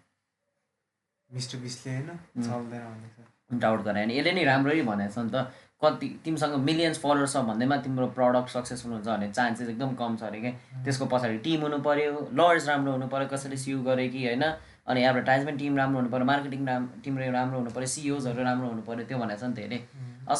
mister 1.31 1.59
बिसले 1.59 1.92
होइन 1.92 2.09
चल्दैन 2.47 2.83
भनेको 2.87 3.59
डाउट 3.59 3.83
गरायो 3.85 4.07
नि 4.07 4.18
यसले 4.18 4.33
नि 4.33 4.44
राम्ररी 4.44 4.83
भनेको 4.88 5.12
छ 5.14 5.25
नि 5.27 5.31
त 5.35 5.51
कति 5.83 6.09
तिमीसँग 6.25 6.55
मिलियन्स 6.68 6.99
फलोवर्स 7.03 7.33
छ 7.33 7.42
भन्दैमा 7.49 7.77
तिम्रो 7.87 8.07
प्रडक्ट 8.18 8.55
सक्सेसफुल 8.55 8.92
हुन्छ 8.92 9.07
भन्ने 9.07 9.31
चान्सेस 9.33 9.68
एकदम 9.75 9.94
कम 10.01 10.16
छ 10.20 10.31
अरे 10.31 10.40
क्या 10.44 10.53
त्यसको 10.85 11.07
पछाडि 11.16 11.38
टिम 11.49 11.66
हुनु 11.66 11.79
पऱ्यो 11.88 12.12
लयर्स 12.40 12.68
राम्रो 12.68 12.92
हुनु 12.97 13.09
पऱ्यो 13.16 13.29
कसैले 13.35 13.59
सिउ 13.64 13.83
गऱ्यो 13.90 14.12
कि 14.14 14.25
होइन 14.27 14.44
अनि 14.87 15.01
एडभर्टाइजमेन्ट 15.05 15.59
टिम 15.59 15.77
राम्रो 15.77 15.99
हुनु 16.01 16.11
पऱ्यो 16.14 16.25
मार्केटिङ 16.33 16.66
राम 16.66 16.88
टिम 17.05 17.18
राम्रो 17.18 17.59
हुनु 17.59 17.70
पऱ्यो 17.77 17.88
सिओजहरू 17.94 18.42
राम्रो 18.49 18.68
हुनु 18.68 18.83
पऱ्यो 18.88 19.05
त्यो 19.11 19.18
भनेको 19.18 19.40
छ 19.40 19.44
नि 19.44 19.55
धेरै 19.61 19.79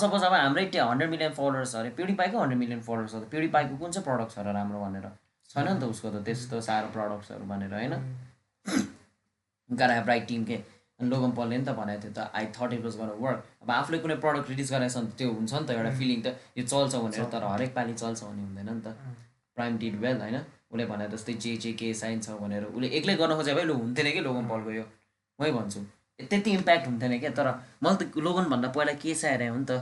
सपोज 0.00 0.22
अब 0.24 0.35
हाम्रै 0.35 0.64
त्यो 0.74 0.85
हन्ड्रेड 0.90 1.11
मिलियन 1.11 1.33
फलोवर्स 1.38 1.72
छ 1.72 1.76
अरे 1.76 1.90
पिडी 1.96 2.14
पाइको 2.20 2.37
हन्ड्रेड 2.40 2.61
मिलियन 2.61 2.80
फलोवर्स 2.88 3.12
छ 3.14 3.50
पाइको 3.57 3.76
कुन 3.83 3.90
चाहिँ 3.90 4.04
प्रडक्ट 4.04 4.30
छ 4.35 4.44
र 4.46 4.52
राम्रो 4.59 4.78
भनेर? 4.85 5.07
छैन 5.50 5.66
नि 5.68 5.80
त 5.80 5.85
उसको 5.94 6.11
त 6.11 6.22
त्यस्तो 6.28 6.61
साह्रो 6.68 6.88
प्रडक्ट्सहरू 6.94 7.44
भनेर 7.50 7.74
होइन? 7.74 7.94
गार 9.70 9.90
हेभ 9.90 10.09
राइट 10.09 10.26
टिम 10.28 10.44
के 10.44 10.57
अनि 11.00 11.09
लोगम 11.11 11.30
पलले 11.38 11.59
नि 11.59 11.64
त 11.64 11.76
भनेको 11.80 12.02
थियो 12.02 12.12
त 12.16 12.30
I 12.40 12.46
thought 12.57 12.72
it 12.72 12.83
was 12.87 12.96
gonna 13.00 13.12
work 13.26 13.44
अब 13.62 13.70
आफूले 13.76 13.98
कुनै 14.04 14.16
प्रडक्ट 14.24 14.50
रिलिज 14.50 14.72
गरेको 14.72 14.92
छ 14.94 14.96
भने 14.98 15.16
त्यो 15.20 15.28
हुन्छ 15.33 15.52
नि 15.54 15.66
त 15.66 15.70
एउटा 15.76 15.92
फिलिङ 16.00 16.18
त 16.26 16.28
यो 16.59 16.64
चल्छ 16.72 16.92
भनेर 17.04 17.24
तर 17.35 17.44
हरेक 17.52 17.74
पालि 17.76 17.94
चल्छ 18.02 18.20
भने 18.24 18.42
हुँदैन 18.42 18.68
नि 18.72 18.80
त। 18.80 18.96
प्राइम 19.57 19.78
डिड 19.78 19.96
वेल 20.04 20.20
होइन? 20.20 20.38
उसले 20.74 20.84
भने 20.87 21.06
जस्तै 21.08 21.32
जे 21.38 21.56
जे 21.62 21.72
के 21.78 21.92
साइन 21.94 22.20
छ 22.20 22.34
भनेर 22.42 22.64
उसले 22.74 22.88
एक्लै 22.98 23.14
गर्न 23.14 23.34
खोजे 23.38 23.54
भए 23.54 23.64
लु 23.64 23.74
हुन्थेन 23.74 24.10
कि 24.12 24.20
लोगन 24.26 24.44
पलको 24.50 24.70
यो 24.74 24.84
मै 25.38 25.50
भन्छु। 25.54 25.80
त्यति 26.20 26.50
इम्प्याक्ट 26.50 26.87
हुन्थेन 26.87 27.18
क्या 27.18 27.30
तर 27.38 27.48
मैले 27.82 27.96
त 27.98 28.18
लोगनभन्दा 28.18 28.68
पहिला 28.74 28.92
केसाई 28.98 29.30
हेरेँ 29.30 29.48
हो 29.48 29.56
नि 29.56 29.66
त। 29.70 29.72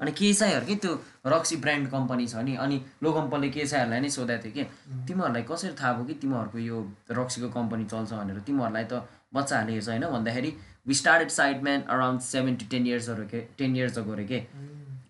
अनि 0.00 0.10
केसाईहरूकै 0.20 0.74
त्यो 0.80 0.92
रक्सी 1.26 1.56
ब्रान्ड 1.64 1.90
कम्पनी 1.92 2.26
छ 2.32 2.40
नि 2.48 2.54
अनि 2.64 2.76
लोगन 3.04 3.28
पलले 3.28 3.48
केसाईहरूलाई 3.56 4.00
नै 4.00 4.10
सोधेको 4.16 4.42
थियो 4.44 4.52
कि। 4.56 4.64
तिमीहरूलाई 5.08 5.42
कसरी 5.50 5.72
थाहा 5.80 5.92
भयो 5.92 6.04
कि 6.08 6.14
तिमीहरूको 6.24 6.58
यो 6.58 6.76
रक्सीको 7.12 7.48
कम्पनी 7.52 7.84
चल्छ 7.92 8.10
भनेर? 8.12 8.38
तिमीहरूलाई 8.48 8.84
त 8.84 9.04
बच्चाहरूले 9.34 9.72
हेर्छ 9.76 9.88
होइन? 9.88 10.04
भन्दाखेरि 10.16 10.50
we 10.88 10.94
started 10.94 11.30
Sidemen 11.62 11.80
around 11.92 12.20
seven 12.24 12.54
to 12.56 12.64
ten 12.72 12.86
इयर्सहरू 12.86 13.24
के 13.32 13.40
टेन 13.58 13.76
इयर्स 13.76 13.98
अगो 13.98 14.14
रे 14.20 14.24
के। 14.24 14.38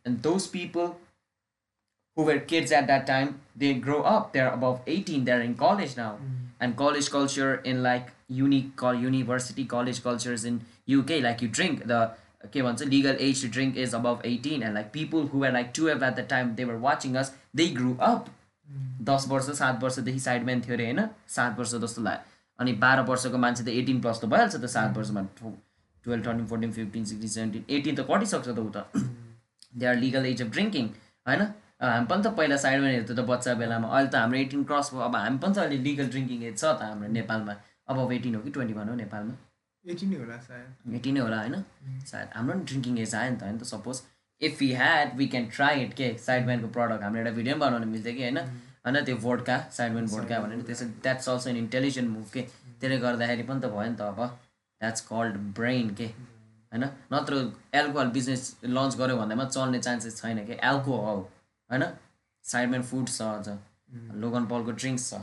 And 0.07 0.19
those 0.27 0.47
people 0.55 0.87
who 2.19 2.25
were 2.25 2.39
kids 2.53 2.73
at 2.73 2.87
that 2.87 3.07
time 3.07 3.35
they 3.57 3.73
grow 3.75 3.99
up 4.13 4.33
they're 4.33 4.53
above 4.53 4.81
18 4.87 5.25
they're 5.25 5.41
in 5.41 5.55
college 5.57 5.97
now 5.97 6.13
and 6.61 6.77
college 6.77 7.11
culture 7.11 7.51
in 7.73 7.83
like 7.83 8.09
uni 8.39 8.63
call 8.77 9.03
university 9.03 9.67
college 9.67 10.03
cultures 10.03 10.45
in 10.45 10.57
uk 10.89 11.21
like 11.29 11.43
you 11.43 11.53
drink 11.61 11.85
the 11.93 12.01
के 12.53 12.63
भन्छ 12.63 12.83
legal 12.91 13.17
age 13.27 13.41
to 13.43 13.49
drink 13.55 13.79
is 13.85 13.95
above 13.99 14.21
18 14.25 14.65
and 14.67 14.79
like 14.79 14.91
people 14.93 15.25
who 15.31 15.39
were 15.45 15.51
like 15.55 15.73
12 15.79 16.05
at 16.09 16.19
the 16.19 16.25
time 16.33 16.53
they 16.59 16.67
were 16.67 16.79
watching 16.85 17.17
us 17.23 17.33
they 17.55 17.71
grew 17.79 17.95
up 18.09 18.29
दस 19.03 19.27
वर्ष 19.29 19.47
सात 19.59 19.83
वर्षदेखि 19.83 20.19
साइडम्यान 20.21 20.61
थियो 20.61 20.75
अरे 20.75 20.85
होइन 20.85 21.01
सात 21.35 21.59
वर्ष 21.59 21.75
जस्तो 21.85 22.03
लाग्यो 22.03 22.37
अनि 22.59 22.73
बाह्र 22.83 23.03
वर्षको 23.11 23.39
मान्छे 23.45 23.65
त 23.65 23.75
एटिन 23.83 24.01
प्लस 24.01 24.21
त 24.23 24.31
भइहाल्छ 24.35 24.57
त 24.57 24.71
सात 24.73 24.97
वर्षमा 24.97 25.23
twelve 25.41 26.27
thirteen 26.27 26.47
fourteen 26.47 26.73
fifteen 26.73 27.05
sixteen 27.11 27.31
seventeen 27.37 27.65
eighteen 27.77 27.95
त 27.95 28.07
कटिसक्छ 28.11 28.49
त 28.49 28.59
ऊ 28.59 28.71
त 28.77 28.79
they 29.79 29.87
are 29.93 29.97
legal 30.05 30.27
age 30.33 30.43
of 30.43 30.53
drinking 30.59 30.91
होइन 31.31 31.47
हामी 31.81 32.07
पनि 32.11 32.23
त 32.23 32.27
पहिला 32.39 32.57
साइडमा 32.57 32.89
हेर्थ्यो 32.89 33.17
त 33.17 33.23
बच्चा 33.29 33.55
बेलामा। 33.55 33.89
अहिले 33.89 34.11
त 34.11 34.15
हाम्रो 34.15 34.39
एटिन 34.39 34.63
क्रस 34.69 34.91
भयो। 34.93 35.03
अब 35.09 35.17
हामी 35.17 35.39
पनि 35.43 35.55
त 35.55 35.59
अहिले 35.59 35.79
लिगल 35.87 36.09
ड्रिङ्किङ 36.15 36.43
एज 36.49 36.57
छ 36.59 36.65
त 36.65 36.83
हाम्रो 36.83 37.09
नेपालमा। 37.19 37.55
अब 37.89 38.13
एटिन 38.13 38.35
हो 38.35 38.41
कि 38.43 38.51
ट्वेन्टी 38.57 38.75
वान 38.79 38.89
हो 38.89 38.95
नेपालमा। 39.03 39.35
एटी 39.85 40.07
नै 40.07 40.17
होला 40.19 40.37
सायद। 40.47 40.95
एटी 40.95 41.13
नै 41.13 41.21
होला 41.21 41.39
होइन? 41.41 41.57
सायद 42.13 42.29
हाम्रो 42.37 42.55
पनि 42.55 42.65
ड्रिङ्किङ 42.71 42.99
एज 42.99 43.15
आयो 43.15 43.31
नि 43.31 43.39
त 43.39 43.43
होइन 43.43 43.59
त 43.59 43.65
suppose 43.73 44.03
if 44.41 44.63
you 44.63 44.75
had 44.77 45.17
we 45.19 45.27
can 45.35 45.47
try 45.57 45.85
it 45.85 45.95
के? 46.01 46.09
साइडम्यानको 46.27 46.69
प्रडक्ट 46.75 47.03
हाम्रो 47.03 47.21
एउटा 47.21 47.33
भिडियो 47.39 47.55
पनि 47.55 47.61
बनाउनु 47.65 47.87
मिल्थ्यो 47.93 48.15
कि 48.19 48.23
होइन? 48.23 48.39
होइन 48.85 49.05
त्यो 49.05 49.17
भोडका 49.25 49.57
साइडम्यान 49.79 50.07
भोडका 50.15 50.41
भनेर। 50.41 50.67
त्यसो 50.69 50.85
that's 51.07 51.29
also 51.29 51.51
an 51.51 51.57
intelligent 51.63 52.11
move 52.11 52.27
के? 52.35 52.43
त्यसले 52.81 52.99
गर्दाखेरि 53.07 53.43
पनि 53.49 53.61
त 53.61 53.73
भयो 53.79 53.89
नि 53.91 53.97
त 53.97 54.11
अब। 54.11 54.21
द्याट्स 54.81 55.01
कल्ड 55.11 55.35
ब्रेन 55.57 55.95
के? 55.95 56.07
होइन? 56.73 56.85
नत्र 57.15 57.35
एल्कोहल 57.81 58.09
बिजनेस 58.19 58.43
लन्च 58.77 58.93
गऱ्यो 59.01 59.17
भन्दैमा 59.17 59.45
चल्ने 59.57 59.79
चान्सेस 59.87 60.23
छैन 60.23 60.47
कि? 60.47 60.55
एल्कोहल 60.75 61.19
होइन? 61.71 61.85
साइडम्यान 62.45 62.83
फुड 62.91 63.09
छ 63.09 63.23
अझ। 63.23 63.49
लोगन 64.23 64.47
पलको 64.47 64.73
ड्रिङ्क्स 64.81 65.11
छ। 65.11 65.21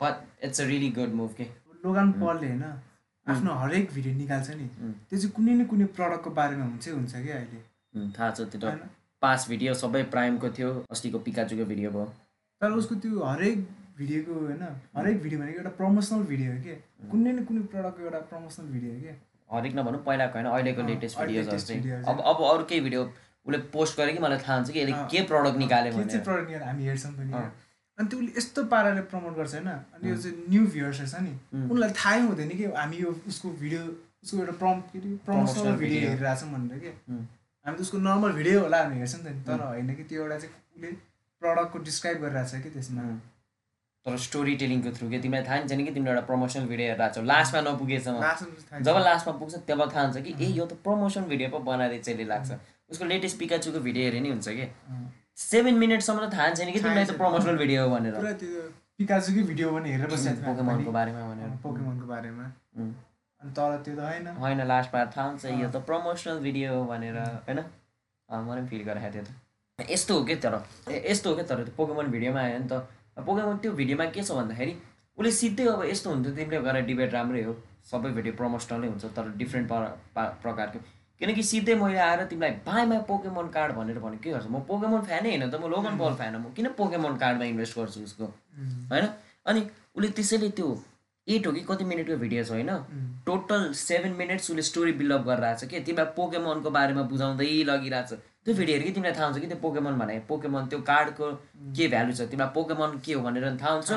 But 0.00 0.44
it's 0.44 0.60
a 0.60 0.64
really 0.72 0.90
good 0.98 1.12
move 1.20 1.34
के 1.36 1.46
लोगान 1.84 2.12
पलले 2.22 2.48
होइन 2.48 2.64
आफ्नो 3.26 3.54
हरेक 3.58 3.92
भिडियो 3.94 4.14
निकाल्छ 4.16 4.50
नि। 4.50 4.66
त्यो 5.10 5.18
चाहिँ 5.18 5.30
कुनै 5.36 5.54
न 5.54 5.66
कुनै 5.72 5.86
प्रडक्टको 5.98 6.30
बारेमा 6.38 6.64
हुन्छ 6.64 6.88
हुन्छ 6.88 7.12
कि 7.14 7.30
अहिले। 7.30 7.60
थाहा 8.16 8.30
छ 8.30 8.40
त्यो 8.52 8.60
त? 8.60 8.90
पास 9.22 9.48
भिडियो 9.48 9.74
सबै 9.80 10.02
प्राइमको 10.12 10.48
थियो 10.58 10.70
अस्तिको 10.90 11.18
पिकाचुको 11.26 11.64
भिडियो 11.72 11.90
भयो। 11.96 12.06
तर 12.60 12.70
उसको 12.80 12.94
त्यो 13.02 13.24
हरेक 13.24 13.58
भिडियोको 13.98 14.34
होइन 14.34 14.62
हरेक 14.96 15.22
भिडियो 15.22 15.40
भनेको 15.40 15.58
एउटा 15.58 15.70
प्रमोसनल 15.78 16.22
भिडियो 16.30 16.52
हो 16.52 16.58
कि 16.62 16.74
कुनै 17.10 17.32
न 17.32 17.44
कुनै 17.50 17.62
प्रडक्टको 17.74 18.04
एउटा 18.04 18.20
प्रमोसनल 18.32 18.66
भिडियो 18.74 18.94
हो 18.94 19.00
कि 19.00 19.12
हरेक 19.50 19.74
नभनौँ 19.76 20.02
पहिलाको 20.06 20.38
होइन 20.38 20.48
अहिलेको 20.52 20.82
लेटेस्ट 20.88 21.18
चाहिँ 21.18 21.82
videos 21.82 22.08
अब 22.12 22.24
अब 22.32 22.42
अरू 22.50 22.64
केही 22.72 22.80
भिडियो 22.88 23.02
उसले 23.46 23.58
पोस्ट 23.74 23.98
गर्यो 23.98 24.14
कि 24.14 24.22
मलाई 24.22 24.38
थाहा 24.38 24.56
हुन्छ 24.56 24.70
कि 24.70 24.80
यसले 24.80 24.94
के 25.12 25.22
प्रडक्ट 25.26 25.56
निकाल्यो 25.58 25.92
भनेर। 25.92 26.20
प्रडक्ट 26.22 26.48
निकाल्यो 26.48 26.66
हामी 26.66 26.84
हेर्छौँ 26.86 27.12
पनि। 27.18 27.32
अनि 27.98 28.08
त्यो 28.08 28.18
उसले 28.18 28.32
यस्तो 28.38 28.64
पाराले 28.72 29.02
प्रमोट 29.12 29.36
गर्छ 29.36 29.54
होइन। 29.54 29.68
अनि 29.68 30.10
यो 30.10 30.16
चाहिँ 30.16 30.36
न्यू 30.48 30.62
भ्युवर्सहरू 30.74 31.08
छ 31.10 31.20
नि। 31.26 31.32
उनीहरूलाई 31.52 31.92
थाहै 31.98 32.20
हुँदैन 32.26 32.50
कि 32.58 32.64
हामी 32.78 32.96
यो 33.02 33.10
उसको 33.28 33.48
भिडियो 33.62 33.82
उसको 34.22 34.38
एउटा 34.38 34.54
प्रम 34.62 34.80
के 34.90 34.98
अरे 34.98 35.10
प्रमोसनल 35.26 35.74
भिडियो 35.82 36.00
video। 36.00 36.10
हेरिरहेछौँ 36.10 36.50
भनेर 36.52 36.78
कि। 36.78 36.90
हामी 37.66 37.76
त 37.76 37.80
उसको 37.80 37.98
नर्मल 37.98 38.32
भिडियो 38.38 38.60
होला 38.62 38.78
हामी 38.82 38.96
हेर्छौँ 39.02 39.20
नि 39.22 39.26
त 39.26 39.34
नि। 39.34 39.42
तर 39.50 39.60
होइन 39.66 39.94
कि 39.94 40.04
त्यो 40.10 40.22
एउटा 40.22 40.38
चाहिँ 40.38 40.54
उसले 40.76 40.90
प्रडक्टको 41.42 41.78
डिस्क्राइब 41.90 42.16
गरिरहेको 42.22 42.50
छ 42.50 42.62
कि 42.62 42.70
त्यसमा। 42.70 43.02
तर 44.06 44.16
स्टोरी 44.18 44.54
टेलिङको 44.60 44.90
थ्रु 44.98 45.06
के? 45.10 45.18
तिमीलाई 45.22 45.44
थाहा 45.46 45.58
छैन 45.70 45.84
कि 45.86 45.92
तिमीले 45.94 46.10
एउटा 46.10 46.26
प्रमोसनल 46.26 46.64
भिडियो 46.70 46.86
हेरेर 46.90 47.10
छौ 47.14 47.22
लास्टमा 47.22 47.60
थाहा 47.62 48.80
जब। 48.86 48.96
लास्टमा 49.08 49.32
पुग्छ 49.38 49.54
तब 49.68 49.80
थाहा 49.94 50.02
हुन्छ 50.06 50.22
कि 50.26 50.32
ए 50.38 50.46
यो 50.58 50.64
त 50.66 50.78
प्रमोसन 50.86 51.22
भिडियो 51.30 51.48
पो 51.50 51.58
बनाएर 51.66 52.02
चाहिँ 52.02 52.26
लाग्छ। 52.26 52.50
उसको 52.92 53.04
लेटेस्ट 53.08 53.38
पिकाचुको 53.40 53.80
भिडियो 53.88 54.04
हेरे 54.06 54.20
नि 54.20 54.30
हुन्छ 54.36 54.48
कि। 54.48 54.66
सेभेन 55.42 55.74
मिनटसम्म 55.82 56.26
त 56.26 56.32
थाहा 56.32 56.48
छैन 56.54 56.72
कि 56.72 56.80
तिमीलाई 56.80 57.04
त। 57.04 57.16
प्रमोसनल 57.18 57.56
भिडियो 57.58 57.84
हो 57.84 57.90
भनेर। 57.94 58.14
पिकाजुकै 58.98 59.42
भिडियो 59.50 59.66
पनि 59.74 59.88
हेरेर 59.92 60.08
बसिरहेको 60.12 60.42
पोकेमनको 60.46 60.92
बारेमा। 60.92 61.20
भनेर। 61.28 61.48
पोकेमनको 61.62 62.06
बारेमा। 62.06 62.44
अनि 62.76 63.50
तर 63.56 63.70
त्यो 63.84 63.94
त 63.96 64.00
होइन। 64.06 64.26
होइन 64.42 64.60
लास्टमा 64.70 65.04
थाहा 65.16 65.28
हुन्छ 65.28 65.44
यो 65.62 65.68
त 65.68 65.76
प्रमोसनल 65.88 66.38
भिडियो 66.46 66.68
हो 66.74 66.84
भनेर 66.92 67.16
होइन? 67.18 67.58
मलाई 68.28 68.60
पनि 68.60 68.68
फिल 68.68 68.82
गराएको 68.84 69.12
थियो 69.14 69.24
त। 69.24 69.90
यस्तो 69.90 70.12
हो 70.18 70.24
कि 70.24 70.36
तर? 70.44 70.54
यस्तो 71.10 71.30
हो 71.30 71.36
कि 71.36 71.44
तर? 71.50 71.64
त्यो 71.64 71.74
पोकेमन 71.76 72.06
भिडियोमा 72.14 72.40
आयो 72.40 72.58
नि 72.58 72.68
त। 72.70 72.72
पोकेमन 73.18 73.56
त्यो 73.64 73.72
भिडियोमा 73.80 74.04
के 74.14 74.22
छ 74.22 74.30
भन्दाखेरि 74.38 74.74
उसले 75.18 75.30
सिधै 75.40 75.64
अब 75.72 75.82
यस्तो 75.84 76.10
हुन्थ्यो 76.10 76.32
तिमीले 76.36 76.60
गरेर 76.66 76.84
डिबेट 76.86 77.10
राम्रै 77.12 77.42
हो। 77.48 77.54
सबै 77.90 78.10
भिडियो 78.16 78.34
प्रमोसनलै 78.38 78.88
हुन्छ 78.88 79.04
तर 79.16 79.24
डिफ्रेन्ट 79.40 79.66
प्रकारको। 80.44 80.78
किनकि 81.22 81.42
सिधै 81.46 81.74
मैले 81.78 81.98
आएर 82.02 82.20
तिमीलाई 82.30 82.50
बाइमा 82.66 82.96
पोकेमन 83.08 83.48
कार्ड 83.56 83.72
भनेर 83.78 83.98
भने 84.04 84.16
के 84.18 84.30
गर्छ? 84.30 84.46
म 84.50 84.60
पोकेमन 84.70 85.00
फ्यानै 85.08 85.28
होइन 85.30 85.50
त 85.50 85.54
म 85.54 85.70
लोगन 85.70 85.98
बल 85.98 86.14
फ्यान 86.20 86.34
हो 86.34 86.40
म 86.40 86.50
किन 86.56 86.68
पोकेमन 86.78 87.16
कार्डमा 87.22 87.44
इन्भेस्ट 87.46 87.78
गर्छु 87.78 88.00
उसको? 88.02 88.26
होइन? 88.90 89.06
अनि 89.46 89.60
उसले 89.96 90.08
त्यसैले 90.18 90.48
त्यो 90.58 90.68
एट 91.26 91.46
हो 91.46 91.52
कि 91.52 91.60
कति 91.68 91.84
मिनटको 91.84 92.16
भिडियो 92.24 92.44
छ 92.44 92.50
होइन 92.50 92.70
टोटल 93.26 93.72
सेभेन 93.80 94.12
मिनट्स 94.18 94.50
उसले 94.50 94.62
स्टोरी 94.70 94.92
बिल्डअप 95.00 95.22
गरिरहेको 95.28 95.60
छ 95.60 95.70
कि? 95.70 95.80
तिमीलाई 95.86 96.10
पोकेमनको 96.18 96.70
बारेमा 96.78 97.02
बुझाउँदै 97.12 97.50
लगिरहेको 97.70 98.16
छ 98.16 98.18
त्यो 98.42 98.54
भिडियो 98.58 98.80
कि 98.82 98.92
तिमीलाई 98.98 99.14
थाहा 99.18 99.26
हुन्छ 99.30 99.40
कि 99.42 99.48
त्यो 99.52 99.58
पोकेमन 99.62 99.94
भने 100.02 100.18
पोकेमन 100.26 100.66
त्यो 100.74 100.80
कार्डको 100.90 101.30
के 101.78 101.88
भ्यालु 101.94 102.12
छ? 102.18 102.26
तिमीलाई 102.34 102.50
पोकेमन 102.58 102.98
के 103.06 103.12
हो? 103.14 103.22
भनेर 103.22 103.46
थाहा 103.62 103.72
हुन्छ। 103.78 103.92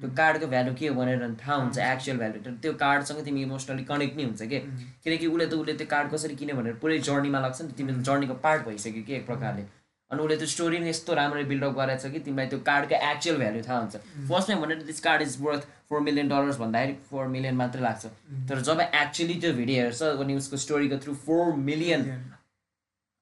त्यो 0.00 0.08
कार्डको 0.16 0.46
भ्यालु 0.46 0.74
के 0.78 0.88
हो 0.88 0.94
भनेर 0.94 1.22
थाहा 1.42 1.54
हुन्छ 1.56 1.78
एक्चुअल 1.78 2.18
भ्यालु 2.18 2.40
तर 2.44 2.54
त्यो 2.62 2.72
कार्डसँग 2.82 3.24
तिमी 3.24 3.42
इमोसनली 3.42 3.84
कनेक्ट 3.84 4.16
नै 4.16 4.24
हुन्छ 4.24 4.42
कि? 4.42 4.58
किनकि 5.04 5.26
उसले 5.26 5.46
त 5.46 5.54
उसले 5.54 5.74
त्यो 5.74 5.86
कार्ड 5.94 6.12
कसरी 6.12 6.34
किन्यो 6.36 6.56
भनेर 6.56 6.74
पुरै 6.82 6.98
जर्नीमा 7.08 7.40
लाग्छ 7.40 7.60
नि 7.62 7.68
त 7.68 7.76
तिमीले 7.78 8.02
जर्नीको 8.08 8.34
पार्ट 8.44 8.66
भइसक्यो 8.68 9.02
कि 9.06 9.14
एक 9.20 9.26
प्रकारले। 9.26 9.64
अनि 10.10 10.22
उसले 10.22 10.36
त्यो 10.36 10.46
स्टोरी 10.46 10.78
नै 10.78 10.88
यस्तो 10.88 11.14
राम्ररी 11.18 11.44
बिल्डअप 11.50 11.72
गरेको 11.78 12.02
छ 12.02 12.12
कि 12.12 12.18
तिमीलाई 12.28 12.46
त्यो 12.52 12.58
कार्डको 12.68 12.94
एक्चुअल 13.10 13.36
भ्यालु 13.38 13.62
थाहा 13.68 13.78
हुन्छ। 13.80 13.96
फर्स्टमा 14.28 14.60
भनेर 14.62 14.82
this 14.92 15.00
card 15.06 15.22
is 15.22 15.36
worth 15.40 15.62
four 15.88 16.00
million 16.06 16.28
dollars 16.28 16.58
भन्दाखेरि 16.60 16.94
फोर 17.10 17.26
मिलियन 17.34 17.54
मात्रै 17.56 17.82
लाग्छ। 17.82 18.06
तर 18.48 18.60
जब 18.68 18.80
एक्चुअली 18.84 19.34
त्यो 19.42 19.52
भिडियो 19.58 19.82
हेर्छ 19.82 20.02
अनि 20.22 20.36
उसको 20.36 20.56
स्टोरीको 20.64 20.96
थ्रु 21.04 21.14
फोर 21.26 21.54
मिलियन 21.70 22.02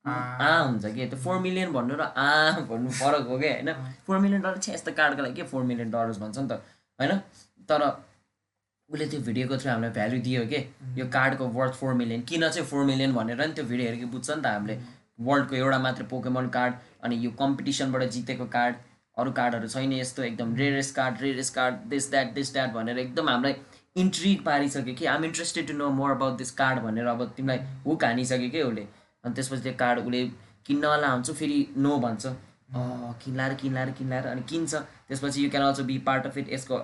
आ 0.06 0.58
हुन्छ 0.60 0.84
कि? 0.86 1.06
त्यो 1.06 1.18
फोर 1.18 1.38
मिलियन 1.40 1.72
भन्नु 1.72 1.94
र 1.96 2.02
आ 2.02 2.64
भन्नु 2.70 2.90
फरक 2.90 3.28
हो 3.28 3.38
क्या 3.38 3.52
होइन? 3.52 3.72
फोर 4.06 4.18
मिलियन 4.18 4.42
डलर 4.42 4.58
छ 4.58 4.68
यस्तो 4.70 4.92
कार्डको 4.92 5.22
लागि 5.22 5.34
के? 5.34 5.42
फोर 5.52 5.62
मिलियन 5.64 5.90
डलर्स 5.90 6.18
भन्छ 6.20 6.38
नि 6.38 6.48
त 6.48 6.52
होइन? 6.98 7.12
तर 7.68 7.82
उसले 8.90 9.06
त्यो 9.06 9.20
भिडियोको 9.20 9.56
थ्रु 9.56 9.70
हामीलाई 9.70 9.90
भ्यालु 9.90 10.18
दियो 10.22 10.42
कि? 10.46 10.58
यो 10.98 11.06
कार्डको 11.12 11.46
वर्थ 11.54 11.74
फोर 11.74 11.94
मिलियन 12.00 12.22
किन 12.28 12.48
चाहिँ 12.48 12.66
फोर 12.68 12.84
मिलियन 12.84 13.14
भनेर 13.14 13.40
नि 13.40 13.52
त्यो 13.54 13.64
भिडियो 13.64 13.86
हेरेको 13.88 14.06
बुझ्छ 14.12 14.30
नि 14.30 14.42
त 14.42 14.46
हामीले। 14.46 14.78
वर्ल्डको 15.20 15.56
एउटा 15.56 15.78
मात्र 15.78 16.02
पोकेमन 16.10 16.48
कार्ड 16.56 16.74
अनि 17.04 17.16
यो 17.24 17.30
कम्पिटिसनबाट 17.38 18.02
जितेको 18.16 18.46
कार्ड 18.56 18.74
अरू 19.16 19.32
कार्डहरू 19.32 19.68
छैन 19.68 19.92
यस्तो 19.92 20.22
एकदम 20.22 20.54
rarest 20.56 20.94
card 20.94 21.22
rarest 21.22 21.54
card 21.54 21.74
this 21.88 22.10
that 22.10 22.34
this 22.34 22.52
that 22.52 22.72
भनेर 22.74 22.98
एकदम 22.98 23.28
हामीलाई 23.28 23.54
इन्ट्रिग 24.02 24.44
पारिसक्यो 24.44 24.94
कि। 24.94 25.06
I'm 25.06 25.24
interested 25.24 25.66
to 25.68 25.74
know 25.74 25.90
more 26.00 26.10
about 26.10 26.36
this 26.38 26.50
card 26.60 26.82
भनेर 26.82 27.06
अब 27.06 27.24
तिमीलाई 27.36 27.58
हुक 27.86 28.04
हानिसक्यो 28.04 28.50
कि 28.50 28.62
उसले। 28.62 28.86
अनि 29.24 29.34
त्यसपछि 29.34 29.62
त्यो 29.62 29.72
कार्ड 29.78 29.98
उसले 30.00 30.20
किन्नला 30.66 31.08
हुन्छ 31.12 31.30
फेरि 31.30 31.58
नो 31.76 31.96
भन्छ। 31.98 32.26
अँ, 32.26 33.14
किन्ला 33.22 33.46
र 33.48 33.54
किन्ला 33.54 33.84
र 33.84 33.90
किन्ला 33.98 34.18
र 34.20 34.26
अनि 34.28 34.42
किन्छ। 34.50 34.74
त्यसपछि 35.08 35.44
you 35.44 35.50
can 35.50 35.64
also 35.64 35.84
be 35.84 35.98
part 36.06 36.26
of 36.26 36.38
it 36.38 36.52
यसको 36.52 36.76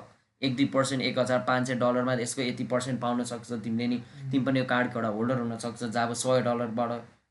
एक 0.43 0.57
दुई 0.57 0.65
पर्सेन्ट 0.75 1.03
एक 1.03 1.19
हजार 1.19 1.39
पाँच 1.49 1.67
सय 1.69 1.75
डलरमा 1.75 2.13
यसको 2.21 2.43
यति 2.43 2.65
पर्सेन्ट 2.65 3.01
पाउन 3.01 3.23
सक्छ 3.31 3.53
तिमीले 3.53 3.87
नि। 3.87 3.99
तिमी 4.33 4.45
पनि 4.45 4.59
यो 4.59 4.65
कार्डको 4.65 4.99
एउटा 4.99 5.09
होल्डर 5.17 5.39
हुनसक्छ 5.39 5.85
जब 5.97 6.13
सय 6.23 6.43
डलरबाट 6.43 6.91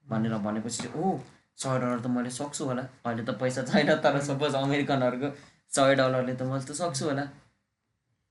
भनेर 0.09 0.37
भनेपछि 0.47 0.87
ओ 0.95 1.17
सय 1.57 1.79
डलर 1.79 1.99
त 1.99 2.07
मैले 2.07 2.29
सक्छु 2.29 2.65
होला। 2.65 2.83
अहिले 3.05 3.23
त 3.23 3.37
पैसा 3.39 3.63
छैन 3.63 3.95
तर 4.03 4.19
सपोज 4.21 4.55
अमेरिकनहरूको 4.55 5.29
सय 5.75 5.95
डलरले 5.95 6.35
त 6.35 6.41
मैले 6.51 6.65
त 6.65 6.77
सक्छु 6.81 7.05
होला। 7.05 7.23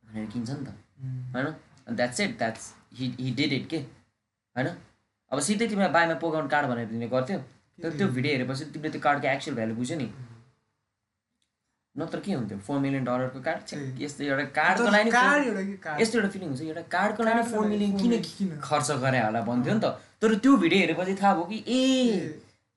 भनेर 0.04 0.26
किन्छ 0.32 0.50
नि 0.50 0.64
त। 0.64 0.68
होइन? 1.34 1.54
That's 1.96 2.20
it 2.20 2.38
that's 2.38 2.72
he 2.94 3.14
he 3.20 3.30
did 3.34 3.52
it 3.52 3.68
के? 3.68 3.78
होइन? 4.56 4.68
अब 5.32 5.40
सिधै 5.46 5.66
तिमीलाई 5.68 5.92
बाइमा 5.96 6.14
पोकाउन 6.24 6.46
कार्ड 6.48 6.66
भनेर 6.68 6.86
दिने 6.94 7.08
गर्थ्यो। 7.14 7.38
तर 7.82 7.90
त्यो 7.98 8.06
भिडियो 8.16 8.32
हेरेपछि 8.34 8.64
तिमीले 8.74 8.90
त्यो 8.92 9.00
कार्डको 9.06 9.26
एक्चुअल 9.28 9.54
भ्यालु 9.56 9.74
बुझ्यो 9.74 9.96
नि? 9.98 10.08
नत्र 11.94 12.18
के 12.24 12.32
हुन्थ्यो? 12.32 12.58
फोर 12.66 12.78
मिलियन 12.80 13.04
डलरको 13.04 13.40
कार्ड। 13.46 13.60
यस्तो 14.02 14.24
एउटा 14.24 14.44
कार्डको 14.58 14.90
लागि 14.94 15.10
कि 15.10 16.02
यस्तो 16.02 16.18
एउटा 16.18 16.30
फिलिङ 16.34 16.48
हुन्छ 16.48 16.62
एउटा 16.62 16.82
कार्डको 16.94 17.22
लागि 17.28 17.42
फोर 17.52 17.66
मिलियन 17.66 17.92
किन? 17.98 18.12
खर्च 18.62 18.90
गरे 19.04 19.20
होला 19.24 19.40
भन्थ्यो 19.48 19.74
नि 19.74 19.80
त। 19.80 19.86
तर 20.22 20.34
त्यो 20.44 20.52
भिडियो 20.64 20.80
हेरेपछि 20.80 21.14
थाहा 21.22 21.34
भयो 21.34 21.44
कि 21.50 21.58
ए 21.68 21.80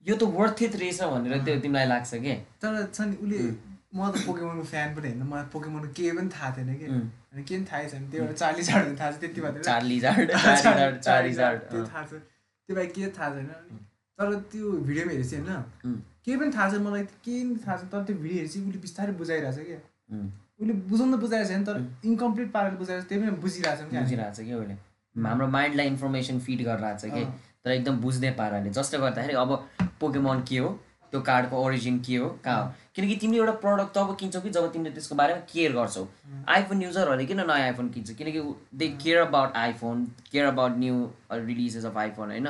यो 0.06 0.14
त 0.16 0.22
वर्थ 0.38 0.62
इट 0.62 0.74
रहेछ 0.82 1.02
भनेर 1.14 1.42
त्यो 1.46 1.54
तिमीलाई 1.62 1.86
लाग्छ 1.92 2.10
कि? 2.24 2.34
तर 2.62 2.70
छ 2.90 2.98
नि 3.06 3.14
उसले 3.22 3.38
म 3.94 4.10
त 4.10 4.14
पोकेमोनको 4.26 4.64
फ्यान 4.72 4.88
पनि 4.96 5.08
होइन 5.08 5.22
मलाई 5.30 5.46
पोकेमोनको 5.54 5.88
केही 5.96 6.12
पनि 6.18 6.28
थाहा 6.34 6.48
थिएन 6.56 6.70
कि? 6.82 6.86
केही 7.46 7.58
पनि 7.58 7.66
थाहै 7.70 7.88
छैन। 7.90 8.02
त्यो 8.10 8.22
एउटा 8.22 8.34
चार्ली 8.42 8.62
चार्ड 8.68 8.98
थाहा 9.00 9.10
छ 9.12 9.14
त्यति 9.22 9.40
मात्रै। 9.46 9.62
चार्ली 9.70 9.98
जार्ड 10.04 10.28
चार्ली 11.06 11.32
जार्ड 11.40 11.58
त्यो 11.70 11.82
थाहा 11.86 12.04
छ। 12.10 12.12
त्यो 12.68 12.76
बाहेक 12.76 12.92
के 12.94 13.08
थाहा 13.18 13.28
छैन। 13.34 13.48
तर 14.18 14.34
त्यो 14.52 14.70
भिडियोमा 14.88 15.12
हेरेपछि 15.12 15.36
होइन. 15.36 15.50
केही 16.24 16.36
पनि 16.38 16.50
थाहा 16.56 16.68
छैन 16.70 16.82
मलाई 16.82 17.02
केही 17.24 17.42
पनि 17.44 17.58
थाहा 17.66 17.76
छैन। 17.76 17.88
तर 17.88 18.02
त्यो 18.06 18.16
भिडियो 18.16 18.36
हेरेपछि 18.38 18.58
उसले 18.60 18.80
बिस्तारै 18.86 19.12
बुझाइरहेछ 19.20 19.58
क्या. 19.66 19.80
उसले 20.60 20.74
बुझाउनु 20.90 21.16
त 21.16 21.20
बुझाएको 21.20 21.48
छैन 21.48 21.64
तर 21.64 21.76
इन्कम्प्लिट 22.04 22.52
पाराले 22.52 22.76
बुझाएको 22.76 23.02
छ 23.02 23.08
त्यही 23.08 23.20
पनि। 23.22 23.30
बुझिरहेको 23.42 24.34
छ 24.36 24.46
कि 24.46 24.54
उसले। 24.54 24.76
हाम्रो 25.16 25.46
माइन्डलाई 25.56 25.86
इन्फर्मेसन 25.86 26.38
फिड 26.46 26.60
गरिरहेको 26.68 26.98
छ 26.98 27.12
कि। 27.14 27.24
तर 27.64 27.70
एकदम 27.70 27.96
बुझ्ने 28.00 28.30
पाराले 28.38 28.70
जसले 28.78 28.98
गर्दाखेरि 29.00 29.34
अब 29.38 29.50
पोकेमन 30.00 30.40
के 30.48 30.58
हो? 30.58 30.70
त्यो 31.12 31.20
कार्डको 31.20 31.56
ओरिजिन 31.64 31.98
के 32.00 32.16
हो 32.16 32.28
कहाँ 32.44 32.62
हो? 32.62 32.72
किनकि 32.94 33.16
तिमीले 33.16 33.40
एउटा 33.40 33.52
प्रडक्ट 33.62 33.94
तब 33.96 34.16
किन्छौ 34.20 34.40
कि 34.40 34.50
जब 34.50 34.72
तिमीले 34.72 34.90
त्यसको 34.90 35.14
बारेमा 35.14 35.40
केयर 35.52 35.72
गर्छौ। 35.72 36.06
आइफोन 36.48 36.82
युजरहरूले 36.82 37.26
किन 37.26 37.40
नयाँ 37.40 37.58
आइफोन 37.60 37.88
किन्छ? 37.88 38.10
किनकि 38.12 38.40
they 38.74 38.88
care 39.02 39.18
about 39.20 39.56
iPhone 39.56 40.04
care 40.32 40.46
about 40.46 40.76
new 40.76 41.10
releases 41.32 41.84
of 41.84 41.96
iPhone 41.98 42.30
होइन? 42.30 42.46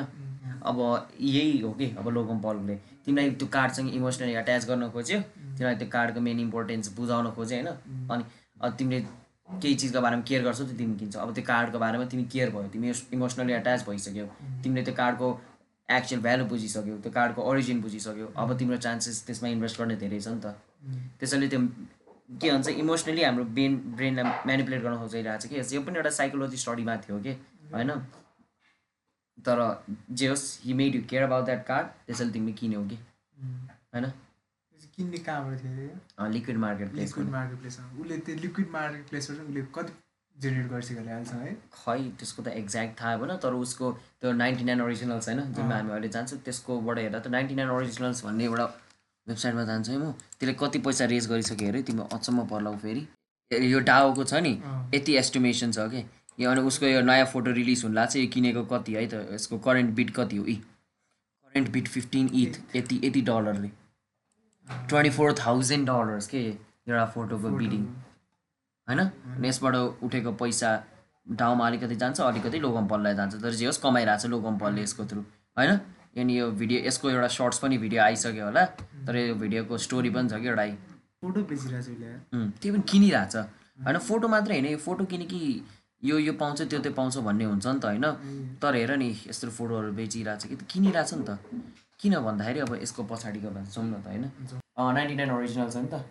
अब 0.62 0.78
यही 1.20 1.58
हो 1.60 1.70
कि 1.72 1.86
अब 1.98 2.08
लोगम 2.08 2.38
पलले। 2.40 2.76
तिमीलाई 3.04 3.30
त्यो 3.32 3.48
कार्डसँग 3.52 3.94
इमोसनली 3.94 4.34
एट्याच 4.34 4.66
गर्न 4.68 4.88
खोज्यो। 4.90 5.18
तिमीलाई 5.18 5.74
त्यो 5.76 5.88
कार्डको 5.92 6.20
मेन 6.20 6.40
इम्पोर्टेन्स 6.40 6.94
बुझाउन 6.96 7.30
खोज्यो 7.32 7.58
होइन? 7.58 7.68
अनि 8.10 8.24
अब 8.62 8.74
तिमीले 8.78 9.00
केही 9.52 9.74
चिजको 9.74 10.00
बारेमा 10.00 10.22
केयर 10.28 10.42
गर्छौ 10.42 10.64
त्यो 10.64 10.76
तिमी 10.76 10.94
किन्छौ। 10.98 11.20
अब 11.20 11.34
त्यो 11.34 11.44
कार्डको 11.44 11.78
बारेमा 11.78 12.04
तिमी 12.12 12.24
केयर 12.32 12.50
भयो 12.50 12.68
तिमी 12.72 12.92
इमोसनली 13.12 13.52
एट्याच 13.52 13.84
भइसक्यौ। 13.88 14.26
तिमीले 14.62 14.82
त्यो 14.84 14.94
कार्डको 14.94 15.28
एक्चुअल 15.96 16.22
भ्यालु 16.22 16.44
बुझिसक्यौ 16.52 16.96
त्यो 17.02 17.12
कार्डको 17.12 17.42
ओरिजिन 17.50 17.80
बुझिसक्यौ। 17.82 18.26
अब 18.36 18.56
तिम्रो 18.58 18.76
चान्सेस 18.86 19.16
त्यसमा 19.26 19.48
इन्भेस्ट 19.48 19.78
गर्ने 19.80 19.96
धेरै 20.02 20.20
छ 20.20 20.28
नि 20.28 20.40
त। 20.40 20.46
त्यसैले 21.20 21.48
त्यो 21.48 21.60
के 22.40 22.50
भन्छ 22.50 22.68
इमोसनली 22.82 23.22
हाम्रो 23.22 23.44
ब्रेन 23.56 23.76
ब्रेनलाई 23.96 24.24
म्यानिपुलेट 24.46 24.82
गर्न 24.82 24.96
खोजिरहेको 24.98 25.40
छ 25.42 25.46
कि। 25.52 25.76
यो 25.76 25.82
पनि 25.82 25.96
एउटा 25.96 26.12
साइकोलोजी 26.18 26.56
स्टडीमा 26.64 26.96
थियो 27.04 27.18
कि 27.20 27.32
होइन? 27.74 27.90
तर 29.38 29.58
जे 30.10 30.26
होस् 30.28 30.46
he 30.64 30.72
made 30.80 30.94
you 30.94 31.02
care 31.10 31.22
about 31.22 31.44
that 31.44 31.64
card 31.66 31.86
त्यसैले 32.06 32.32
तिमीले 32.32 32.56
किन्यौ 32.60 32.82
कि। 32.88 32.96
होइन? 33.94 34.12
किन्ने 34.96 35.18
कहाँबाट 35.26 35.60
थियो 35.60 36.26
liquid 36.30 36.56
market 36.62 36.90
place 36.90 37.08
liquid 37.08 37.28
market 37.32 37.58
प्लेसमा 37.60 37.84
उसले 38.00 38.16
त्यो 38.26 38.34
लिक्विड 38.40 38.68
मार्केट 38.70 39.08
प्लेसबाट 39.08 39.38
उसले 39.48 39.62
कति 39.76 39.92
जेनेरेट 40.36 40.70
गरिसक्यो 40.70 40.98
होला 40.98 41.12
अहिलेसम्म 41.14 41.40
है। 41.40 41.54
खै 41.72 41.98
त्यसको 42.18 42.42
त 42.42 42.48
एक्ज्याक्ट 42.60 43.00
थाहा 43.00 43.16
भएन 43.16 43.36
तर 43.42 43.54
उसको 43.64 43.90
त्यो 44.20 44.32
नाइन्टी 44.32 44.64
नाइन 44.64 44.80
ओरिजिनल्स 44.82 45.28
होइन 45.28 45.40
जुनमा 45.58 45.76
हामी 45.76 45.90
अहिले 45.92 46.08
जान्छौँ 46.16 46.38
त्यसकोबाट 46.46 46.98
हेर्दा 46.98 47.18
त 47.18 47.26
नाइन्टी 47.36 47.54
नाइन 47.54 47.70
ओरिजिनल्स 47.76 48.24
भन्ने 48.24 48.44
एउटा 48.44 48.66
वेबसाइटमा 49.26 49.64
जान्छौँ 49.64 49.98
म। 49.98 50.12
त्यसले 50.38 50.54
कति 50.62 50.78
पैसा 50.86 51.04
रेज 51.12 51.28
गरिसक्यो 51.30 51.68
अरे 51.68 51.82
तिम्रो 51.90 52.08
अचम्म 52.12 52.46
पर्लाउ 52.50 52.76
फेरि। 52.84 53.06
यो 53.50 53.78
डाओको 53.86 54.24
छ 54.24 54.42
नि 54.42 54.52
यति 54.94 55.16
एस्टिमेसन 55.16 55.72
छ 55.72 55.88
कि? 55.92 56.04
यो 56.40 56.50
अनि 56.50 56.60
उसको 56.68 56.86
यो 56.86 57.00
नयाँ 57.06 57.26
फोटो 57.32 57.50
रिलिज 57.52 57.84
हुनु 57.84 57.94
लाग्छ 57.94 58.16
यो 58.16 58.26
किनेको 58.34 58.62
कति 58.72 58.92
है 58.94 59.06
त 59.06 59.26
यसको 59.32 59.58
करेन्ट 59.66 59.94
बिट 59.94 60.10
कति 60.16 60.36
हो 60.36 60.44
इ? 60.44 60.56
करेन्ट 60.56 61.70
बिट 61.72 61.88
फिफ्टिन 61.88 62.30
इथ 62.34 62.76
यति 62.76 63.00
यति 63.04 63.20
डलरले 63.22 63.70
ट्वेन्टी 64.88 65.10
फोर 65.10 65.32
थाउजन्ड 65.38 65.86
डलर्स 65.88 66.26
के 66.28 66.42
एउटा 66.46 67.04
फोटोको 67.14 67.48
बिडिङ 67.58 67.84
होइन? 68.92 69.00
अनि 69.36 69.48
यसबाट 69.48 69.74
उठेको 70.04 70.32
पैसा 70.36 70.70
डाउमा 71.40 71.66
अलिकति 71.66 71.96
जान्छ 71.96 72.20
अलिकति 72.20 72.58
लोगम्पललाई 72.60 73.14
जान्छ। 73.14 73.34
तर 73.42 73.52
जे 73.56 73.66
होस् 73.66 73.80
कमाइरहेको 73.82 74.22
छ 74.22 74.30
लोगम्पलले 74.30 74.82
यसको 74.82 75.02
थ्रु 75.10 75.20
होइन? 75.56 75.72
अनि 76.12 76.32
यो 76.38 76.50
भिडियो 76.60 76.78
यसको 76.86 77.10
एउटा 77.10 77.28
सर्ट्स 77.32 77.58
पनि 77.58 77.78
भिडियो 77.78 78.02
आइसक्यो 78.02 78.44
होला। 78.44 78.64
तर 79.06 79.16
यो 79.16 79.34
भिडियोको 79.34 79.78
स्टोरी 79.80 80.10
पनि 80.12 80.28
छ 80.28 80.34
कि 80.42 80.48
एउटा 80.48 80.66
फोटो 81.22 81.40
बेचिरहेको 81.48 81.82
छ 81.82 82.50
त्यो 82.60 82.72
पनि 82.74 82.82
किनिरहेछ। 82.90 83.36
होइन 83.86 83.98
फोटो 83.98 84.28
मात्रै 84.28 84.54
होइन 84.58 84.66
यो 84.72 84.78
फोटो 84.78 85.04
किन 85.08 85.22
कि 85.30 85.40
यो 86.02 86.18
यो 86.18 86.32
पाउँछ 86.34 86.58
त्यो 86.68 86.78
त्यो 86.82 86.92
पाउँछ 86.92 87.16
भन्ने 87.24 87.44
हुन्छ 87.44 87.66
नि 87.66 87.80
त 87.80 87.84
होइन? 87.84 88.06
तर 88.58 88.74
हेर 88.74 88.90
नि 88.98 89.08
यस्तो 89.30 89.48
फोटोहरू 89.56 89.92
बेचिरहेछ 89.94 90.42
कि 90.50 90.56
किनिरहेछ 90.68 91.14
नि 91.14 91.24
त। 91.24 91.38
किन 92.02 92.18
भन्दाखेरि 92.18 92.60
अब 92.66 92.74
यसको 92.82 93.02
पछाडिको 93.06 93.48
भन्छौँ 93.56 93.84
न 93.86 94.02
त 94.02 94.06
होइन? 94.10 94.24
नाइन्टी 94.74 95.14
नाइन 95.14 95.30
ओरिजिनल 95.30 95.70
छ 95.70 95.76
नि 95.76 95.88
त। 95.88 96.02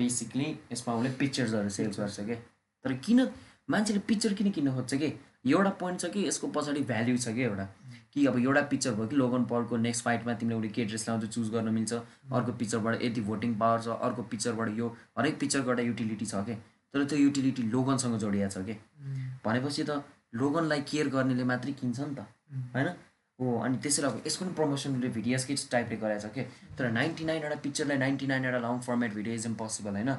बेसिकली 0.00 0.48
यसमा 0.72 0.94
उसले 0.94 1.10
पिक्चर्सहरू 1.20 1.68
सेल्स 1.78 2.00
गर्छ 2.00 2.20
क्या 2.28 2.36
तर 2.84 2.92
किन 3.06 3.28
मान्छेले 3.70 4.00
पिक्चर 4.08 4.32
किन 4.34 4.50
किन्न 4.50 4.74
खोज्छ 4.74 4.94
कि? 4.94 5.12
एउटा 5.46 5.70
पोइन्ट 5.80 6.00
छ 6.00 6.10
कि 6.14 6.26
यसको 6.26 6.46
पछाडि 6.54 6.80
भ्याल्यु 6.88 7.16
छ 7.18 7.34
कि 7.34 7.42
एउटा? 7.42 7.66
कि 8.12 8.24
अब 8.26 8.38
एउटा 8.38 8.60
पिक्चर 8.70 8.94
भयो 8.94 9.06
कि 9.06 9.16
लोगन 9.16 9.44
पलको 9.50 9.76
नेक्स्ट 9.76 10.04
फाइटमा 10.04 10.32
तिमीले 10.40 10.56
उसले 10.58 10.68
के 10.76 10.84
ड्रेस 10.84 11.08
लाउँछ 11.08 11.24
चुज 11.34 11.50
गर्न 11.50 11.68
मिल्छ 11.74 11.92
अर्को 11.92 12.52
पिक्चरबाट 12.62 13.02
यति 13.02 13.20
भोटिङ 13.28 13.54
पावर 13.60 13.80
छ 13.82 13.98
अर्को 14.08 14.22
पिक्चरबाट 14.32 14.78
यो 14.78 14.88
हरेक 15.18 15.38
पिक्चरको 15.40 15.70
एउटा 15.70 15.82
युटिलिटी 15.82 16.26
छ 16.32 16.42
क्या 16.48 16.56
तर 16.94 17.04
त्यो 17.12 17.18
युटिलिटी 17.18 17.62
लोगनसँग 17.76 18.18
जोडिएको 18.24 18.50
छ 18.54 18.64
कि? 18.66 18.74
भनेपछि 19.44 19.84
त 19.84 20.02
लोगनलाई 20.42 20.80
केयर 20.90 21.08
गर्नेले 21.14 21.44
मात्रै 21.52 21.72
किन्छ 21.80 22.00
नि 22.00 22.14
त 22.14 22.26
होइन? 22.74 22.88
हो 23.40 23.58
अनि 23.64 23.76
त्यसरी 23.84 24.06
अब 24.06 24.22
यसको 24.26 24.44
पनि 24.44 24.54
प्रमोसन 24.54 24.92
भिडियो 25.00 25.38
स्केच 25.38 25.68
टाइपले 25.72 25.96
गराएको 25.96 26.28
छ 26.28 26.32
कि? 26.34 26.42
तर 26.78 26.90
नाइन्टी 26.92 27.24
नाइनवटा 27.24 27.56
पिक्चरलाई 27.64 27.98
ninety 27.98 28.26
नाइनवटा 28.26 28.58
long 28.64 28.80
format 28.86 29.14
video 29.14 29.34
is 29.34 29.46
impossible 29.46 29.94
होइन? 29.98 30.10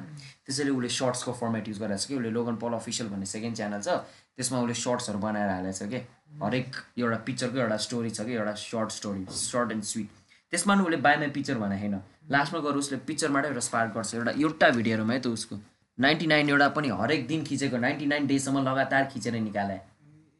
त्यसैले 0.46 0.70
उसले 0.70 0.88
सर्ट्सको 0.98 1.32
फर्मेट 1.40 1.68
युज 1.68 1.78
गरेको 1.82 2.02
छ 2.02 2.06
कि? 2.08 2.14
उसले 2.16 2.30
लोगन 2.38 2.56
पल 2.64 2.72
अफिसियल 2.78 3.08
भन्ने 3.10 3.26
सेकेन्ड 3.34 3.56
च्यानल 3.56 3.80
छ 3.80 3.88
त्यसमा 4.36 4.60
उसले 4.66 4.74
सर्ट्सहरू 4.82 5.18
बनाएर 5.26 5.48
हालेको 5.48 5.78
छ 5.78 5.88
कि? 5.92 6.00
हरेक 6.42 6.76
एउटा 6.98 7.18
पिक्चरको 7.28 7.58
एउटा 7.58 7.76
स्टोरी 7.86 8.10
छ 8.10 8.26
कि? 8.26 8.32
एउटा 8.40 8.54
short 8.64 8.90
story 8.98 9.26
short 9.42 9.72
and 9.72 9.84
sweet 9.92 10.08
त्यसमा 10.52 10.74
पनि 10.74 10.84
उसले 10.84 10.96
बाई 11.06 11.28
पिक्चर 11.36 11.58
भने 11.62 11.78
होइन? 11.78 11.94
लास्टमा 12.30 12.60
गएर 12.66 12.76
उसले 12.82 12.98
पिक्चरबाटै 13.06 13.48
एउटा 13.48 13.60
स्पार्क 13.68 13.94
गर्छ 13.94 14.14
एउटा 14.14 14.32
एउटा 14.42 14.68
भिडियोहरूमा 14.80 15.12
है 15.12 15.20
त 15.20 15.26
उसको। 15.38 15.60
नाइन्टी 15.98 16.26
नाइन 16.26 16.48
एउटा 16.48 16.68
पनि 16.76 16.88
हरेक 16.98 17.26
दिन 17.28 17.44
खिचेको 17.44 17.76
नाइन्टी 17.86 18.06
नाइन 18.12 18.26
डेजसम्म 18.26 18.58
लगातार 18.68 19.08
खिचेर 19.14 19.34
निकाले। 19.48 19.78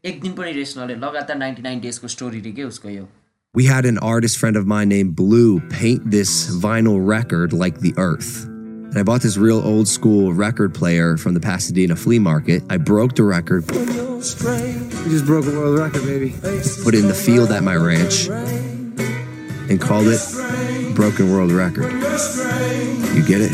एक 0.05 0.21
दिन 0.21 0.33
पनि 0.33 0.51
रेस्ट 0.59 0.77
नले 0.77 0.95
लगातार 1.05 1.37
नाइन्टी 1.37 1.61
नाइन 1.61 1.79
डेजको 1.81 2.07
स्टोरी 2.17 2.39
रे 2.41 2.51
के 2.59 2.63
उसको 2.73 2.89
यो 2.89 3.07
We 3.55 3.65
had 3.65 3.85
an 3.89 3.97
artist 4.07 4.37
friend 4.39 4.57
of 4.59 4.65
mine 4.71 4.89
named 4.89 5.15
Blue 5.19 5.59
paint 5.69 6.03
this 6.15 6.31
vinyl 6.63 6.97
record 7.11 7.53
like 7.61 7.79
the 7.85 7.93
earth. 8.03 8.27
And 8.45 8.97
I 9.01 9.03
bought 9.09 9.23
this 9.27 9.37
real 9.43 9.61
old 9.69 9.87
school 9.93 10.33
record 10.41 10.75
player 10.75 11.17
from 11.23 11.33
the 11.37 11.39
Pasadena 11.45 11.95
flea 11.95 12.19
market. 12.27 12.63
I 12.75 12.77
broke 12.89 13.15
the 13.15 13.23
record, 13.29 13.71
You 13.71 15.09
just 15.15 15.25
broke 15.31 15.45
a 15.47 15.55
world 15.61 15.79
record, 15.79 16.05
baby. 16.11 16.29
put 16.83 16.93
it 16.93 16.99
in 16.99 17.07
the 17.07 17.19
field 17.23 17.51
at 17.51 17.63
my 17.63 17.75
ranch, 17.75 18.21
and 18.29 19.81
called 19.81 20.07
it 20.07 20.21
Broken 20.95 21.31
World 21.31 21.51
Record. 21.51 21.91
You 23.15 23.23
get 23.33 23.41
it? 23.49 23.53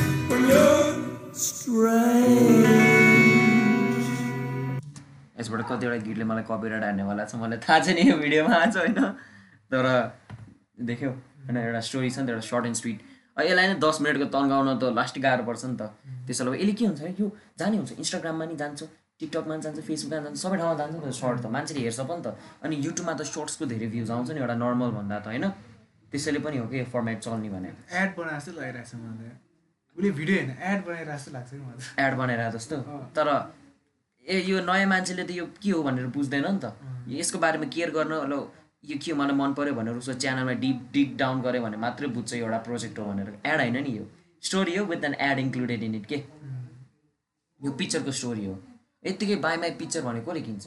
यसबाट 5.38 5.60
कतिवटा 5.70 5.96
गीतले 6.06 6.24
मलाई 6.30 6.44
copyright 6.50 6.84
हान्नेवाला 6.84 7.24
छ। 7.24 7.34
मलाई 7.42 7.58
थाहा 7.64 7.78
छैन 7.84 7.98
यो 8.08 8.16
भिडियोमा 8.18 8.54
आज 8.54 8.76
होइन। 8.76 9.00
तर 9.70 9.84
देख्यौ 10.88 11.10
होइन 11.46 11.56
एउटा 11.56 11.80
स्टोरी 11.88 12.10
छ 12.10 12.18
नि 12.18 12.26
त 12.26 12.30
एउटा 12.30 12.46
सर्ट 12.50 12.64
एन्ड 12.66 12.76
स्विट 12.82 12.98
यसलाई 13.38 13.66
नै 13.70 13.76
दस 13.78 13.96
मिनटको 14.02 14.26
तन्गाउन 14.34 14.68
त 14.78 14.84
लास्ट 14.98 15.18
गाह्रो 15.22 15.44
पर्छ 15.46 15.64
नि 15.64 15.76
त। 15.78 15.82
त्यसो 16.26 16.42
भए 16.50 16.58
यसले 16.58 16.72
के 16.78 16.84
हुन्छ 16.86 17.00
यो 17.20 17.26
जाने 17.58 17.76
हुन्छ। 17.80 17.92
इन्स्टाग्राममा 18.02 18.44
नि 18.50 18.56
जान्छ 18.62 18.80
टिकटकमा 19.18 19.54
जान्छ 19.64 19.78
फेसबुकमा 19.82 20.18
जान्छ 20.24 20.38
सबै 20.42 20.56
ठाउँमा 20.58 20.74
जान्छ 20.80 20.94
नि 20.94 21.00
त 21.06 21.14
सर्ट 21.14 21.38
त। 21.42 21.46
मान्छेले 21.54 21.80
हेर्छ 21.86 22.00
पनि 22.10 22.22
त। 22.22 22.28
अनि 22.64 22.74
युट्युबमा 22.86 23.14
त 23.14 23.22
सर्ट्सको 23.30 23.64
धेरै 23.72 23.88
भ्युज 23.94 24.10
आउँछ 24.10 24.30
नि 24.34 24.40
एउटा 24.42 24.56
नर्मल 24.62 24.90
भन्दा 24.98 25.16
त 25.18 25.26
होइन? 25.30 25.46
त्यसैले 26.10 26.40
पनि 26.40 26.56
हो 26.58 26.66
कि 26.66 26.78
फर्मेट 26.94 27.18
चल्ने 27.20 27.48
भने। 27.54 27.68
एड 27.94 28.10
बनाएको 28.18 28.38
जस्तो 28.38 28.52
लागिरहेको 28.58 28.88
छ 28.90 28.94
मलाई 28.98 29.30
उसले 29.96 30.10
भिडियो 30.18 30.36
होइन 30.38 30.50
एड 30.70 30.80
बनाइरहेको 30.86 31.18
जस्तो 31.18 31.30
लाग्छ 31.36 31.50
एड 31.98 32.12
बनाएर 32.20 32.42
जस्तो। 32.56 32.76
तर 33.16 33.26
ए 34.28 34.40
यो 34.44 34.60
नयाँ 34.60 34.88
मान्छेले 34.88 35.24
त 35.24 35.30
यो 35.30 35.44
के 35.62 35.70
हो 35.70 35.82
भनेर 35.82 36.06
बुझ्दैन 36.14 36.46
नि 36.46 36.60
त। 36.62 36.72
यसको 37.08 37.38
बारेमा 37.38 37.66
केयर 37.74 37.90
गर्न 37.90 38.12
ल 38.28 38.34
यो 38.84 38.96
के 39.02 39.10
हो 39.10 39.16
मलाई 39.18 39.36
मन 39.36 39.52
पऱ्यो 39.58 39.74
भनेर 39.74 39.96
उसको 39.96 40.14
च्यानलमा 40.22 40.52
डिप 40.62 40.78
डिप 40.92 41.16
डाउन 41.18 41.40
गऱ्यो 41.42 41.62
भने 41.62 41.76
मात्रै 41.84 42.08
बुझ्छ 42.16 42.32
एउटा 42.34 42.58
प्रोजेक्ट 42.66 42.98
हो 42.98 43.04
भनेर। 43.04 43.28
एड 43.44 43.60
होइन 43.60 43.76
नि 43.84 43.92
यो। 43.98 44.04
स्टोरी 44.42 44.76
हो 44.76 44.84
with 44.86 45.04
an 45.04 45.14
ad 45.20 45.38
included 45.38 45.82
in 45.82 45.94
it 45.94 46.06
के? 46.06 46.16
यो 47.60 47.70
पिक्चरको 47.78 48.12
स्टोरी 48.18 48.44
हो। 48.46 48.54
यत्तिकै 49.06 49.36
बाई 49.46 49.56
माई 49.56 49.70
पिक्चर 49.80 50.02
भने 50.02 50.20
कसले 50.26 50.40
किन्छ? 50.40 50.66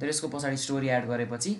तर 0.00 0.08
यसको 0.08 0.28
पछाडि 0.28 0.56
स्टोरी 0.56 0.88
एड 0.88 1.06
गरेपछि 1.08 1.54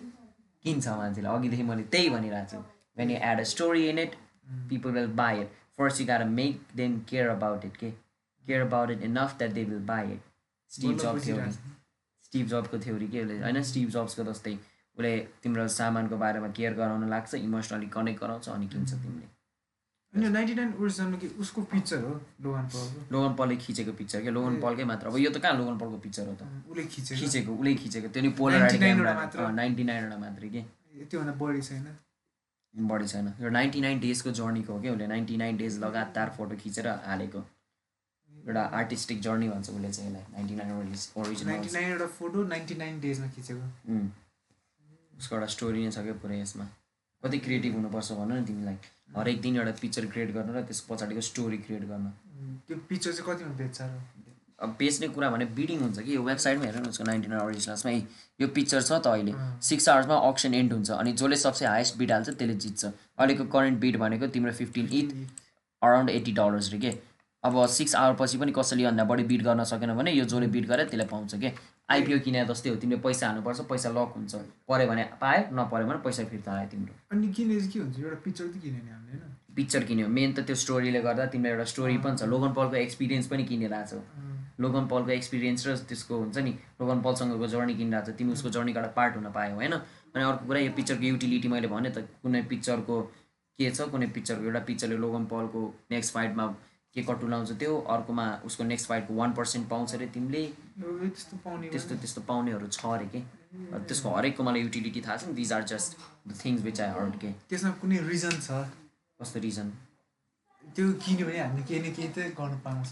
किन्छ 0.65 0.89
मान्छेले। 0.89 1.29
अघिदेखि 1.29 1.63
मैले 1.63 1.83
त्यही 1.93 2.11
भनिरहेको 2.11 2.51
छु। 2.51 2.63
When 2.99 3.11
you 3.11 3.19
add 3.31 3.41
a 3.41 3.45
story 3.53 3.89
in 3.89 3.99
it 3.99 4.15
people 4.71 4.91
will 4.91 5.07
buy 5.23 5.41
it 5.41 5.49
first 5.79 6.01
you 6.01 6.07
gotta 6.07 6.25
make 6.31 6.61
them 6.77 6.99
care 7.11 7.29
about 7.29 7.65
it 7.65 7.77
के? 7.77 7.91
Care 8.45 8.61
about 8.63 8.91
it 8.91 9.03
enough 9.05 9.39
that 9.39 9.53
they 9.53 9.65
will 9.65 9.87
buy 9.87 10.13
it 10.13 10.29
Steve 10.71 10.99
Jobs 10.99 11.13
बुझिरहेको 11.13 11.51
स्टिभ 12.25 12.47
जबको 12.49 12.79
theory 12.79 13.09
के 13.09 13.25
उसले 13.25 13.39
होइन 13.43 13.63
Steve 13.71 13.89
जब्सको 13.91 14.25
जस्तै 14.25 14.55
उसले 14.97 15.13
तिम्रो 15.43 15.67
सामानको 15.75 16.17
बारेमा 16.17 16.49
केयर 16.57 16.75
गराउन 16.75 17.09
लाग्छ 17.11 17.35
इमोसनली 17.37 17.87
कनेक्ट 17.91 18.21
गराउँछ 18.21 18.49
अनि 18.49 18.67
किन्छ 18.69 18.91
तिमीले। 18.93 19.29
अनि 20.13 20.29
नाइन्टी 20.29 20.55
नाइन 20.55 20.73
ओरिजिनल 20.81 21.17
कि 21.17 21.29
उसको 21.43 21.63
पिक्चर 21.73 22.01
हो 22.05 22.15
लोहान 22.43 22.67
पावरको 22.67 23.15
लोगन 23.15 23.35
पलले 23.39 23.57
खिचेको 23.57 23.93
पिक्चर 23.99 24.21
क्या? 24.21 24.33
लोगन 24.33 24.61
पलकै 24.61 24.85
मात्र 24.85 25.07
अब 25.07 25.17
यो 25.17 25.31
त 25.31 25.39
कहाँ 25.39 25.57
लोगन 25.59 25.79
पलको 25.79 25.99
पिक्चर 26.07 26.27
हो 26.29 26.35
त? 26.35 26.43
उसले 26.71 26.85
खिचेको। 26.85 27.21
खिचेको 27.21 27.55
उसले 27.55 27.75
खिचेको। 27.83 28.09
त्यो 28.09 28.23
नि 28.23 28.31
पोलर 28.39 28.59
99 28.63 29.01
वटा 29.01 29.15
मात्र। 29.15 29.51
नाइन्टी 29.59 29.85
नाइनवटा 29.85 30.19
मात्रै 30.19 30.49
के? 30.49 30.63
त्योभन्दा 31.07 31.35
बढी 31.39 31.63
छैन। 31.63 31.87
बढी 32.75 33.07
छैन। 33.07 33.33
यो 33.41 33.51
नाइन्टी 33.51 33.81
नाइन 33.81 34.01
डेजको 34.01 34.31
जर्नीको 34.39 34.73
हो 34.73 34.81
क्या 34.81 34.93
उसले? 34.93 35.07
नाइन्टी 35.07 35.37
नाइन 35.37 35.57
डेज 35.57 35.79
लगातार 35.85 36.35
फोटो 36.37 36.57
खिचेर 36.63 36.89
हालेको। 37.07 37.41
एउटा 38.47 38.63
आर्टिस्टिक 38.81 39.21
जर्नी 39.21 39.49
भन्छ 39.49 39.71
उसले 39.71 39.91
चाहिँ 39.93 40.11
यसलाई 40.11 40.25
ninety 40.33 40.55
nine 40.57 40.73
ninety 40.75 41.21
original 41.21 41.73
nine 41.73 41.91
एउटा 41.93 42.07
फोटो 42.19 42.45
नाइन्टी 42.53 42.75
नाइन 42.83 43.01
डेजमा 43.01 43.29
खिचेको। 43.37 43.65
उसको 45.19 45.35
एउटा 45.37 45.47
स्टोरी 45.57 45.85
नै 45.85 45.91
छ 45.91 45.99
क्या 46.05 46.15
पुरै 46.23 46.41
यसमा। 46.41 46.65
कति 47.23 47.39
क्रिएटिभ 47.45 47.75
हुनुपर्छ 47.75 48.13
भन 48.13 48.33
न 48.33 48.45
तिमीलाई। 48.45 48.77
हरेक 49.17 49.41
दिन 49.43 49.57
एउटा 49.57 49.73
पिक्चर 49.81 50.07
क्रिएट 50.07 50.31
गर्न 50.35 50.49
र 50.57 50.63
त्यस 50.63 50.81
पछाडिको 50.89 51.21
स्टोरी 51.29 51.59
क्रिएट 51.67 51.85
गर्न। 51.91 52.07
त्यो 52.69 52.77
पिक्चर 52.89 53.13
चाहिँ 53.13 53.27
कतिमा 53.29 53.53
बेच्छ 53.59 53.81
र? 53.83 53.91
अब 54.61 54.75
बेच्ने 54.79 55.09
कुरा 55.09 55.29
भने 55.31 55.45
बिडिङ 55.59 55.81
हुन्छ 55.81 55.99
कि 55.99 56.15
यो 56.17 56.23
वेबसाइटमा 56.23 56.65
हेर 56.65 56.77
न 56.77 56.87
उसको 56.89 57.05
नाइन्टी 57.05 57.29
नाइन 57.29 57.41
अरिजिनल्समा 57.41 57.93
यो 58.41 58.49
पिक्चर 58.57 58.83
छ 58.83 58.93
त 58.93 59.07
अहिले। 59.13 59.33
सिक्स 59.69 59.89
आवर्समा 59.89 60.17
अक्सन 60.31 60.55
एन्ड 60.55 60.73
हुन्छ 60.73 60.91
अनि 60.97 61.13
जसले 61.13 61.37
सबसे 61.45 61.67
हाइएस्ट 61.67 61.97
बिड 61.99 62.13
हाल्छ 62.13 62.29
त्यसले 62.31 62.55
जित्छ। 62.65 62.85
अहिलेको 62.85 63.45
करेन्ट 63.53 63.79
बिड 63.81 63.97
भनेको 64.01 64.27
तिम्रो 64.35 64.53
फिफ्टिन 64.61 64.89
इथ 65.01 65.15
अराउन्ड 65.83 66.11
एट्टी 66.11 66.33
डलर्स 66.33 66.73
रे 66.73 66.79
के? 66.79 66.93
अब 67.45 67.67
सिक्स 67.67 67.95
आवर 67.95 68.15
पछि 68.21 68.39
पनि 68.39 68.53
कसैले 68.53 68.85
भन्दा 68.85 69.05
बढी 69.05 69.25
बिड 69.25 69.43
गर्न 69.45 69.65
सकेन 69.65 69.95
भने 69.97 70.13
यो 70.13 70.25
जसले 70.25 70.47
बिड 70.47 70.67
गरे 70.69 70.85
त्यसले 70.85 71.05
पाउँछ 71.09 71.35
कि? 71.35 71.51
आइपिओ 71.91 72.19
किने 72.21 72.45
जस्तै 72.47 72.71
हो 72.71 72.77
तिमीले 72.77 73.01
पैसा 73.01 73.27
हाल्नुपर्छ 73.27 73.61
पैसा 73.71 73.89
लक 73.97 74.13
हुन्छ। 74.17 74.35
पऱ्यो 74.69 74.87
भने 74.89 75.05
पायो 75.21 75.49
नपऱ्यो 75.57 75.87
भने 75.89 75.99
पैसा 76.05 76.25
फिर्ता 76.29 76.53
आयो 76.53 76.69
तिम्रो। 76.69 76.95
अनि 77.13 77.29
किने 77.33 77.57
के 77.73 77.79
हुन्छ? 77.81 77.99
एउटा 77.99 78.19
पिक्चर 78.25 78.45
त 78.45 78.61
किने 78.61 78.81
नि 78.85 78.91
हामीले 78.93 79.17
होइन? 79.17 79.35
पिक्चर 79.57 79.85
किन्यो। 79.89 80.09
मेन 80.09 80.33
त 80.33 80.45
त्यो 80.47 80.57
स्टोरीले 80.63 81.01
गर्दा 81.01 81.27
तिमीलाई 81.33 81.53
एउटा 81.53 81.65
स्टोरी 81.73 81.97
पनि 82.05 82.17
छ। 82.17 82.23
लोगन 82.29 82.53
पलको 82.53 82.77
एक्सपिरियन्स 82.77 83.27
पनि 83.33 83.45
किनिरहेको 83.49 83.89
छौ। 83.89 84.01
लोगन 84.61 84.87
पलको 84.93 85.11
एक्सपिरियन्स 85.11 85.67
र 85.67 85.77
त्यसको 85.89 86.15
हुन्छ 86.21 86.39
नि 86.45 86.53
लोगन 86.81 87.01
पलसँगको 87.01 87.47
जर्नी 87.49 87.75
किनिरहेको 87.75 88.13
छ। 88.13 88.17
तिमी 88.21 88.33
उसको 88.37 88.49
जर्नीको 88.53 88.79
एउटा 88.79 88.93
पार्ट 88.93 89.17
हुन 89.17 89.33
पायौ 89.33 89.55
होइन? 89.57 89.73
अनि 90.15 90.25
अर्को 90.25 90.45
कुरा 90.47 90.61
यो 90.61 90.73
पिक्चरको 90.77 91.05
युटिलिटी 91.05 91.49
मैले 91.49 91.69
भने 91.73 91.91
त 91.91 92.05
कुनै 92.21 92.43
पिक्चरको 92.53 92.97
के 93.59 93.71
छ? 93.71 93.89
कुनै 93.89 94.07
पिक्चरको 94.13 94.45
एउटा 94.45 94.61
पिक्चरले 94.69 94.97
लोगन 95.01 95.25
पलको 95.33 95.61
नेक्स्ट 95.91 96.15
फाइटमा 96.15 96.45
के 96.95 97.03
कटुलाउँछ 97.09 97.51
त्यो 97.59 97.77
अर्कोमा 97.95 98.27
उसको 98.45 98.65
नेक्स्ट 98.65 98.89
फाइटको 98.89 99.15
वान 99.15 99.33
पर्सेन्ट 99.33 99.69
पाउँछ 99.69 99.95
अरे 99.95 100.07
तिमीले। 100.15 100.43
त्यस्तो 101.71 101.95
त्यस्तो 101.97 102.21
पाउनेहरू 102.29 102.67
छ 102.67 102.87
अरे 102.87 103.07
के? 103.13 103.21
त्यसको 103.87 104.09
हरेकको 104.17 104.43
मलाई 104.43 104.63
युटिलिटी 104.63 105.01
थाहा 105.07 105.17
छ। 105.17 105.25
These 105.39 105.53
are 105.53 105.63
just 105.73 105.91
the 106.29 106.31
things 106.45 106.63
which 106.63 106.81
I 106.81 106.91
heard 106.97 107.15
के। 107.21 107.31
त्यसमा 107.49 107.71
कुनै 107.83 107.99
रिजन 108.09 108.35
छ? 108.41 108.51
कस्तो 109.21 109.41
रिजन 109.41 109.71
त्यो 110.65 110.93
किन्यो 111.05 111.27
भने 111.27 111.39
हामीले 111.39 111.63
केही 111.69 111.81
न 111.81 111.93
केही 111.95 112.09
त 112.09 112.19
गर्नु 112.39 112.59
पाउँछ। 112.67 112.91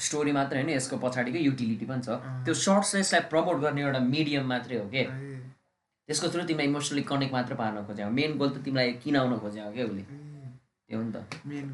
स्टोरी 0.00 0.32
मात्रै 0.32 0.58
होइन 0.60 0.70
यसको 0.74 0.96
पछाडिको 0.98 1.38
युटिलिटी 1.38 1.86
पनि 1.86 2.02
छ। 2.02 2.18
त्यो 2.44 2.54
सर्ट्स 2.54 2.94
यसलाई 2.94 3.22
प्रमोट 3.30 3.56
गर्ने 3.62 3.80
एउटा 3.82 4.00
मिडियम 4.10 4.44
मात्रै 4.48 4.76
हो 4.78 4.86
कि। 4.90 5.02
त्यसको 6.08 6.28
थ्रु 6.28 6.42
तिमीलाई 6.50 6.66
इमोसनली 6.66 7.02
कनेक्ट 7.08 7.32
मात्र 7.32 7.54
पार्न 7.56 7.76
खोज्या 7.86 8.08
मेन 8.10 8.36
गोल 8.38 8.50
त 8.50 8.64
तिमीलाई 8.64 8.92
किनाउन 9.04 9.38
खोज्या 9.38 9.64
हो 9.64 9.72
क्या 9.72 9.84
उसले? 9.86 10.02
त्यो 10.90 11.02
नि 11.02 11.10
त 11.12 11.16
मेन 11.46 11.66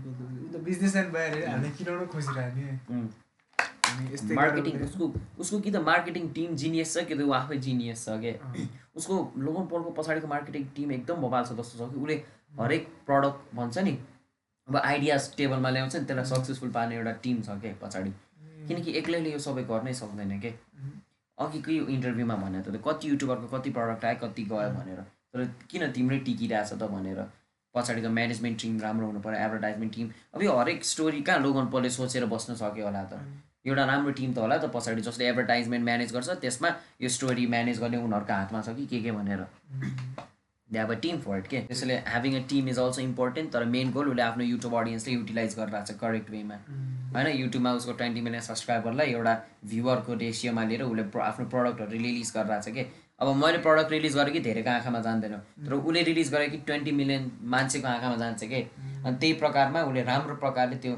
बिजनेसम्यान 0.64 1.10
भएर 1.12 1.32
हामीले 1.46 1.70
किनाउन 1.78 2.06
खोजिरहने 2.14 2.66
मार्केटिङ 4.34 4.80
उसको 4.82 5.12
उसको 5.38 5.60
कि 5.60 5.70
त 5.70 5.82
मार्केटिङ 5.86 6.28
टिम 6.36 6.54
जिनियस 6.62 6.94
छ 6.94 7.04
कि 7.06 7.14
त 7.14 7.20
ऊ 7.22 7.32
आफै 7.38 7.58
जिनियस 7.66 8.04
छ 8.04 8.18
के 8.24 8.32
उसको 8.96 9.16
लोगन 9.46 9.66
पोलको 9.72 9.90
पछाडिको 9.98 10.28
मार्केटिङ 10.34 10.64
टिम 10.76 10.92
एकदम 10.92 11.26
भोपाल 11.26 11.44
छ 11.44 11.58
जस्तो 11.60 11.74
छ 11.80 11.90
कि 11.92 12.00
उसले 12.02 12.16
हरेक 12.60 12.88
प्रडक्ट 13.06 13.54
भन्छ 13.56 13.86
नि 13.88 13.94
अब 14.68 14.76
आइडियाज 14.78 15.30
टेबलमा 15.36 15.70
ल्याउँछ 15.70 15.96
नि 15.96 16.04
त्यसलाई 16.04 16.30
सक्सेसफुल 16.32 16.70
पार्ने 16.72 16.96
एउटा 16.96 17.12
टिम 17.24 17.42
छ 17.42 17.58
क्या 17.64 17.74
पछाडि 17.82 18.12
किनकि 18.68 18.92
एक्लैले 18.98 19.32
यो 19.32 19.38
सबै 19.46 19.62
गर्नै 19.68 19.94
सक्दैन 20.00 20.38
के 20.40 20.54
अघिको 21.38 21.72
यो 21.72 21.86
इन्टरभ्यूमा 21.88 22.36
भने 22.38 22.62
त 22.62 22.82
कति 22.86 23.10
युट्युबरको 23.10 23.52
कति 23.56 23.70
प्रडक्ट 23.78 24.04
आयो 24.04 24.22
कति 24.22 24.42
गयो 24.50 24.70
भनेर 24.78 25.04
तर 25.34 25.44
किन 25.70 25.90
तिम्रै 25.92 26.18
टिकिरहेछ 26.26 26.72
त 26.72 26.90
भनेर 26.94 27.22
पछाडिको 27.74 28.08
म्यानेजमेन्ट 28.10 28.60
टिम 28.62 28.80
राम्रो 28.80 29.06
हुनु 29.06 29.20
पऱ्यो 29.20 29.38
एडभर्टाइजमेन्ट 29.44 29.94
टिम 29.94 30.10
अब 30.34 30.42
यो 30.42 30.56
हरेक 30.56 30.84
स्टोरी 30.84 31.20
कहाँ 31.28 31.40
लोगन 31.40 31.66
पलले 31.74 31.90
सोचेर 31.90 32.24
बस्न 32.32 32.54
सक्यो 32.62 32.84
होला 32.84 33.02
त? 33.12 33.20
एउटा 33.66 33.84
राम्रो 33.84 34.12
टिम 34.18 34.32
त 34.32 34.38
होला 34.38 34.56
त 34.58 34.70
पछाडि 34.74 35.02
जसले 35.08 35.28
एडभर्टाइजमेन्ट 35.28 35.84
म्यानेज 35.84 36.12
गर्छ 36.14 36.28
त्यसमा 36.42 36.68
यो 37.02 37.08
स्टोरी 37.16 37.46
म्यानेज 37.54 37.80
गर्ने 37.80 38.02
उनीहरूको 38.02 38.32
हातमा 38.32 38.60
छ 38.62 38.74
कि 38.76 38.86
के 38.86 39.00
के 39.02 39.12
भनेर। 39.18 39.44
They 40.68 40.78
have 40.78 40.90
a 40.90 40.94
team 41.04 41.18
for 41.20 41.38
it 41.38 41.46
के? 41.46 41.60
त्यसैले 41.68 41.96
having 42.06 42.34
a 42.36 42.42
team 42.50 42.68
is 42.68 42.78
also 42.78 43.00
important 43.02 43.52
तर 43.52 43.64
मेन 43.74 43.90
गोल 43.92 44.08
उसले 44.10 44.22
आफ्नो 44.22 44.44
युट्युब 44.44 44.74
अडियन्सले 44.80 45.14
युटिलाइज 45.14 45.54
गरिरहेको 45.58 45.92
छ 45.92 45.98
करेक्ट 46.00 46.30
वेमा 46.30 46.56
होइन 47.14 47.26
युट्युबमा 47.40 47.72
उसको 47.78 47.92
ट्वेन्टी 48.00 48.20
मिलियन 48.26 48.42
सब्सक्राइबरलाई 48.48 49.12
एउटा 49.12 49.34
भ्युवरको 49.70 50.14
रेसियोमा 50.24 50.64
लिएर 50.72 50.82
उसले 50.82 51.04
आफ्नो 51.28 51.46
प्रडक्टहरू 51.54 51.90
रिलिज 51.92 52.32
गरिरहेको 52.36 52.70
छ 52.70 52.74
कि? 52.74 52.84
अब 53.20 53.34
मैले 53.36 53.58
प्रडक्ट 53.64 53.90
रिलिज 53.92 54.14
गरेँ 54.16 54.32
कि 54.32 54.40
धेरैको 54.40 54.70
आँखामा 54.70 55.00
जान्दैन। 55.00 55.34
तर 55.66 55.72
उसले 55.74 56.02
रिलिज 56.02 56.32
गरे 56.32 56.48
कि 56.48 56.58
ट्वेन्टी 56.66 56.92
मिलियन 56.92 57.30
मान्छेको 57.44 57.88
आँखामा 57.88 58.16
जान्छ 58.16 58.44
कि? 58.44 58.60
अनि 59.04 59.16
त्यही 59.16 59.32
प्रकारमा 59.42 59.82
उसले 59.84 60.02
राम्रो 60.02 60.34
प्रकारले 60.40 60.76
त्यो 60.80 60.94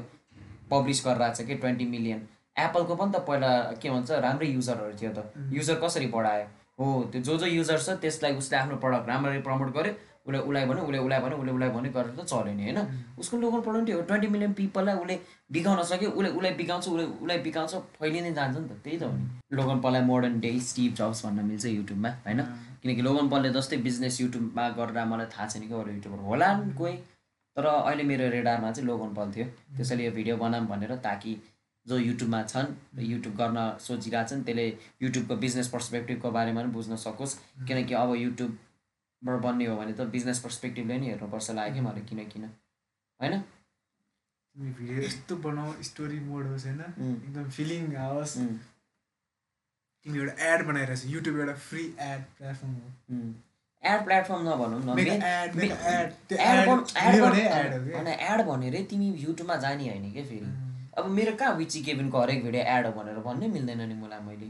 पब्लिस 0.71 1.03
गरिरहेको 1.05 1.35
छ 1.35 1.47
कि 1.47 1.55
ट्वेन्टी 1.55 1.85
मिलियन 1.85 2.21
एप्पलको 2.55 2.95
पनि 2.95 3.11
त 3.11 3.19
पहिला 3.27 3.51
के 3.81 3.89
भन्छ 3.89 4.11
राम्रै 4.23 4.47
युजरहरू 4.47 4.95
थियो 5.01 5.11
त। 5.11 5.51
युजर 5.51 5.75
कसरी 5.83 6.07
बढायो? 6.15 6.45
हो 6.79 6.85
त्यो 7.11 7.21
जो 7.21 7.37
जो 7.37 7.45
युजर 7.45 7.79
छ 7.79 7.89
त्यसलाई 8.01 8.35
उसले 8.39 8.57
आफ्नो 8.57 8.75
प्रडक्ट 8.79 9.09
राम्ररी 9.09 9.41
प्रमोट 9.43 9.73
गर्यो। 9.75 9.93
उसले 10.25 10.39
उसलाई 10.39 10.65
भन्यो 10.65 10.83
उसले 10.83 10.97
उसलाई 10.97 11.19
भन्यो 11.21 11.37
उसले 11.37 11.51
उसलाई 11.51 11.69
भन्यो 11.69 11.91
गरेर 11.91 12.11
त 12.15 12.25
चल्यो 12.25 12.53
नि 12.53 12.63
होइन 12.63 12.79
उसको 13.19 13.37
लोकल 13.37 13.61
प्रडक्ट 13.61 13.93
हो 13.93 14.01
ट्वेन्टी 14.01 14.27
मिलियन 14.27 14.53
पिपललाई 14.53 14.95
उसले 14.95 15.19
बिकाउन 15.51 15.83
सक्यो 15.83 16.09
उसले 16.09 16.29
उसलाई 16.29 16.53
बिकाउँछ 16.59 16.87
उसले 16.87 17.03
उसलाई 17.05 17.37
बिकाउँछ 17.47 17.75
फैलिँदै 17.99 18.31
जान्छ 18.33 18.57
नि 18.57 18.67
त 18.67 18.79
त्यही 18.83 18.97
त 18.97 19.03
हो 19.03 19.11
नि। 19.13 19.55
लोगन 19.55 19.79
पललाई 19.81 20.01
मोडर्न 20.01 20.39
डे 20.39 20.51
स्टिभ 20.69 20.93
जब्स 20.95 21.25
भन्न 21.25 21.45
मिल्छ 21.45 21.65
युट्युबमा 21.65 22.09
होइन? 22.27 22.41
किनकि 22.83 23.01
लोगन 23.01 23.29
पलले 23.29 23.49
जस्तै 23.53 23.77
बिजनेस 23.87 24.21
युट्युबमा 24.21 24.69
गरेर 24.79 25.05
मलाई 25.05 25.27
थाहा 25.33 25.47
छैन 25.47 25.67
कि 25.67 25.73
अरू 25.73 25.91
युट्युबर 25.91 26.19
होला 26.23 26.47
नि 26.57 26.73
कोही। 26.73 26.95
तर 27.57 27.65
अहिले 27.65 28.03
मेरो 28.03 28.29
रेडारमा 28.29 28.71
चाहिँ 28.71 28.87
लोगन 28.87 29.13
पल 29.13 29.31
थियो। 29.35 29.45
त्यसैले 29.77 30.05
यो 30.05 30.11
भिडियो 30.11 30.37
बनाऊँ 30.37 30.67
भनेर 30.67 30.95
ताकि 31.03 31.35
जो 31.85 31.97
युट्युबमा 31.99 32.41
छन् 32.43 32.67
युट्युब 33.11 33.35
गर्न 33.35 33.57
सोचिरहेछन् 33.79 34.43
त्यसले 34.43 34.67
युट्युबको 35.01 35.35
बिजनेस 35.35 35.67
पर्सपेक्टिभको 35.67 36.31
बारेमा 36.31 36.61
पनि 36.61 36.71
बुझ्न 36.71 36.95
सकोस्। 36.97 37.33
किनकि 37.67 37.93
अब 37.93 38.15
युट्युबबाट 39.23 39.43
बन्ने 39.43 39.65
हो 39.65 39.77
भने 39.77 39.93
त 39.93 40.01
बिजनेस 40.11 40.39
पर्सपेक्टिभले 40.39 40.97
नि 40.99 41.07
हेर्नुपर्छ 41.07 41.51
लाग्यो 41.51 41.73
कि 41.73 41.81
मलाई 41.81 42.01
किन 42.03 42.25
किन। 42.27 42.43
होइन? 43.19 43.39
तिमी 43.39 44.71
भिडियो 44.71 45.03
यस्तो 45.03 45.35
बनाऊ 45.35 45.81
स्टोरी 45.81 46.19
मोड 46.19 46.47
होस् 46.47 46.65
होइन। 46.65 46.81
एकदम 47.23 47.49
फिलिङ 47.49 47.95
आओस्। 47.97 48.37
उम्, 48.37 48.57
तिमी 50.05 50.19
एउटा 50.19 50.43
एड 50.43 50.65
बनाइरहेछ 50.67 51.05
युट्युब 51.07 51.39
एउटा 51.39 51.53
फ्री 51.67 51.83
एड 51.99 52.21
प्लेटफर्म 52.37 52.73
हो। 52.73 52.91
एड 53.83 54.03
प्लेटफर्म 54.05 54.41
नभनौँ 54.47 54.81
न 54.83 54.95
एड 58.07 58.41
भनेरै 58.47 58.83
तिमी 58.83 59.13
युट्युबमा 59.23 59.55
जाने 59.63 59.89
होइन 59.89 60.11
क्या 60.13 60.25
फेरि। 60.25 60.47
अब 60.97 61.09
मेरो 61.09 61.35
कहाँ 61.35 61.55
विची 61.55 61.81
केबिनको 61.83 62.21
हरेक 62.21 62.43
भिडियो 62.43 62.63
एड 62.75 62.85
हो 62.85 62.91
भनेर 62.93 63.19
भन्नै 63.23 63.47
मिल्दैन 63.47 63.81
नि 63.89 63.95
मलाई 63.95 64.19
मैले। 64.19 64.45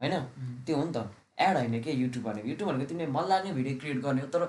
होइन? 0.00 0.20
त्यो 0.66 0.76
हो 0.76 0.84
नि 0.84 0.92
त। 0.92 0.96
एड 1.38 1.56
होइन 1.56 1.80
क्या 1.82 1.94
युट्युब 1.94 2.24
भनेको? 2.24 2.48
युट्युब 2.48 2.68
भनेको 2.70 2.88
तिमीले 2.88 3.10
मन 3.12 3.28
लाग्ने 3.28 3.52
भिडियो 3.52 3.78
क्रिएट 3.78 4.00
गर्ने 4.02 4.20
हो 4.20 4.26
तर 4.28 4.44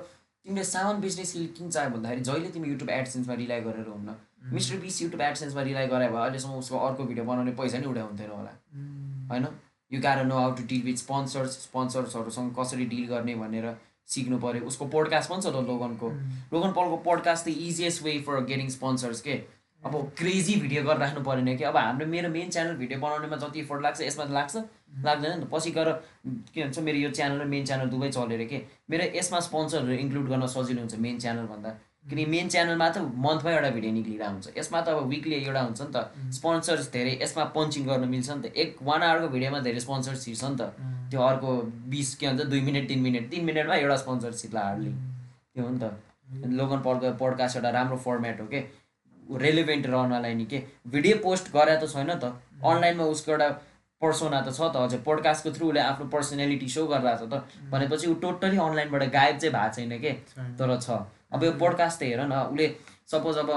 तिमीले 0.45 0.63
सामान 0.65 1.01
बेच्ने 1.01 1.25
स्किल 1.25 1.47
किन 1.57 1.69
चाह्यो 1.69 1.89
भन्दाखेरि 1.89 2.21
जहिले 2.21 2.49
तिमी 2.49 2.67
युट्युब 2.69 2.89
एडसेन्समा 2.89 3.33
रिलाइ 3.35 3.61
गरेर 3.61 3.87
हुन्न। 3.87 4.15
मिस्टर 4.53 4.77
बिस 4.79 5.01
युट्युब 5.01 5.21
एडसेन्समा 5.21 5.61
रिलाइ 5.61 5.87
गरे 5.87 6.07
भए 6.09 6.21
अहिलेसम्म 6.21 6.53
उसको 6.59 6.77
अर्को 6.79 7.03
भिडियो 7.03 7.25
बनाउने 7.25 7.51
पैसा 7.59 7.77
नि 7.77 7.87
उठाइ 7.87 8.03
हुन्थेन 8.03 8.31
होला। 8.31 8.53
होइन? 9.31 9.47
You 9.91 10.01
gotta 10.01 10.23
know 10.25 10.37
how 10.37 10.51
to 10.55 10.63
deal 10.67 10.81
with 10.83 10.97
sponsors 10.97 11.51
स्पोन्सर्सहरूसँग 11.63 12.55
कसरी 12.59 12.85
डिल 12.85 13.05
गर्ने 13.07 13.35
भनेर 13.35 13.75
सिक्नु 14.07 14.37
पऱ्यो 14.39 14.65
उसको 14.65 14.85
पोडकास्ट 14.93 15.29
पनि 15.29 15.41
छ 15.41 15.47
त 15.47 15.65
लोगनको। 15.67 16.09
लोगन 16.53 16.71
पलको 16.73 16.97
पोडकास्ट 17.05 17.45
त 17.45 17.47
easiest 17.69 18.03
way 18.03 18.19
for 18.27 18.43
getting 18.45 18.69
sponsors 18.69 19.21
के? 19.21 19.35
अब 19.85 19.93
क्रेजी 20.17 20.55
भिडियो 20.61 20.83
गरिराख्नु 20.83 21.21
परेन 21.23 21.55
कि 21.57 21.63
अब 21.63 21.77
हाम्रो 21.77 22.05
मेरो 22.05 22.29
मेन 22.29 22.49
च्यानल 22.49 22.75
भिडियो 22.75 22.99
बनाउनेमा 22.99 23.35
जति 23.43 23.59
इफोर्ट 23.59 23.81
लाग्छ 23.83 24.01
यसमा 24.01 24.23
लाग्छ। 24.27 24.55
लाग्दैन 25.05 25.31
नि 25.31 25.45
त। 25.45 25.47
पछि 25.53 25.71
गएर 25.71 25.89
के 26.53 26.63
भन्छ 26.63 26.79
मेरो 26.83 26.97
यो 26.99 27.09
च्यानल 27.09 27.41
र 27.41 27.45
मेन 27.47 27.65
च्यानल 27.65 27.87
दुवै 27.89 28.09
चलेर 28.11 28.43
के 28.51 28.61
मेरो 28.91 29.03
यसमा 29.15 29.39
स्पोन्सरहरू 29.47 29.93
इन्क्लुड 30.03 30.27
गर्न 30.29 30.47
सजिलो 30.51 30.79
हुन्छ 30.83 30.95
मेन 30.99 31.19
च्यानल 31.19 31.45
भन्दा। 31.47 31.69
किनकि 32.09 32.25
मेन 32.25 32.47
च्यानलमा 32.49 32.89
त 32.89 32.97
मन्थमा 33.23 33.51
एउटा 33.51 33.69
भिडियो 33.69 33.91
निक्लिरहेको 33.93 34.33
हुन्छ। 34.33 34.57
यसमा 34.57 34.81
त 34.81 34.87
अब 34.89 35.07
विकली 35.07 35.35
एउटा 35.47 35.61
हुन्छ 35.61 35.81
नि 35.81 35.91
त। 35.95 35.97
स्पोन्सर्स 36.35 36.91
धेरै 36.91 37.13
यसमा 37.23 37.43
पन्चिङ 37.55 37.87
गर्न 37.87 38.07
मिल्छ 38.09 38.29
नि 38.29 38.41
त। 38.43 38.45
एक 38.59 38.83
वान 38.83 39.01
आवरको 39.03 39.27
भिडियोमा 39.35 39.59
धेरै 39.63 39.79
स्पोन्सर्स 39.79 40.19
छिर्छ 40.25 40.43
नि 40.43 40.55
त। 40.59 40.61
त्यो 41.11 41.21
अर्को 41.23 41.49
बिस 41.87 42.15
के 42.19 42.27
भन्छ 42.27 42.51
दुई 42.51 42.61
मिनट 42.67 42.87
तिन 42.91 42.99
मिनट 43.07 43.31
तिन 43.31 43.45
मिनटमा 43.45 43.75
एउटा 43.79 43.97
स्पोन्सर 44.03 44.33
छिर्ला 44.43 44.61
हार्डली। 44.67 44.91
त्यो 45.55 45.63
हो 45.63 45.71
नि 45.71 45.79
त। 45.79 46.51
लोगन 46.59 46.79
पलको 46.83 47.15
पोडकास्ट 47.23 47.57
एउटा 47.57 47.69
राम्रो 47.79 47.97
फर्मेट 48.03 48.41
हो 48.41 48.47
कि। 48.51 48.59
रेलिभेन्ट 49.37 49.85
रहनलाई 49.87 50.33
नि 50.35 50.45
के 50.45 50.63
भिडियो 50.87 51.17
पोस्ट 51.23 51.51
गरे 51.53 51.75
त 51.77 51.89
छैन 51.89 52.13
त। 52.15 52.33
अनलाइनमा 52.65 53.03
उसको 53.15 53.31
एउटा 53.31 53.49
पर्सोना 54.01 54.41
त 54.41 54.53
छ 54.55 54.59
त 54.73 54.75
अझै 54.75 54.97
पोडकास्टको 55.05 55.51
थ्रु 55.55 55.67
उसले 55.67 55.79
आफ्नो 55.81 56.05
पर्सनालिटी 56.09 56.69
सो 56.69 56.85
गरिरहेको 56.87 57.25
छ 57.25 57.29
त। 57.33 57.69
भनेपछि 57.71 58.07
ऊ 58.07 58.13
टोटली 58.23 58.57
अनलाइनबाट 58.57 59.03
गायब 59.11 59.37
चाहिँ 59.37 59.53
भएको 59.53 59.75
छैन 59.75 59.99
के? 59.99 60.11
तर 60.57 60.77
छ। 60.79 60.89
अब 61.33 61.43
यो 61.43 61.51
पोडकास्ट 61.61 61.99
त 61.99 62.03
हेर 62.03 62.21
न 62.25 62.33
उसले 62.49 62.67
सपोज 63.11 63.37
अब 63.37 63.49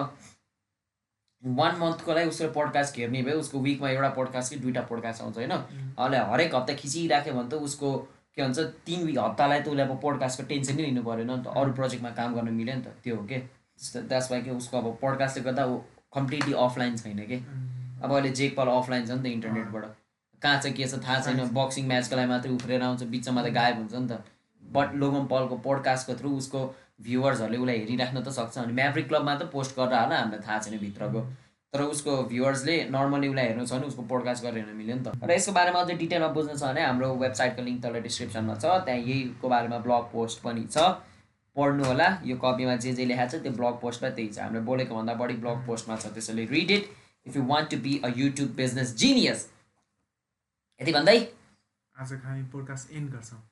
वान 1.43 1.77
मन्थको 1.79 2.13
लागि 2.15 2.29
उसको 2.29 2.49
पोडकास्ट 2.55 2.99
हेर्ने 2.99 3.23
भयो 3.23 3.39
उसको 3.39 3.59
विकमा 3.61 3.89
एउटा 3.91 4.09
पोडकास्ट 4.19 4.55
कि 4.55 4.59
दुइटा 4.61 4.81
पोडकास्ट 4.91 5.23
आउँछ 5.23 5.37
होइन? 5.37 5.53
अहिले 5.99 6.19
हरेक 6.31 6.55
हप्ता 6.55 6.75
खिचिराख्यो 6.83 7.35
भने 7.35 7.49
त 7.49 7.55
उसको 7.69 7.89
के 8.37 8.43
भन्छ 8.43 8.59
तिन 8.87 9.07
विक 9.07 9.19
हप्तालाई 9.19 9.61
त 9.61 9.69
उसले 9.69 9.83
अब 9.83 9.99
पोडकास्टको 10.03 10.47
टेन्सन 10.49 10.77
नै 10.77 10.83
लिनु 10.87 11.03
परेन 11.03 11.31
नि 11.31 11.43
त। 11.43 11.47
अरू 11.57 11.73
प्रोजेक्टमा 11.73 12.11
काम 12.19 12.35
गर्न 12.35 12.55
मिल्यो 12.55 12.75
नि 12.75 12.83
त। 12.83 12.95
त्यो 13.03 13.17
हो 13.17 13.25
कि? 13.27 13.39
द्याट्स 14.09 14.31
वाइ 14.31 14.43
कि 14.43 14.51
उसको 14.51 14.79
अब 14.79 14.97
पोडकास्टले 15.01 15.45
गर्दा 15.45 15.65
ऊ 15.67 15.79
कम्प्लिटली 16.15 16.53
अफलाइन 16.67 16.97
छैन 16.97 17.19
कि। 17.27 17.37
अब 18.03 18.13
अहिले 18.13 18.31
जेक 18.31 18.57
पाल 18.57 18.69
अफलाइन 18.69 19.07
छ 19.07 19.11
नि 19.11 19.23
त 19.23 19.27
इन्टरनेटबाट 19.33 19.85
कहाँ 20.43 20.61
चाहिँ 20.61 20.77
के 20.77 20.87
छ 20.87 21.03
थाहा 21.03 21.21
छैन। 21.21 21.49
बक्सिङ 21.55 21.87
म्याचको 21.89 22.17
लागि 22.17 22.29
मात्रै 22.29 22.53
उफ्रेर 22.55 22.83
आउँछ 22.83 23.03
बिचमा 23.15 23.43
त 23.43 23.53
गायब 23.59 23.77
हुन्छ 23.79 23.95
नि 23.95 24.09
त। 24.09 24.23
बट 24.63 24.95
लोगन 25.03 25.27
पलको 25.31 25.57
पोडकास्टको 25.67 26.15
थ्रु 26.19 26.31
उसको 26.37 26.61
भ्युवर्सहरूले 27.03 27.59
उसलाई 27.59 27.79
हेरिराख्न 27.79 28.23
त 28.23 28.29
सक्छ। 28.39 28.59
अनि 28.59 28.73
म्याभ्रिक 28.73 29.09
क्लबमा 29.09 29.35
त 29.35 29.43
पोस्ट 29.53 29.77
गरेर 29.77 29.99
होला 29.99 30.17
हामीलाई 30.19 30.41
थाहा 30.47 30.59
छैन 30.59 30.79
भित्रको। 30.79 31.21
तर 31.73 31.83
उसको 31.83 32.13
भ्युवर्सले 32.31 32.75
नर्मली 32.93 33.29
उसलाई 33.29 33.47
हेर्नु 33.47 33.65
छ 33.67 33.73
भने 33.73 33.87
उसको 33.87 34.03
पोडकास्ट 34.11 34.45
गरेर 34.45 34.59
हेर्नु 34.59 34.77
मिल्यो 34.77 34.97
नि 34.97 35.03
त। 35.05 35.09
र 35.25 35.31
यसको 35.33 35.53
बारेमा 35.53 35.81
अझै 35.81 35.95
डिटेलमा 36.03 36.29
बुझ्नु 36.37 36.55
छ 36.55 36.63
भने 36.63 36.83
हाम्रो 36.85 37.09
वेबसाइटको 37.23 37.63
लिङ्क 37.63 37.83
तल 37.83 37.95
डिस्क्रिप्सनमा 38.07 38.55
छ। 38.55 38.65
त्यहाँ 38.87 39.01
यहीको 39.01 39.49
बारेमा 39.49 39.79
ब्लग 39.87 40.05
पोस्ट 40.13 40.43
पनि 40.45 40.65
छ। 40.69 40.77
पढ्नु 41.57 41.85
होला 41.85 42.09
यो 42.31 42.37
कपीमा 42.45 42.77
जे 42.85 42.93
जे 42.99 43.05
लेखाएको 43.11 43.39
छ 43.39 43.43
त्यो 43.43 43.53
ब्लग 43.61 43.79
पोस्टमा 43.85 44.11
त्यही 44.19 44.29
छ 44.29 44.39
हामीले 44.39 44.63
बोलेको 44.71 44.95
भन्दा 44.95 45.15
बढी 45.23 45.37
ब्लग 45.45 45.67
पोस्टमा 45.67 45.97
छ 46.03 46.13
त्यसैले 46.17 46.45
read 46.53 46.71
it 46.79 46.91
if 47.27 47.37
you 47.37 47.45
want 47.53 47.71
to 47.71 47.79
be 47.87 48.01
a 48.05 48.13
YouTube 48.17 48.55
business 48.61 48.95
genius 49.05 49.47
यति 50.81 50.93
भन्दै 50.99 51.17
आजको 51.95 52.21
हामी 52.29 52.43
पोडकास्ट 52.57 52.97
एन्ड 52.97 53.11
गर्छौँ 53.15 53.43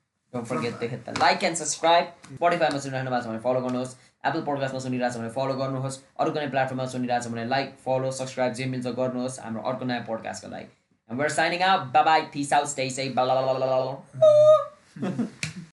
subscribe. 1.61 2.11
Spotifyमा 2.35 2.77
सुनिरहनु 2.83 3.09
भएको 3.11 3.23
छ 3.23 3.27
भने 3.29 3.39
फलो 3.47 3.61
गर्नुहोस् 3.61 3.95
एप्पल 4.27 4.43
पोडकास्टमा 4.43 4.83
सुनिरहेको 4.83 5.15
छ 5.15 5.21
भने 5.21 5.31
फलो 5.39 5.55
गर्नुहोस् 5.63 5.97
अरू 6.19 6.37
कुनै 6.37 6.51
प्लेटफर्ममा 6.53 6.85
सुनिरहेको 6.93 7.25
छ 7.25 7.33
भने 7.33 7.47
लाइक 7.55 7.73
फलो 7.87 8.11
सब्सक्राइब 8.19 8.53
जे 8.59 8.69
मिल्छ 8.75 8.99
गर्नुहोस् 9.01 9.39
हाम्रो 9.47 9.71
अर्को 9.71 9.89
नयाँ 9.91 10.05
पोडकास्टको 10.11 10.53
लागि 10.53 10.69
we're 11.09 11.29
signing 11.29 11.61
out. 11.61 11.91
Bye 11.91 12.03
bye. 12.03 12.21
Peace 12.31 12.51
out. 12.51 12.67